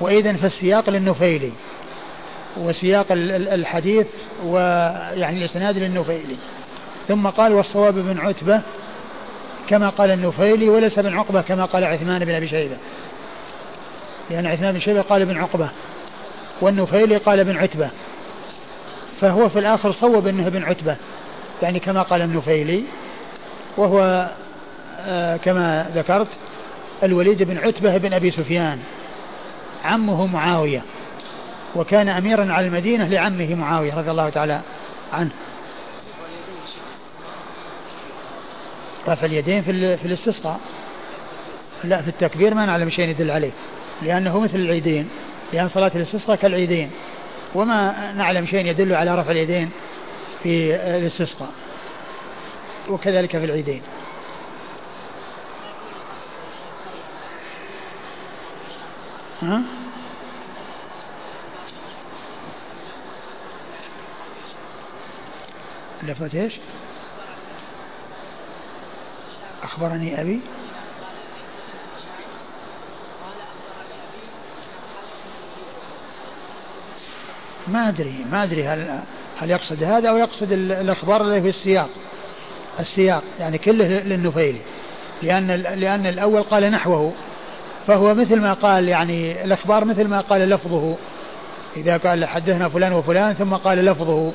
وإذا 0.00 0.32
فالسياق 0.32 0.90
للنفيلي. 0.90 1.52
وسياق 2.56 3.06
الحديث 3.10 4.06
ويعني 4.44 5.38
الإسناد 5.38 5.78
للنفيلي. 5.78 6.36
ثم 7.08 7.26
قال 7.26 7.52
والصواب 7.52 7.94
بن 7.94 8.18
عتبة 8.18 8.60
كما 9.68 9.88
قال 9.88 10.10
النفيلي 10.10 10.68
وليس 10.68 10.98
بن 10.98 11.14
عقبة 11.14 11.40
كما 11.40 11.64
قال 11.64 11.84
عثمان 11.84 12.24
بن 12.24 12.34
أبي 12.34 12.48
شيبة. 12.48 12.76
لأن 14.30 14.46
عثمان 14.46 14.72
بن 14.72 14.78
شيبة 14.78 15.02
قال 15.02 15.22
ابن 15.22 15.36
عقبة 15.36 15.68
والنفيلي 16.60 17.16
قال 17.16 17.40
ابن 17.40 17.56
عتبة. 17.56 17.90
فهو 19.20 19.48
في 19.48 19.58
الآخر 19.58 19.92
صوب 19.92 20.26
أنه 20.26 20.46
ابن 20.46 20.62
عتبة. 20.62 20.96
يعني 21.62 21.80
كما 21.80 22.02
قال 22.02 22.22
النفيلي 22.22 22.82
وهو 23.76 24.30
آه 25.00 25.36
كما 25.36 25.90
ذكرت 25.94 26.26
الوليد 27.02 27.42
بن 27.42 27.58
عتبة 27.58 27.96
بن 27.96 28.12
أبي 28.12 28.30
سفيان. 28.30 28.78
عمه 29.84 30.26
معاوية. 30.26 30.82
وكان 31.76 32.08
أميرا 32.08 32.52
على 32.52 32.66
المدينة 32.66 33.08
لعمه 33.08 33.54
معاوية 33.54 33.94
رضي 33.94 34.10
الله 34.10 34.28
تعالى 34.28 34.60
عنه. 35.12 35.30
رفع 39.08 39.26
اليدين 39.26 39.62
في, 39.62 39.96
في 39.96 40.04
الاستسقاء. 40.04 40.60
لا 41.84 42.02
في 42.02 42.08
التكبير 42.08 42.54
ما 42.54 42.66
نعلم 42.66 42.90
شيء 42.90 43.08
يدل 43.08 43.30
عليه 43.30 43.50
لأنه 44.02 44.40
مثل 44.40 44.56
العيدين 44.56 45.08
لأن 45.52 45.68
صلاة 45.68 45.92
الاستسقاء 45.94 46.36
كالعيدين 46.36 46.90
وما 47.54 48.12
نعلم 48.12 48.46
شيء 48.46 48.66
يدل 48.66 48.94
على 48.94 49.14
رفع 49.14 49.30
اليدين 49.30 49.70
في 50.42 50.74
الاستسقاء 50.74 51.50
وكذلك 52.88 53.30
في 53.38 53.44
العيدين. 53.44 53.82
ها؟ 59.42 59.62
لفت 66.02 66.34
إيش؟ 66.34 66.52
أخبرني 69.62 70.20
أبي. 70.20 70.40
ما 77.68 77.88
أدري 77.88 78.24
ما 78.32 78.42
أدري 78.42 78.68
هل 78.68 79.00
هل 79.38 79.50
يقصد 79.50 79.82
هذا 79.82 80.08
أو 80.08 80.16
يقصد 80.16 80.52
الأخبار 80.52 81.20
اللي 81.20 81.42
في 81.42 81.48
السياق. 81.48 81.88
السياق 82.80 83.22
يعني 83.40 83.58
كله 83.58 83.84
للنفيلي. 83.84 84.60
لأن 85.22 85.46
لأن 85.56 86.06
الأول 86.06 86.42
قال 86.42 86.70
نحوه 86.70 87.12
فهو 87.86 88.14
مثل 88.14 88.40
ما 88.40 88.52
قال 88.52 88.88
يعني 88.88 89.44
الأخبار 89.44 89.84
مثل 89.84 90.08
ما 90.08 90.20
قال 90.20 90.40
لفظه. 90.40 90.96
إذا 91.76 91.96
قال 91.96 92.24
حدثنا 92.24 92.68
فلان 92.68 92.92
وفلان 92.92 93.34
ثم 93.34 93.54
قال 93.54 93.84
لفظه. 93.84 94.32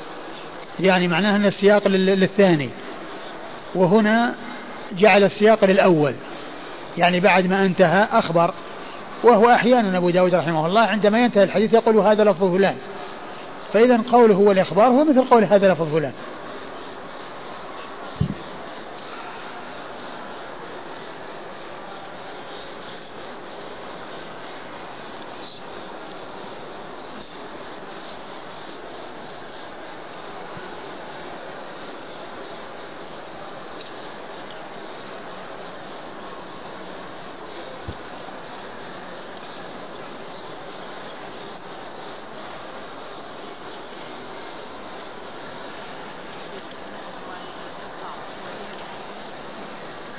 يعني 0.79 1.07
معناه 1.07 1.35
أن 1.35 1.45
السياق 1.45 1.87
للثاني. 1.87 2.69
وهنا 3.75 4.35
جعل 4.97 5.23
السياق 5.23 5.65
للأول. 5.65 6.13
يعني 6.97 7.19
بعد 7.19 7.47
ما 7.47 7.65
انتهى 7.65 8.07
أخبر. 8.11 8.53
وهو 9.23 9.49
أحيانا 9.49 9.97
أبو 9.97 10.09
داود 10.09 10.35
رحمه 10.35 10.65
الله 10.65 10.81
عندما 10.81 11.19
ينتهي 11.19 11.43
الحديث 11.43 11.73
يقول 11.73 11.97
هذا 11.97 12.23
لفظ 12.23 12.55
فلان. 12.55 12.75
فإذا 13.73 14.01
قوله 14.11 14.35
هو 14.35 14.51
الإخبار 14.51 14.87
هو 14.87 15.03
مثل 15.05 15.23
قول 15.23 15.43
هذا 15.43 15.73
لفظ 15.73 15.93
فلان 15.95 16.13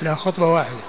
لا 0.01 0.08
خطبة 0.19 0.53
واحدة 0.53 0.79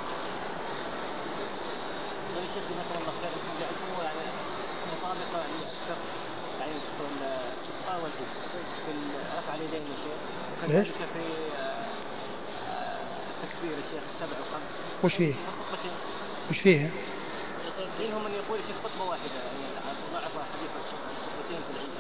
ليش؟ 10.69 10.89
وش 15.05 15.15
فيه؟ 15.15 15.35
وش 16.51 16.59
فيها؟ 16.59 16.90
منهم 18.01 18.24
من 18.24 18.31
يقول 18.31 18.59
الشيخ 18.59 18.77
خطبة 18.85 19.11
واحدة 19.11 19.35
يعني 19.35 19.65
ضعف 20.12 20.24
حديث 20.24 20.70
خطبتين 20.90 21.61
في 21.66 21.70
العيد 21.74 21.90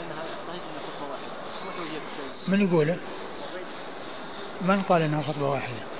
انها 0.00 0.24
صحيح 0.48 0.62
انها 0.70 0.82
خطبة 0.86 1.10
واحدة 1.10 1.26
ما 1.66 1.72
توجيه 1.76 2.00
من 2.48 2.68
يقوله؟ 2.68 2.98
من 4.62 4.82
قال 4.82 5.02
إنها 5.02 5.22
خطبة 5.22 5.50
واحدة؟ 5.50 5.99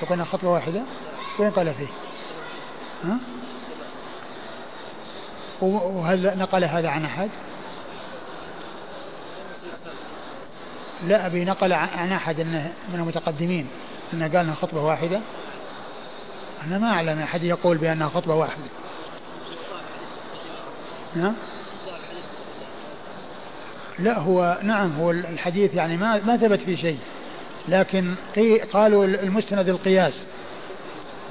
فقلنا 0.00 0.24
خطوة 0.24 0.52
واحدة 0.52 0.82
وين 1.38 1.50
قال 1.50 1.74
فيه؟ 1.74 1.86
ها؟ 3.04 3.18
وهل 5.60 6.38
نقل 6.38 6.64
هذا 6.64 6.88
عن 6.88 7.04
أحد؟ 7.04 7.30
لا 11.06 11.26
أبي 11.26 11.44
نقل 11.44 11.72
عن 11.72 12.12
أحد 12.12 12.40
أنه 12.40 12.72
من 12.92 13.00
المتقدمين 13.00 13.66
أنه 14.12 14.24
قال 14.24 14.36
أنها 14.36 14.54
خطبة 14.54 14.84
واحدة. 14.84 15.20
أنا 16.66 16.78
ما 16.78 16.90
أعلم 16.90 17.18
أحد 17.20 17.42
يقول 17.42 17.78
بأنها 17.78 18.08
خطبة 18.08 18.34
واحدة. 18.34 18.64
ها؟ 21.16 21.34
لا 23.98 24.18
هو 24.18 24.58
نعم 24.62 25.00
هو 25.00 25.10
الحديث 25.10 25.74
يعني 25.74 25.96
ما 25.96 26.20
ما 26.24 26.36
ثبت 26.36 26.60
فيه 26.60 26.76
شيء. 26.76 26.98
لكن 27.68 28.14
قالوا 28.72 29.04
المستند 29.04 29.68
القياس. 29.68 30.24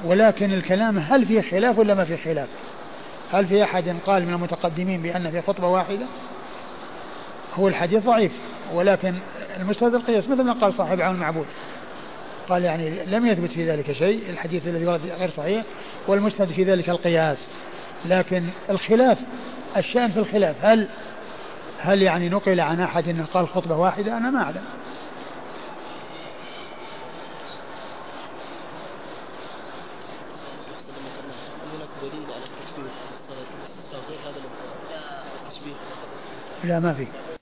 ولكن 0.06 0.54
الكلام 0.54 1.00
هل 1.00 1.26
في 1.26 1.42
خلاف 1.42 1.80
ولا 1.80 1.94
ما 1.96 2.06
في 2.06 2.18
خلاف؟ 2.18 2.48
هل 3.32 3.46
في 3.46 3.64
أحد 3.64 3.96
قال 4.06 4.26
من 4.26 4.34
المتقدمين 4.34 5.02
بأن 5.02 5.32
في 5.32 5.42
خطبة 5.42 5.68
واحدة؟ 5.68 6.06
هو 7.56 7.68
الحديث 7.68 8.04
ضعيف 8.04 8.32
ولكن 8.74 9.14
المستند 9.60 9.96
القياس 9.96 10.30
مثل 10.30 10.44
ما 10.44 10.54
قال 10.54 10.74
صاحب 10.74 11.02
عون 11.02 11.16
المعبود. 11.16 11.46
قال 12.50 12.64
يعني 12.64 13.06
لم 13.06 13.28
يثبت 13.28 13.52
في 13.52 13.72
ذلك 13.72 13.92
شيء 13.92 14.22
الحديث 14.30 14.68
الذي 14.68 14.86
ورد 14.86 15.02
غير 15.20 15.30
صحيح 15.30 15.64
والمستند 16.08 16.48
في 16.48 16.64
ذلك 16.64 16.90
القياس. 16.90 17.38
لكن 18.06 18.44
الخلاف 18.70 19.18
الشأن 19.78 20.12
في 20.12 20.20
الخلاف 20.20 20.56
هل 20.62 20.88
هل 21.80 22.02
يعني 22.02 22.30
نقل 22.30 22.60
عن 22.60 22.80
أحد 22.80 23.10
أنه 23.10 23.26
قال 23.26 23.48
خطبة 23.48 23.78
واحدة؟ 23.78 24.18
أنا 24.18 24.30
ما 24.30 24.44
أعلم. 24.44 24.64
لا 36.68 36.80
ما 36.80 36.94
في. 36.94 37.27